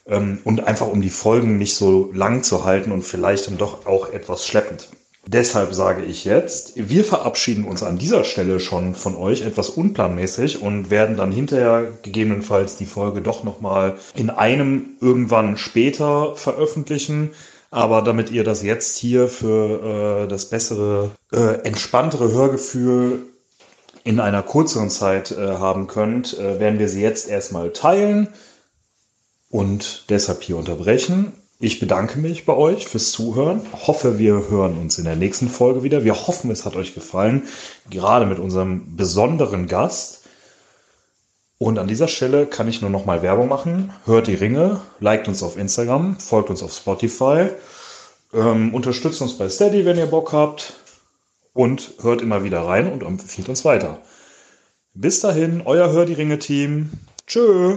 ähm, 0.07 0.39
und 0.43 0.65
einfach 0.65 0.87
um 0.87 1.01
die 1.01 1.09
Folgen 1.09 1.57
nicht 1.57 1.75
so 1.75 2.11
lang 2.13 2.43
zu 2.43 2.63
halten 2.63 2.91
und 2.91 3.03
vielleicht 3.03 3.47
dann 3.47 3.57
doch 3.57 3.85
auch 3.85 4.09
etwas 4.09 4.45
schleppend. 4.45 4.89
Deshalb 5.27 5.73
sage 5.73 6.03
ich 6.03 6.23
jetzt, 6.23 6.73
wir 6.75 7.03
verabschieden 7.03 7.65
uns 7.65 7.81
an 7.81 7.97
dieser 7.97 8.23
Stelle 8.23 8.59
schon 8.59 8.93
von 8.93 9.15
euch 9.15 9.41
etwas 9.41 9.69
unplanmäßig 9.69 10.61
und 10.61 10.91
werden 10.91 11.17
dann 11.17 11.31
hinterher 11.31 11.93
gegebenenfalls 12.03 12.75
die 12.75 12.85
Folge 12.85 13.21
doch 13.21 13.43
nochmal 13.43 13.95
in 14.15 14.29
einem 14.29 14.97
irgendwann 15.01 15.57
später 15.57 16.35
veröffentlichen. 16.35 17.31
Aber 17.71 18.03
damit 18.03 18.29
ihr 18.29 18.43
das 18.43 18.61
jetzt 18.61 18.97
hier 18.97 19.27
für 19.27 20.25
äh, 20.25 20.27
das 20.27 20.49
bessere, 20.49 21.09
äh, 21.33 21.65
entspanntere 21.65 22.31
Hörgefühl 22.31 23.23
in 24.03 24.19
einer 24.19 24.43
kürzeren 24.43 24.91
Zeit 24.91 25.31
äh, 25.31 25.55
haben 25.55 25.87
könnt, 25.87 26.37
äh, 26.37 26.59
werden 26.59 26.77
wir 26.77 26.87
sie 26.87 27.01
jetzt 27.01 27.27
erstmal 27.27 27.73
teilen 27.73 28.29
und 29.55 30.03
deshalb 30.09 30.43
hier 30.43 30.57
unterbrechen. 30.57 31.31
Ich 31.59 31.79
bedanke 31.79 32.19
mich 32.19 32.45
bei 32.45 32.53
euch 32.53 32.87
fürs 32.87 33.11
Zuhören. 33.11 33.61
Hoffe, 33.87 34.19
wir 34.19 34.49
hören 34.49 34.77
uns 34.77 34.97
in 34.97 35.05
der 35.05 35.15
nächsten 35.15 35.47
Folge 35.47 35.81
wieder. 35.81 36.03
Wir 36.03 36.27
hoffen, 36.27 36.51
es 36.51 36.65
hat 36.65 36.75
euch 36.75 36.93
gefallen, 36.93 37.43
gerade 37.89 38.25
mit 38.25 38.37
unserem 38.37 38.97
besonderen 38.97 39.67
Gast. 39.67 40.23
Und 41.57 41.79
an 41.79 41.87
dieser 41.87 42.09
Stelle 42.09 42.47
kann 42.47 42.67
ich 42.67 42.81
nur 42.81 42.89
noch 42.89 43.05
mal 43.05 43.21
Werbung 43.21 43.47
machen. 43.47 43.93
Hört 44.03 44.27
die 44.27 44.35
Ringe, 44.35 44.81
liked 44.99 45.29
uns 45.29 45.41
auf 45.41 45.55
Instagram, 45.55 46.19
folgt 46.19 46.49
uns 46.49 46.61
auf 46.61 46.73
Spotify, 46.73 47.47
ähm, 48.33 48.73
unterstützt 48.73 49.21
uns 49.21 49.37
bei 49.37 49.47
Steady, 49.47 49.85
wenn 49.85 49.97
ihr 49.97 50.07
Bock 50.07 50.33
habt 50.33 50.73
und 51.53 51.93
hört 52.01 52.21
immer 52.21 52.43
wieder 52.43 52.59
rein 52.59 52.91
und 52.91 53.03
empfiehlt 53.03 53.47
uns 53.47 53.63
weiter. 53.63 53.99
Bis 54.93 55.21
dahin, 55.21 55.61
euer 55.63 55.93
Hör 55.93 56.05
die 56.05 56.13
Ringe 56.13 56.39
Team. 56.39 56.89
Tschö. 57.25 57.73